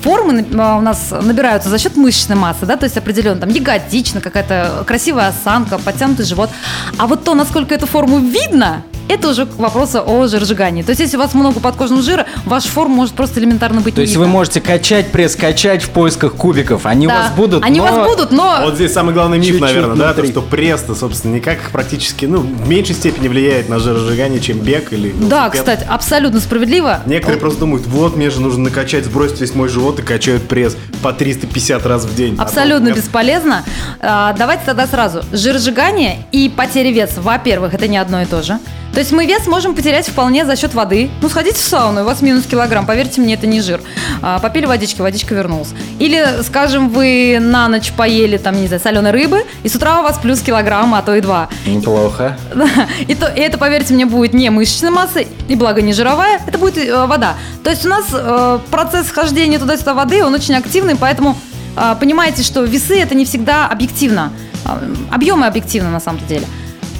формы 0.00 0.46
а, 0.58 0.78
у 0.78 0.80
нас 0.80 1.10
набираются 1.10 1.68
за 1.68 1.78
счет 1.78 1.96
мышечной 1.96 2.36
массы, 2.36 2.64
да, 2.64 2.76
то 2.76 2.84
есть 2.84 2.96
определенно 2.96 3.40
там 3.40 3.50
ягодично, 3.50 4.20
какая-то 4.22 4.84
красивая 4.86 5.28
осанка, 5.28 5.78
подтянутый 5.78 6.24
живот. 6.24 6.48
А 6.96 7.06
вот 7.06 7.24
то, 7.24 7.34
насколько 7.34 7.74
эту 7.74 7.86
форму 7.86 8.18
видно, 8.18 8.82
это 9.10 9.28
уже 9.28 9.46
к 9.46 9.56
вопросу 9.56 10.02
о 10.06 10.26
жиросжигании. 10.26 10.82
То 10.82 10.90
есть, 10.90 11.00
если 11.00 11.16
у 11.16 11.20
вас 11.20 11.34
много 11.34 11.60
подкожного 11.60 12.02
жира, 12.02 12.26
ваш 12.44 12.64
форм 12.64 12.92
может 12.92 13.14
просто 13.14 13.40
элементарно 13.40 13.80
быть 13.80 13.94
То 13.94 14.00
есть 14.00 14.12
видно. 14.14 14.26
вы 14.26 14.30
можете 14.32 14.60
качать 14.60 15.10
пресс, 15.12 15.36
качать 15.36 15.82
в 15.82 15.90
поисках 15.90 16.34
кубиков. 16.34 16.86
Они 16.86 17.06
Да. 17.06 17.14
у 17.14 17.16
вас 17.22 17.32
будут, 17.32 17.64
Они 17.64 17.78
но- 17.80 17.84
у 17.84 17.88
вас 17.88 18.08
будут, 18.08 18.30
но... 18.32 18.60
Вот 18.64 18.74
здесь 18.74 18.92
самый 18.92 19.14
главный 19.14 19.38
миф, 19.38 19.46
Чуть-чуть 19.46 19.62
наверное, 19.62 19.96
да, 19.96 20.08
то, 20.08 20.14
внутри. 20.22 20.30
что 20.32 20.42
пресс-то, 20.42 20.94
собственно, 20.94 21.34
никак 21.34 21.58
практически, 21.72 22.26
ну, 22.26 22.38
в 22.40 22.68
меньшей 22.68 22.94
степени 22.94 23.28
влияет 23.28 23.68
на 23.68 23.78
жиросжигание, 23.78 24.40
чем 24.40 24.58
бег 24.58 24.92
или 24.92 25.10
Да, 25.12 25.44
велосипед. 25.46 25.60
кстати, 25.60 25.86
абсолютно 25.88 26.40
справедливо. 26.40 27.00
Некоторые 27.06 27.40
просто 27.40 27.60
думают, 27.60 27.86
вот, 27.86 28.16
мне 28.16 28.30
же 28.30 28.40
нужно 28.40 28.64
накачать, 28.64 29.04
сбросить 29.04 29.40
весь 29.40 29.54
мой 29.54 29.68
живот 29.68 29.98
и 29.98 30.02
качают 30.02 30.46
пресс 30.48 30.76
по 31.02 31.12
350 31.12 31.86
раз 31.86 32.04
в 32.04 32.14
день. 32.14 32.36
А 32.38 32.42
Абсолютно 32.42 32.88
нет. 32.88 32.96
бесполезно. 32.96 33.64
А, 34.00 34.34
давайте 34.38 34.62
тогда 34.66 34.86
сразу. 34.86 35.22
Жиросжигание 35.32 36.18
и 36.32 36.48
потеря 36.48 36.90
веса, 36.92 37.20
во-первых, 37.20 37.74
это 37.74 37.88
не 37.88 37.98
одно 37.98 38.22
и 38.22 38.24
то 38.26 38.42
же. 38.42 38.58
То 38.92 38.98
есть 38.98 39.12
мы 39.12 39.26
вес 39.26 39.46
можем 39.46 39.74
потерять 39.74 40.08
вполне 40.08 40.44
за 40.44 40.56
счет 40.56 40.74
воды. 40.74 41.10
Ну, 41.22 41.28
сходите 41.28 41.56
в 41.56 41.64
сауну, 41.64 42.02
у 42.02 42.04
вас 42.04 42.22
минус 42.22 42.44
килограмм. 42.46 42.86
Поверьте 42.86 43.20
мне, 43.20 43.34
это 43.34 43.46
не 43.46 43.60
жир. 43.60 43.80
А, 44.20 44.38
попили 44.40 44.66
водички, 44.66 45.00
водичка 45.00 45.34
вернулась. 45.34 45.68
Или, 45.98 46.42
скажем, 46.42 46.88
вы 46.88 47.38
на 47.40 47.68
ночь 47.68 47.92
поели, 47.92 48.36
там, 48.36 48.60
не 48.60 48.66
знаю, 48.66 48.82
соленой 48.82 49.12
рыбы, 49.12 49.44
и 49.62 49.68
с 49.68 49.74
утра 49.76 50.00
у 50.00 50.02
вас 50.02 50.18
плюс 50.18 50.40
килограмм, 50.40 50.94
а 50.94 51.02
то 51.02 51.14
и 51.14 51.20
два. 51.20 51.48
Неплохо. 51.66 52.36
Да. 52.54 52.68
И, 53.06 53.14
то, 53.14 53.26
и 53.26 53.40
это, 53.40 53.58
поверьте 53.58 53.94
мне, 53.94 54.06
будет 54.06 54.34
не 54.34 54.50
мышечная 54.50 54.90
масса, 54.90 55.20
и 55.20 55.54
благо 55.54 55.82
не 55.82 55.92
жировая, 55.92 56.40
это 56.46 56.58
будет 56.58 56.76
э, 56.76 57.06
вода. 57.06 57.34
То 57.64 57.70
есть 57.70 57.84
у 57.84 57.88
нас 57.88 58.06
э, 58.12 58.58
процесс 58.70 59.10
хождения 59.10 59.58
туда-сюда 59.58 59.94
воды, 59.94 60.24
он 60.24 60.34
очень 60.34 60.54
активный, 60.54 60.96
поэтому 60.96 61.36
э, 61.76 61.96
понимаете, 61.98 62.42
что 62.42 62.62
весы 62.62 62.98
это 63.00 63.14
не 63.14 63.24
всегда 63.24 63.66
объективно. 63.66 64.32
Э, 64.64 64.78
объемы 65.10 65.46
объективны 65.46 65.90
на 65.90 66.00
самом 66.00 66.24
деле. 66.26 66.46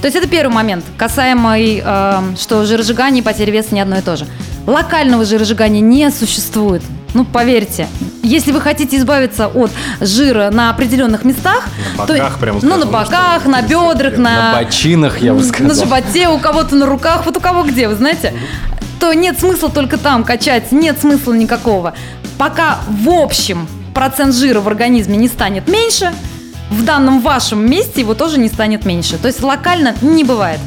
То 0.00 0.06
есть 0.06 0.16
это 0.16 0.26
первый 0.28 0.52
момент, 0.52 0.84
касаемый, 0.96 1.82
э, 1.84 2.20
что 2.40 2.64
жиросжигание 2.64 3.20
и 3.20 3.24
потеря 3.24 3.52
веса 3.52 3.74
не 3.74 3.80
одно 3.80 3.98
и 3.98 4.00
то 4.00 4.16
же. 4.16 4.26
Локального 4.66 5.24
жиросжигания 5.24 5.80
не 5.80 6.10
существует. 6.10 6.82
Ну, 7.12 7.24
поверьте, 7.24 7.88
если 8.22 8.52
вы 8.52 8.60
хотите 8.60 8.96
избавиться 8.96 9.48
от 9.48 9.70
жира 10.00 10.50
на 10.50 10.70
определенных 10.70 11.24
местах, 11.24 11.64
На 11.98 12.06
то- 12.06 12.12
боках, 12.14 12.38
прямо 12.38 12.60
ну, 12.62 12.76
на 12.76 12.86
боках, 12.86 13.44
на 13.46 13.62
бедрах, 13.62 14.16
На 14.16 14.54
бочинах, 14.62 15.20
я 15.20 15.34
бы 15.34 15.40
на 15.40 15.44
сказал. 15.46 15.74
животе, 15.84 16.28
у 16.28 16.38
кого-то 16.38 16.76
на 16.76 16.86
руках, 16.86 17.26
вот 17.26 17.36
у 17.36 17.40
кого 17.40 17.64
где, 17.64 17.88
вы 17.88 17.96
знаете, 17.96 18.32
то 19.00 19.12
нет 19.12 19.38
смысла 19.40 19.70
только 19.70 19.96
там 19.98 20.22
качать, 20.24 20.72
нет 20.72 21.00
смысла 21.00 21.32
никакого. 21.32 21.94
Пока 22.38 22.78
в 22.88 23.08
общем 23.10 23.66
процент 23.92 24.34
жира 24.34 24.60
в 24.60 24.68
организме 24.68 25.16
не 25.16 25.26
станет 25.28 25.68
меньше, 25.68 26.12
в 26.70 26.84
данном 26.84 27.20
вашем 27.20 27.68
месте 27.68 28.00
его 28.00 28.14
тоже 28.14 28.38
не 28.38 28.48
станет 28.48 28.84
меньше. 28.84 29.18
То 29.18 29.26
есть 29.28 29.42
локально 29.42 29.94
не 30.02 30.24
бывает. 30.24 30.60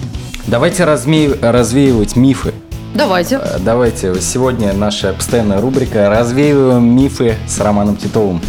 Давайте 0.48 0.84
разме- 0.84 1.38
развеивать 1.42 2.16
мифы. 2.16 2.54
Давайте. 2.94 3.40
Э, 3.42 3.58
Давайте, 3.60 4.20
сегодня 4.22 4.74
наша 4.74 5.14
постоянная 5.14 5.60
рубрика 5.62 6.10
«Развеиваем 6.10 6.84
мифы» 6.96 7.36
с 7.48 7.60
Романом 7.60 7.96
Титовым. 7.98 8.42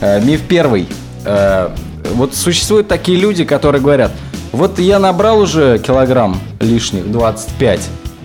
Э, 0.00 0.20
Миф 0.20 0.42
первый. 0.42 0.86
Э, 1.24 1.70
Вот 2.14 2.34
существуют 2.34 2.88
такие 2.88 3.18
люди, 3.18 3.44
которые 3.44 3.82
говорят, 3.82 4.12
вот 4.52 4.78
я 4.78 4.98
набрал 4.98 5.40
уже 5.40 5.78
килограмм 5.78 6.38
лишних, 6.60 7.10
25, 7.10 7.80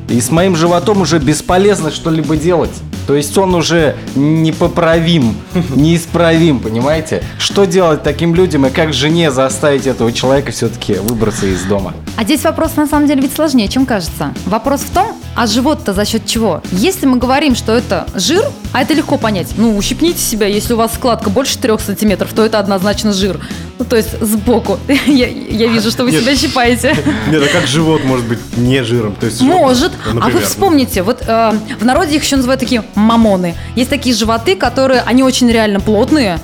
и 0.09 0.21
с 0.21 0.29
моим 0.31 0.55
животом 0.55 1.01
уже 1.01 1.19
бесполезно 1.19 1.91
что-либо 1.91 2.37
делать. 2.37 2.71
То 3.07 3.15
есть 3.15 3.37
он 3.37 3.55
уже 3.55 3.95
непоправим, 4.15 5.35
неисправим, 5.75 6.59
понимаете? 6.59 7.23
Что 7.37 7.65
делать 7.65 8.03
таким 8.03 8.35
людям 8.35 8.65
и 8.65 8.69
как 8.69 8.93
жене 8.93 9.31
заставить 9.31 9.87
этого 9.87 10.11
человека 10.11 10.51
все-таки 10.51 10.93
выбраться 10.93 11.45
из 11.45 11.63
дома? 11.63 11.93
А 12.15 12.23
здесь 12.23 12.43
вопрос 12.43 12.75
на 12.75 12.85
самом 12.85 13.07
деле 13.07 13.21
ведь 13.21 13.33
сложнее, 13.33 13.67
чем 13.67 13.85
кажется. 13.87 14.33
Вопрос 14.45 14.81
в 14.81 14.91
том, 14.91 15.17
а 15.35 15.47
живот-то 15.47 15.93
за 15.93 16.05
счет 16.05 16.25
чего? 16.27 16.61
Если 16.71 17.07
мы 17.07 17.17
говорим, 17.17 17.55
что 17.55 17.71
это 17.71 18.05
жир, 18.13 18.43
а 18.71 18.83
это 18.83 18.93
легко 18.93 19.17
понять. 19.17 19.47
Ну, 19.57 19.75
ущипните 19.75 20.19
себя, 20.19 20.45
если 20.45 20.73
у 20.73 20.77
вас 20.77 20.93
складка 20.93 21.31
больше 21.31 21.57
3 21.57 21.79
сантиметров, 21.79 22.31
то 22.35 22.45
это 22.45 22.59
однозначно 22.59 23.13
жир. 23.13 23.39
Ну, 23.79 23.85
то 23.85 23.95
есть 23.95 24.09
сбоку. 24.21 24.77
Я, 25.07 25.27
я 25.27 25.67
вижу, 25.67 25.89
что 25.89 26.03
вы 26.03 26.11
Нет. 26.11 26.21
себя 26.21 26.35
щипаете. 26.35 26.95
Нет, 27.31 27.41
а 27.43 27.51
как 27.51 27.67
живот 27.67 28.03
может 28.03 28.25
быть 28.27 28.39
не 28.57 28.83
жиром? 28.83 29.15
То 29.15 29.25
есть 29.25 29.39
живот, 29.39 29.55
Может. 29.55 29.91
ну, 30.05 30.11
А 30.11 30.13
вы 30.13 30.19
например, 30.19 30.45
вспомните, 30.47 31.01
вот 31.01 31.23
э, 31.25 31.53
в 31.79 31.83
народе 31.85 32.15
их 32.15 32.23
еще 32.23 32.35
называют 32.35 32.59
такие 32.59 32.83
мамоны. 32.93 33.55
Есть 33.75 33.89
такие 33.89 34.15
животы, 34.15 34.55
которые, 34.55 35.01
они 35.01 35.23
очень 35.23 35.49
реально 35.49 35.79
плотные. 35.79 36.39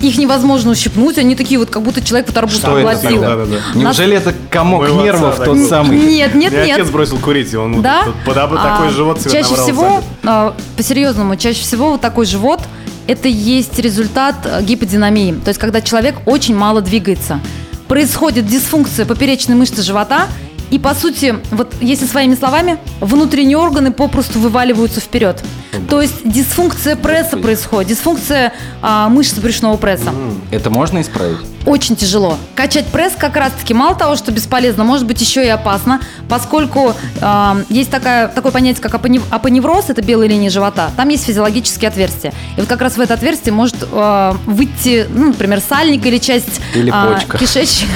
Их 0.00 0.18
невозможно 0.18 0.70
ущипнуть, 0.70 1.18
они 1.18 1.34
такие 1.36 1.58
вот, 1.58 1.70
как 1.70 1.82
будто 1.82 2.02
человек 2.04 2.28
вот 2.28 2.36
арбуз 2.36 2.58
Что 2.58 2.78
это. 2.78 3.20
Да, 3.20 3.36
да, 3.36 3.44
да. 3.44 3.56
Неужели 3.74 4.16
это 4.16 4.34
комок 4.50 4.82
Моего 4.82 4.96
отца 5.00 5.04
нервов 5.04 5.36
так 5.36 5.46
тот 5.46 5.58
самый? 5.68 5.98
Нет, 5.98 6.34
нет, 6.34 6.52
нет. 6.52 6.72
отец 6.72 6.88
бросил 6.88 7.18
курить, 7.18 7.52
и 7.52 7.56
он 7.56 7.74
вот 7.74 7.82
Да? 7.82 8.04
под 8.24 8.36
об- 8.36 8.54
А, 8.54 8.76
такой 8.76 8.90
живот 8.90 9.20
себе 9.20 9.30
Чаще 9.30 9.54
всего, 9.54 10.02
а, 10.24 10.54
по-серьезному, 10.76 11.36
чаще 11.36 11.62
всего 11.62 11.92
вот 11.92 12.00
такой 12.00 12.26
живот 12.26 12.60
это 13.06 13.26
есть 13.28 13.78
результат 13.78 14.36
э, 14.44 14.62
гиподинамии. 14.62 15.32
То 15.32 15.48
есть, 15.48 15.58
когда 15.58 15.80
человек 15.80 16.16
очень 16.26 16.54
мало 16.54 16.80
двигается. 16.80 17.40
Происходит 17.88 18.46
дисфункция 18.46 19.04
поперечной 19.04 19.56
мышцы 19.56 19.82
живота, 19.82 20.28
и, 20.70 20.78
по 20.78 20.94
сути, 20.94 21.34
вот 21.50 21.74
если 21.80 22.06
своими 22.06 22.34
словами, 22.34 22.78
внутренние 23.00 23.58
органы 23.58 23.92
попросту 23.92 24.38
вываливаются 24.38 25.00
вперед. 25.00 25.42
То 25.88 26.00
есть 26.00 26.20
дисфункция 26.24 26.96
пресса 26.96 27.36
происходит, 27.36 27.88
дисфункция 27.88 28.52
а, 28.82 29.08
мышц 29.08 29.34
брюшного 29.38 29.76
пресса. 29.76 30.12
Это 30.50 30.70
можно 30.70 31.00
исправить? 31.00 31.38
Очень 31.66 31.94
тяжело. 31.94 32.38
Качать 32.54 32.86
пресс 32.86 33.12
как 33.18 33.36
раз-таки 33.36 33.74
мало 33.74 33.94
того, 33.94 34.16
что 34.16 34.32
бесполезно, 34.32 34.82
может 34.82 35.06
быть 35.06 35.20
еще 35.20 35.44
и 35.44 35.48
опасно, 35.48 36.00
поскольку 36.28 36.94
э, 37.20 37.64
есть 37.68 37.90
такая, 37.90 38.28
такое 38.28 38.50
понятие, 38.50 38.82
как 38.82 38.94
апонев- 38.94 39.24
апоневроз, 39.30 39.90
это 39.90 40.00
белая 40.00 40.28
линия 40.28 40.48
живота, 40.48 40.90
там 40.96 41.08
есть 41.10 41.24
физиологические 41.26 41.88
отверстия. 41.88 42.32
И 42.56 42.60
вот 42.60 42.68
как 42.68 42.80
раз 42.80 42.96
в 42.96 43.00
это 43.00 43.12
отверстие 43.14 43.52
может 43.52 43.76
э, 43.82 44.32
выйти, 44.46 45.06
ну, 45.10 45.28
например, 45.28 45.60
сальник 45.60 46.04
или 46.06 46.16
часть 46.18 46.60
Или 46.74 46.90
почка. 46.90 47.36
кишечника. 47.38 47.90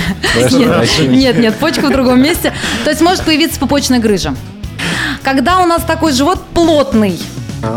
Нет, 1.08 1.38
нет, 1.38 1.56
почка 1.58 1.86
в 1.86 1.90
другом 1.92 2.20
месте. 2.22 2.52
То 2.84 2.90
есть 2.90 3.00
может 3.02 3.22
появиться 3.24 3.58
пупочная 3.58 3.98
грыжа. 3.98 4.34
Когда 5.22 5.60
у 5.60 5.66
нас 5.66 5.82
такой 5.82 6.12
живот 6.12 6.44
плотный, 6.52 7.18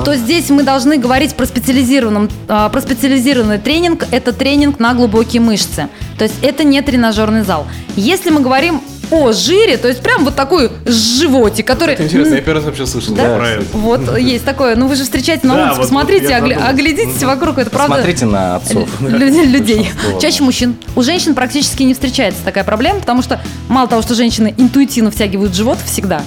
то 0.06 0.16
здесь 0.16 0.50
мы 0.50 0.64
должны 0.64 0.98
говорить 0.98 1.36
про 1.36 1.46
специализированном, 1.46 2.30
а, 2.48 2.70
про 2.70 2.82
специализированный 2.82 3.58
тренинг. 3.60 4.06
Это 4.12 4.34
тренинг 4.34 4.80
на 4.80 4.94
глубокие 4.94 5.42
мышцы. 5.42 5.88
То 6.18 6.24
есть 6.24 6.36
это 6.42 6.64
не 6.64 6.82
тренажерный 6.82 7.44
зал. 7.44 7.68
Если 7.96 8.30
мы 8.30 8.42
говорим 8.42 8.82
о 9.10 9.32
жире, 9.32 9.78
то 9.78 9.88
есть 9.88 10.02
прям 10.02 10.26
вот 10.26 10.36
такой 10.36 10.70
животик, 10.86 11.66
который... 11.66 11.94
Это 11.94 12.04
интересно, 12.04 12.36
я 12.36 12.42
первый 12.42 12.58
раз 12.58 12.66
вообще 12.66 12.86
слышал 12.86 13.16
Да? 13.16 13.38
про 13.38 13.48
это. 13.52 13.66
Вот 13.78 14.18
есть 14.18 14.44
такое. 14.44 14.76
Ну 14.76 14.88
вы 14.88 14.96
же 14.98 15.04
встречаете 15.04 15.48
на 15.48 15.54
Да, 15.56 15.62
улице, 15.62 15.76
вот- 15.76 15.82
посмотрите, 15.84 16.24
вот 16.28 16.34
огля- 16.34 16.40
задумался. 16.56 16.68
оглядитесь 16.70 17.24
вокруг, 17.24 17.58
это 17.58 17.70
правда. 17.70 17.96
Смотрите 17.96 18.26
на 18.26 18.56
отцов. 18.58 18.90
Лю- 19.02 19.46
людей. 19.46 19.90
Чаще 20.22 20.40
да. 20.40 20.44
мужчин. 20.46 20.76
У 20.98 21.04
женщин 21.04 21.36
практически 21.36 21.84
не 21.84 21.94
встречается 21.94 22.44
такая 22.44 22.66
проблема, 22.66 23.00
потому 23.00 23.22
что 23.22 23.40
мало 23.70 23.88
того, 23.88 24.02
что 24.02 24.14
женщины 24.14 24.54
интуитивно 24.58 25.10
втягивают 25.10 25.56
живот 25.56 25.78
всегда, 25.86 26.22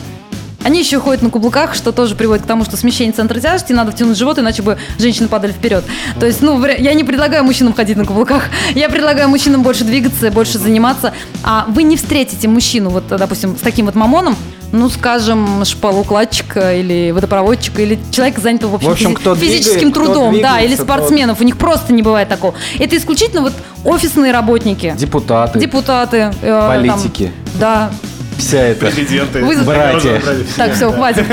они 0.65 0.79
еще 0.81 1.01
ходят 1.01 1.23
на 1.23 1.31
каблуках, 1.31 1.75
что 1.75 1.93
тоже 1.93 2.15
приводит 2.15 2.45
к 2.45 2.47
тому, 2.47 2.65
что 2.65 2.77
смещение 2.77 3.13
центра 3.13 3.41
тяжести, 3.41 3.73
надо 3.73 3.93
втянуть 3.93 4.17
живот, 4.19 4.39
иначе 4.39 4.63
бы 4.63 4.77
женщины 4.99 5.29
падали 5.29 5.53
вперед. 5.53 5.85
То 6.19 6.27
есть, 6.27 6.41
ну, 6.43 6.63
я 6.65 6.95
не 6.95 7.05
предлагаю 7.05 7.45
мужчинам 7.45 7.73
ходить 7.73 7.97
на 7.97 8.05
каблуках, 8.05 8.45
я 8.75 8.89
предлагаю 8.89 9.29
мужчинам 9.29 9.63
больше 9.63 9.85
двигаться, 9.85 10.31
больше 10.31 10.59
заниматься. 10.59 11.13
А 11.43 11.65
вы 11.69 11.83
не 11.83 11.97
встретите 11.97 12.49
мужчину, 12.49 12.91
вот, 12.91 13.05
допустим, 13.09 13.57
с 13.57 13.61
таким 13.61 13.87
вот 13.87 13.95
мамоном, 13.95 14.37
ну, 14.73 14.89
скажем, 14.89 15.65
шпалоукладчика 15.65 16.75
или 16.77 17.11
водопроводчика, 17.11 17.83
или 17.83 17.99
человека, 18.13 18.41
занятого, 18.41 18.73
в 18.73 18.75
общем, 18.77 18.89
В 18.89 18.93
общем, 18.93 19.11
физи- 19.11 19.15
кто 19.17 19.35
физическим 19.35 19.91
двигает, 19.91 19.95
кто 19.95 20.05
трудом, 20.05 20.33
да, 20.33 20.37
или 20.37 20.41
двигается, 20.43 20.77
тот- 20.77 20.87
спортсменов. 20.87 21.41
У 21.41 21.45
них 21.45 21.57
просто 21.57 21.93
не 21.93 22.03
бывает 22.03 22.29
такого. 22.29 22.55
Это 22.79 22.97
исключительно 22.97 23.43
вот 23.43 23.53
офисные 23.85 24.33
работники. 24.33 24.95
Депутаты. 24.97 25.59
Депутаты. 25.59 26.33
э, 26.43 26.69
Политики. 26.69 27.33
там, 27.59 27.61
да. 27.61 27.91
Вся 28.39 28.59
эта... 28.59 28.87
Президенты. 28.87 29.45
Вы- 29.45 29.57
Братья. 29.63 30.21
Так, 30.57 30.75
все, 30.75 30.93
хватит. 30.93 31.25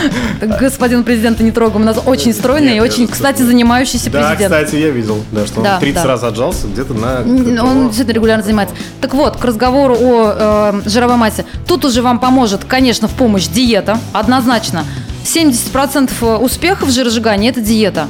Господин 0.60 1.04
президента 1.04 1.42
не 1.42 1.50
трогаем. 1.50 1.82
У 1.82 1.84
нас 1.86 1.98
очень 2.04 2.32
стройный 2.32 2.76
и 2.76 2.80
очень, 2.80 3.08
кстати, 3.08 3.42
занимающийся 3.42 4.10
Да, 4.10 4.28
президент. 4.30 4.54
кстати, 4.54 4.76
я 4.76 4.90
видел, 4.90 5.22
да, 5.32 5.46
что 5.46 5.62
Да, 5.62 5.74
он 5.74 5.80
30 5.80 6.02
да. 6.02 6.08
раз 6.08 6.22
отжался 6.22 6.66
где-то 6.66 6.94
на... 6.94 7.20
Он 7.62 7.86
действительно 7.86 8.14
регулярно 8.14 8.42
занимается. 8.44 8.74
Так 9.00 9.14
вот, 9.14 9.36
к 9.36 9.44
разговору 9.44 9.96
о 9.98 10.72
э, 10.84 10.88
жировой 10.88 11.16
массе. 11.16 11.44
Тут 11.66 11.84
уже 11.84 12.02
вам 12.02 12.18
поможет, 12.18 12.64
конечно, 12.64 13.08
в 13.08 13.12
помощь 13.12 13.46
диета, 13.46 13.98
однозначно. 14.12 14.84
70% 15.24 16.36
успеха 16.38 16.84
в 16.84 16.90
жиросжигании– 16.90 17.48
это 17.50 17.60
диета. 17.60 18.06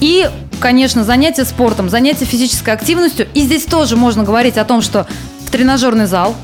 И, 0.00 0.28
конечно, 0.60 1.04
занятия 1.04 1.44
спортом, 1.44 1.88
занятия 1.88 2.24
физической 2.24 2.70
активностью. 2.70 3.26
И 3.34 3.42
здесь 3.42 3.64
тоже 3.64 3.96
можно 3.96 4.24
говорить 4.24 4.56
о 4.58 4.64
том, 4.64 4.82
что 4.82 5.06
в 5.46 5.50
тренажерный 5.50 6.06
зал, 6.06 6.34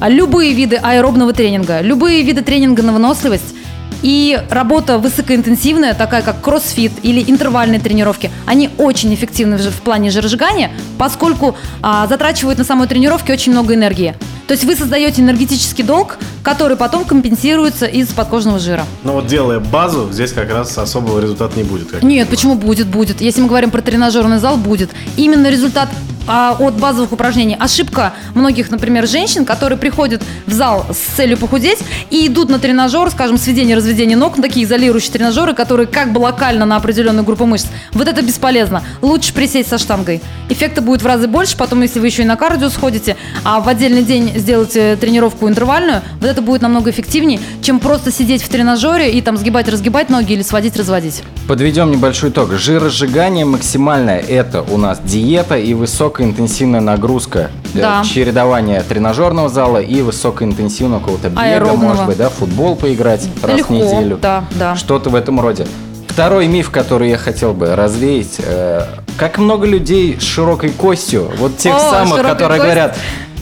любые 0.00 0.52
виды 0.52 0.76
аэробного 0.76 1.32
тренинга, 1.32 1.80
любые 1.80 2.22
виды 2.22 2.42
тренинга 2.42 2.82
на 2.82 2.92
выносливость 2.92 3.54
и 4.02 4.38
работа 4.50 4.98
высокоинтенсивная, 4.98 5.94
такая 5.94 6.20
как 6.22 6.42
кроссфит 6.42 6.92
или 7.02 7.24
интервальные 7.26 7.80
тренировки, 7.80 8.30
они 8.44 8.68
очень 8.76 9.14
эффективны 9.14 9.56
в 9.56 9.80
плане 9.80 10.10
жиросжигания, 10.10 10.70
поскольку 10.98 11.56
а, 11.80 12.06
затрачивают 12.06 12.58
на 12.58 12.64
самой 12.64 12.86
тренировке 12.86 13.32
очень 13.32 13.52
много 13.52 13.74
энергии. 13.74 14.14
То 14.46 14.52
есть 14.52 14.64
вы 14.64 14.76
создаете 14.76 15.22
энергетический 15.22 15.84
долг, 15.84 16.18
который 16.42 16.76
потом 16.76 17.04
компенсируется 17.04 17.86
из 17.86 18.08
подкожного 18.08 18.58
жира. 18.58 18.84
Но 19.02 19.14
вот 19.14 19.26
делая 19.26 19.58
базу, 19.58 20.10
здесь 20.12 20.32
как 20.32 20.50
раз 20.50 20.76
особого 20.76 21.20
результата 21.20 21.56
не 21.56 21.64
будет. 21.64 22.02
Нет, 22.02 22.28
почему 22.28 22.54
будет? 22.54 22.86
Будет. 22.86 23.20
Если 23.20 23.40
мы 23.40 23.48
говорим 23.48 23.70
про 23.70 23.80
тренажерный 23.80 24.38
зал, 24.38 24.56
будет. 24.56 24.90
Именно 25.16 25.48
результат 25.48 25.88
а, 26.26 26.56
от 26.58 26.74
базовых 26.74 27.12
упражнений. 27.12 27.56
Ошибка 27.58 28.14
многих, 28.34 28.70
например, 28.70 29.06
женщин, 29.06 29.44
которые 29.44 29.78
приходят 29.78 30.22
в 30.46 30.52
зал 30.52 30.86
с 30.90 31.16
целью 31.16 31.36
похудеть 31.36 31.78
и 32.10 32.26
идут 32.26 32.48
на 32.48 32.58
тренажер, 32.58 33.10
скажем, 33.10 33.36
сведение 33.36 33.76
разведение 33.76 34.16
ног, 34.16 34.36
ну, 34.36 34.42
такие 34.42 34.64
изолирующие 34.64 35.12
тренажеры, 35.12 35.54
которые 35.54 35.86
как 35.86 36.12
бы 36.12 36.18
локально 36.18 36.64
на 36.64 36.76
определенную 36.76 37.24
группу 37.24 37.44
мышц. 37.44 37.66
Вот 37.92 38.08
это 38.08 38.22
бесполезно. 38.22 38.82
Лучше 39.02 39.34
присесть 39.34 39.68
со 39.68 39.78
штангой. 39.78 40.22
Эффекта 40.48 40.80
будет 40.80 41.02
в 41.02 41.06
разы 41.06 41.26
больше, 41.26 41.56
потом, 41.56 41.82
если 41.82 42.00
вы 42.00 42.06
еще 42.06 42.22
и 42.22 42.26
на 42.26 42.36
кардио 42.36 42.70
сходите, 42.70 43.16
а 43.44 43.60
в 43.60 43.68
отдельный 43.68 44.02
день 44.02 44.33
сделаете 44.34 44.96
тренировку 44.96 45.48
интервальную, 45.48 46.02
вот 46.20 46.28
это 46.28 46.42
будет 46.42 46.62
намного 46.62 46.90
эффективнее, 46.90 47.40
чем 47.62 47.78
просто 47.80 48.10
сидеть 48.12 48.42
в 48.42 48.48
тренажере 48.48 49.10
и 49.12 49.20
там 49.22 49.36
сгибать-разгибать 49.36 50.10
ноги 50.10 50.32
или 50.32 50.42
сводить-разводить. 50.42 51.22
Подведем 51.48 51.90
небольшой 51.90 52.30
итог. 52.30 52.52
Жиросжигание 52.52 53.44
максимальное– 53.44 54.18
это 54.28 54.62
у 54.62 54.76
нас 54.78 55.00
диета 55.04 55.56
и 55.56 55.74
высокоинтенсивная 55.74 56.80
нагрузка. 56.80 57.50
Э, 57.74 57.80
Да. 57.80 58.02
Чередование 58.04 58.82
тренажерного 58.82 59.48
зала 59.48 59.78
и 59.78 60.00
высокоинтенсивного 60.02 61.00
какого-то 61.00 61.28
бега, 61.30 61.42
Аэробного. 61.42 61.88
может 61.90 62.06
быть, 62.06 62.16
да, 62.16 62.28
футбол 62.28 62.76
поиграть 62.76 63.26
раз 63.42 63.58
Легко, 63.58 63.74
в 63.74 63.76
неделю. 63.76 64.18
да, 64.20 64.44
да. 64.52 64.76
Что-то 64.76 65.10
в 65.10 65.14
этом 65.14 65.40
роде. 65.40 65.66
Второй 66.08 66.46
миф, 66.46 66.70
который 66.70 67.10
я 67.10 67.18
хотел 67.18 67.52
бы 67.54 67.74
развеять. 67.74 68.36
э, 68.38 68.82
как 69.16 69.38
много 69.38 69.66
людей 69.66 70.16
с 70.20 70.22
широкой 70.24 70.70
костью, 70.70 71.30
вот 71.38 71.56
тех 71.58 71.74
О, 71.74 71.78
самых, 71.78 72.22
которые 72.22 72.60
кость. 72.60 72.62
говорят, 72.62 72.96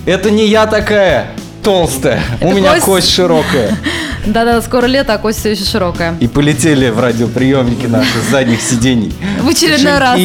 это 0.07 0.31
не 0.31 0.47
я 0.47 0.67
такая 0.67 1.29
толстая, 1.63 2.21
у 2.41 2.47
Это 2.49 2.55
меня 2.57 2.73
кость». 2.75 2.85
кость 2.87 3.11
широкая. 3.11 3.77
Да-да, 4.27 4.63
скоро 4.63 4.87
лето, 4.87 5.15
а 5.15 5.19
кость 5.19 5.41
все 5.41 5.51
еще 5.51 5.65
широкая. 5.65 6.15
И 6.21 6.29
полетели 6.29 6.89
в 6.91 7.01
радиоприемники 7.01 7.87
наши 7.87 8.21
с 8.25 8.31
задних 8.31 8.61
сидений. 8.61 9.13
В 9.41 9.49
очередной 9.49 9.99
раз. 9.99 10.21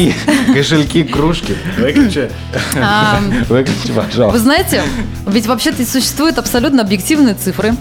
Кошельки, 0.54 1.02
кружки. 1.02 1.56
Выключи. 1.76 2.30
А, 2.80 3.18
Выключи, 3.48 3.90
Вы 3.90 4.02
пожалуйста. 4.02 4.38
знаете, 4.38 4.82
ведь 5.26 5.46
вообще-то 5.46 5.84
существуют 5.84 6.38
абсолютно 6.38 6.82
объективные 6.82 7.34
цифры, 7.34 7.74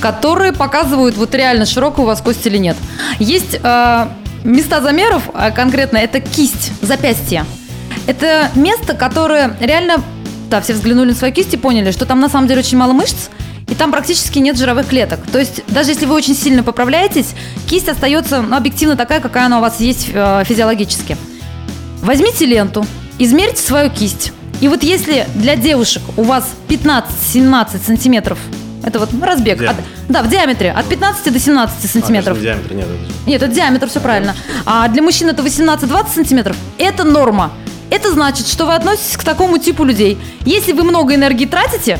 которые 0.00 0.52
показывают, 0.52 1.16
вот 1.16 1.34
реально 1.34 1.66
широкая 1.66 2.04
у 2.04 2.06
вас 2.06 2.20
кость 2.20 2.46
или 2.46 2.58
нет. 2.58 2.76
Есть 3.18 3.58
э, 3.60 4.06
места 4.44 4.80
замеров, 4.80 5.24
а 5.34 5.50
конкретно 5.50 5.96
это 5.96 6.20
кисть, 6.20 6.70
запястье. 6.80 7.44
Это 8.06 8.50
место, 8.54 8.94
которое 8.94 9.56
реально, 9.58 9.96
да, 10.50 10.60
все 10.60 10.74
взглянули 10.74 11.10
на 11.10 11.14
свои 11.14 11.32
кисти, 11.32 11.56
поняли, 11.56 11.90
что 11.90 12.06
там 12.06 12.20
на 12.20 12.28
самом 12.28 12.48
деле 12.48 12.60
очень 12.60 12.78
мало 12.78 12.92
мышц, 12.92 13.28
и 13.68 13.74
там 13.74 13.90
практически 13.90 14.38
нет 14.38 14.56
жировых 14.56 14.86
клеток. 14.88 15.20
То 15.32 15.38
есть 15.38 15.62
даже 15.68 15.90
если 15.90 16.06
вы 16.06 16.14
очень 16.14 16.34
сильно 16.36 16.62
поправляетесь, 16.62 17.34
кисть 17.66 17.88
остается 17.88 18.42
ну, 18.42 18.56
объективно 18.56 18.96
такая, 18.96 19.20
какая 19.20 19.46
она 19.46 19.58
у 19.58 19.60
вас 19.60 19.80
есть 19.80 20.10
э, 20.12 20.44
физиологически. 20.46 21.16
Возьмите 22.02 22.46
ленту, 22.46 22.86
измерьте 23.18 23.60
свою 23.60 23.90
кисть. 23.90 24.32
И 24.60 24.68
вот 24.68 24.82
если 24.82 25.26
для 25.34 25.56
девушек 25.56 26.02
у 26.16 26.22
вас 26.22 26.48
15-17 26.68 27.84
сантиметров, 27.84 28.38
это 28.84 29.00
вот 29.00 29.10
разбег, 29.20 29.58
Диаметр. 29.58 29.80
от- 29.80 30.08
да, 30.08 30.22
в 30.22 30.28
диаметре, 30.30 30.70
от 30.70 30.86
15 30.86 31.32
до 31.32 31.40
17 31.40 31.90
сантиметров. 31.90 32.38
А, 32.38 32.40
даже 32.40 32.40
в 32.40 32.42
диаметре 32.42 32.76
нет. 32.76 32.86
это. 32.86 33.30
Нет, 33.30 33.42
это 33.42 33.52
диаметр, 33.52 33.88
все 33.88 34.00
правильно. 34.00 34.36
А 34.64 34.86
для 34.88 35.02
мужчин 35.02 35.28
это 35.28 35.42
18-20 35.42 36.14
сантиметров. 36.14 36.56
Это 36.78 37.02
норма. 37.02 37.52
Это 37.90 38.12
значит, 38.12 38.46
что 38.46 38.66
вы 38.66 38.74
относитесь 38.74 39.16
к 39.16 39.24
такому 39.24 39.58
типу 39.58 39.84
людей. 39.84 40.18
Если 40.44 40.72
вы 40.72 40.82
много 40.82 41.14
энергии 41.14 41.46
тратите, 41.46 41.98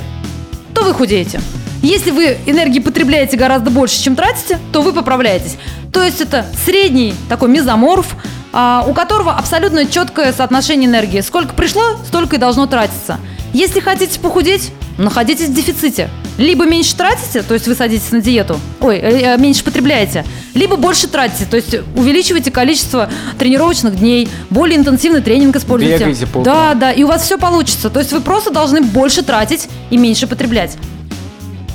то 0.74 0.82
вы 0.82 0.92
худеете. 0.92 1.40
Если 1.82 2.10
вы 2.10 2.38
энергии 2.46 2.80
потребляете 2.80 3.36
гораздо 3.36 3.70
больше, 3.70 4.02
чем 4.02 4.16
тратите, 4.16 4.58
то 4.72 4.82
вы 4.82 4.92
поправляетесь. 4.92 5.56
То 5.92 6.02
есть 6.02 6.20
это 6.20 6.44
средний 6.64 7.14
такой 7.28 7.48
мезоморф, 7.48 8.16
а, 8.52 8.84
у 8.88 8.92
которого 8.92 9.32
абсолютно 9.32 9.86
четкое 9.86 10.32
соотношение 10.32 10.88
энергии. 10.88 11.20
Сколько 11.20 11.54
пришло, 11.54 11.96
столько 12.06 12.36
и 12.36 12.38
должно 12.38 12.66
тратиться. 12.66 13.18
Если 13.52 13.80
хотите 13.80 14.18
похудеть, 14.18 14.72
находитесь 14.98 15.48
в 15.48 15.54
дефиците. 15.54 16.10
Либо 16.38 16.66
меньше 16.66 16.94
тратите, 16.94 17.42
то 17.42 17.54
есть 17.54 17.66
вы 17.66 17.74
садитесь 17.74 18.10
на 18.12 18.20
диету, 18.20 18.60
ой, 18.80 18.98
э, 18.98 19.34
э, 19.34 19.38
меньше 19.38 19.64
потребляете, 19.64 20.24
либо 20.54 20.76
больше 20.76 21.08
тратите, 21.08 21.46
то 21.46 21.56
есть 21.56 21.74
увеличиваете 21.94 22.50
количество 22.50 23.08
тренировочных 23.38 23.98
дней, 23.98 24.28
более 24.50 24.78
интенсивный 24.78 25.22
тренинг 25.22 25.56
используете. 25.56 25.98
Бегаете 25.98 26.26
по. 26.26 26.42
Да, 26.42 26.74
да, 26.74 26.92
и 26.92 27.02
у 27.04 27.06
вас 27.06 27.22
все 27.22 27.38
получится. 27.38 27.88
То 27.88 28.00
есть 28.00 28.12
вы 28.12 28.20
просто 28.20 28.50
должны 28.50 28.82
больше 28.82 29.22
тратить 29.22 29.68
и 29.90 29.96
меньше 29.96 30.26
потреблять. 30.26 30.76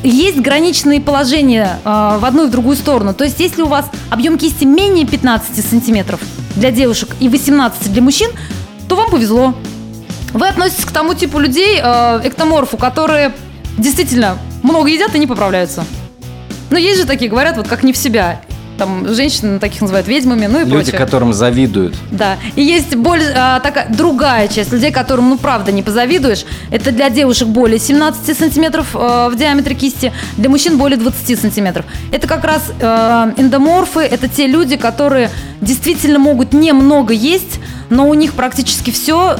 Есть 0.03 0.39
граничные 0.39 1.01
положения 1.01 1.79
э, 1.83 2.17
в 2.19 2.25
одну 2.25 2.45
и 2.45 2.47
в 2.47 2.51
другую 2.51 2.75
сторону. 2.75 3.13
То 3.13 3.23
есть, 3.23 3.39
если 3.39 3.61
у 3.61 3.67
вас 3.67 3.85
объем 4.09 4.37
кисти 4.37 4.63
менее 4.63 5.05
15 5.05 5.63
сантиметров 5.65 6.19
для 6.55 6.71
девушек 6.71 7.09
и 7.19 7.29
18 7.29 7.91
для 7.91 8.01
мужчин, 8.01 8.31
то 8.87 8.95
вам 8.95 9.09
повезло. 9.09 9.55
Вы 10.33 10.47
относитесь 10.47 10.85
к 10.85 10.91
тому 10.91 11.13
типу 11.13 11.39
людей, 11.39 11.79
э, 11.81 12.21
эктоморфу, 12.23 12.77
которые 12.77 13.33
действительно 13.77 14.37
много 14.63 14.89
едят 14.89 15.15
и 15.15 15.19
не 15.19 15.27
поправляются. 15.27 15.85
Но 16.69 16.77
есть 16.77 16.99
же 16.99 17.05
такие, 17.05 17.29
говорят, 17.29 17.57
вот 17.57 17.67
как 17.67 17.83
не 17.83 17.93
в 17.93 17.97
себя. 17.97 18.41
Там 18.77 19.13
женщины 19.13 19.59
таких 19.59 19.81
называют 19.81 20.07
ведьмами, 20.07 20.47
ну 20.47 20.59
и 20.59 20.63
Люди, 20.63 20.73
прочее. 20.73 20.97
которым 20.97 21.33
завидуют. 21.33 21.93
Да. 22.09 22.37
И 22.55 22.63
есть 22.63 22.95
более, 22.95 23.31
а, 23.35 23.59
такая 23.59 23.87
другая 23.89 24.47
часть 24.47 24.71
людей, 24.71 24.91
которым, 24.91 25.29
ну, 25.29 25.37
правда, 25.37 25.71
не 25.71 25.83
позавидуешь. 25.83 26.45
Это 26.71 26.91
для 26.91 27.09
девушек 27.11 27.49
более 27.49 27.77
17 27.77 28.35
сантиметров 28.35 28.95
э, 28.95 29.29
в 29.31 29.35
диаметре 29.35 29.75
кисти, 29.75 30.11
для 30.37 30.49
мужчин 30.49 30.77
более 30.79 30.97
20 30.97 31.39
сантиметров. 31.39 31.85
Это 32.11 32.27
как 32.27 32.43
раз 32.43 32.71
э, 32.79 33.33
эндоморфы, 33.37 33.99
это 33.99 34.27
те 34.27 34.47
люди, 34.47 34.77
которые 34.77 35.29
действительно 35.59 36.17
могут 36.17 36.53
немного 36.53 37.13
есть, 37.13 37.59
но 37.91 38.07
у 38.07 38.13
них 38.15 38.33
практически 38.33 38.89
все 38.89 39.35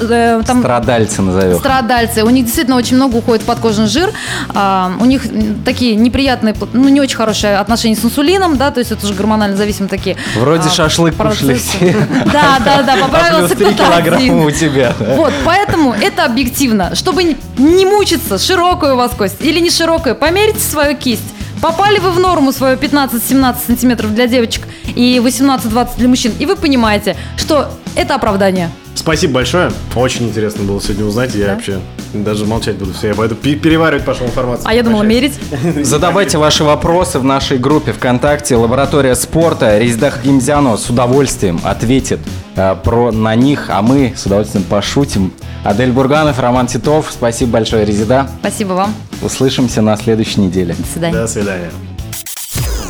там 0.46 0.60
Страдальцы 0.60 1.22
назовем. 1.24 1.58
страдальцы. 1.58 2.24
У 2.24 2.30
них 2.30 2.46
действительно 2.46 2.78
очень 2.78 2.98
много 2.98 3.16
уходит 3.16 3.44
подкожный 3.44 3.88
жир. 3.88 4.12
А, 4.50 4.92
у 5.00 5.06
них 5.06 5.24
такие 5.66 5.96
неприятные, 5.96 6.54
ну 6.74 6.88
не 6.90 7.02
очень 7.02 7.16
хорошие 7.18 7.58
отношения 7.58 7.96
с 7.96 8.06
инсулином, 8.06 8.58
да, 8.58 8.70
то 8.70 8.80
есть 8.80 8.92
это 8.92 9.04
уже 9.06 9.16
гормонально 9.16 9.58
зависимые 9.58 9.90
такие. 9.90 10.18
Вроде 10.36 10.68
а, 10.70 10.72
шашлык 10.72 11.16
процессы. 11.16 11.62
Да, 12.32 12.60
да, 12.64 12.84
да, 12.84 12.94
А 12.94 12.98
поправился 13.08 13.56
плюс 13.56 13.70
3 13.70 13.76
кто-то 13.76 13.96
один. 13.96 14.14
килограмма 14.14 14.46
у 14.46 14.52
тебя. 14.52 14.94
да. 15.00 15.16
Вот, 15.16 15.34
поэтому 15.44 15.94
это 15.94 16.26
объективно. 16.26 16.94
Чтобы 16.96 17.24
не- 17.24 17.38
не 17.58 17.86
мучиться, 17.86 18.38
широкая 18.38 18.94
у 18.94 18.98
вас 18.98 19.12
кость 19.18 19.38
или 19.40 19.60
не 19.60 19.70
широкая, 19.70 20.14
померьте 20.14 20.60
свою 20.60 20.96
кисть. 20.98 21.24
Попали 21.62 22.00
вы 22.00 22.10
в 22.12 22.20
норму 22.20 22.52
свою 22.52 22.78
15-17 22.78 23.56
сантиметров 23.68 24.14
для 24.16 24.26
девочек 24.28 24.64
и 24.96 25.22
18-20 25.24 25.90
для 25.98 26.08
мужчин, 26.08 26.32
и 26.40 26.46
вы 26.46 26.56
понимаете, 26.56 27.16
что 27.38 27.70
это 27.96 28.16
оправдание. 28.16 28.70
Спасибо 28.96 29.36
большое. 29.36 29.72
Очень 29.96 30.28
интересно 30.28 30.64
было 30.64 30.82
сегодня 30.82 31.06
узнать. 31.06 31.34
Я 31.36 31.48
Да? 31.48 31.54
вообще 31.54 31.80
даже 32.14 32.46
молчать 32.46 32.76
буду 32.76 32.94
все. 32.94 33.10
Я 33.10 33.14
пойду 33.16 33.36
пе- 33.36 33.56
переваривать 33.56 34.04
пошел 34.04 34.26
информацию. 34.26 34.68
А 34.68 34.74
я 34.74 34.84
думала 34.84 35.04
мерить. 35.04 35.34
Задавайте 35.84 36.38
ваши 36.38 36.64
вопросы 36.64 37.20
в 37.20 37.24
нашей 37.24 37.58
группе 37.58 37.94
ВКонтакте 37.94 38.56
«Лаборатория 38.58 39.16
спорта». 39.16 39.78
Резида 39.80 40.12
Хакимзянова 40.12 40.76
с 40.78 40.90
удовольствием 40.90 41.62
ответит 41.64 42.20
э, 42.56 42.76
про, 42.84 43.12
на 43.12 43.34
них, 43.36 43.70
а 43.70 43.82
мы 43.82 44.14
с 44.16 44.26
удовольствием 44.26 44.66
пошутим. 44.66 45.32
Адель 45.64 45.92
Бурганов, 45.92 46.40
Роман 46.40 46.68
Титов. 46.68 47.08
Спасибо 47.12 47.52
большое, 47.54 47.86
Резида. 47.86 48.28
Спасибо 48.42 48.74
вам. 48.74 48.94
Услышимся 49.22 49.82
на 49.82 49.98
следующей 49.98 50.42
неделе. 50.42 50.76
До 50.78 50.88
свидания. 50.88 51.16
До 51.16 51.28
свидания. 51.28 51.72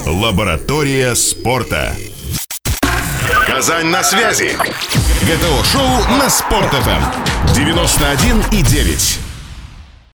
Лаборатория 0.06 1.16
спорта. 1.16 1.94
Казань 3.46 3.88
на 3.88 4.04
связи. 4.04 4.52
ГТО-шоу 5.22 6.18
на 6.18 6.30
Спорт.ФМ. 6.30 7.54
91 7.54 8.44
и 8.52 8.64
9. 8.64 9.21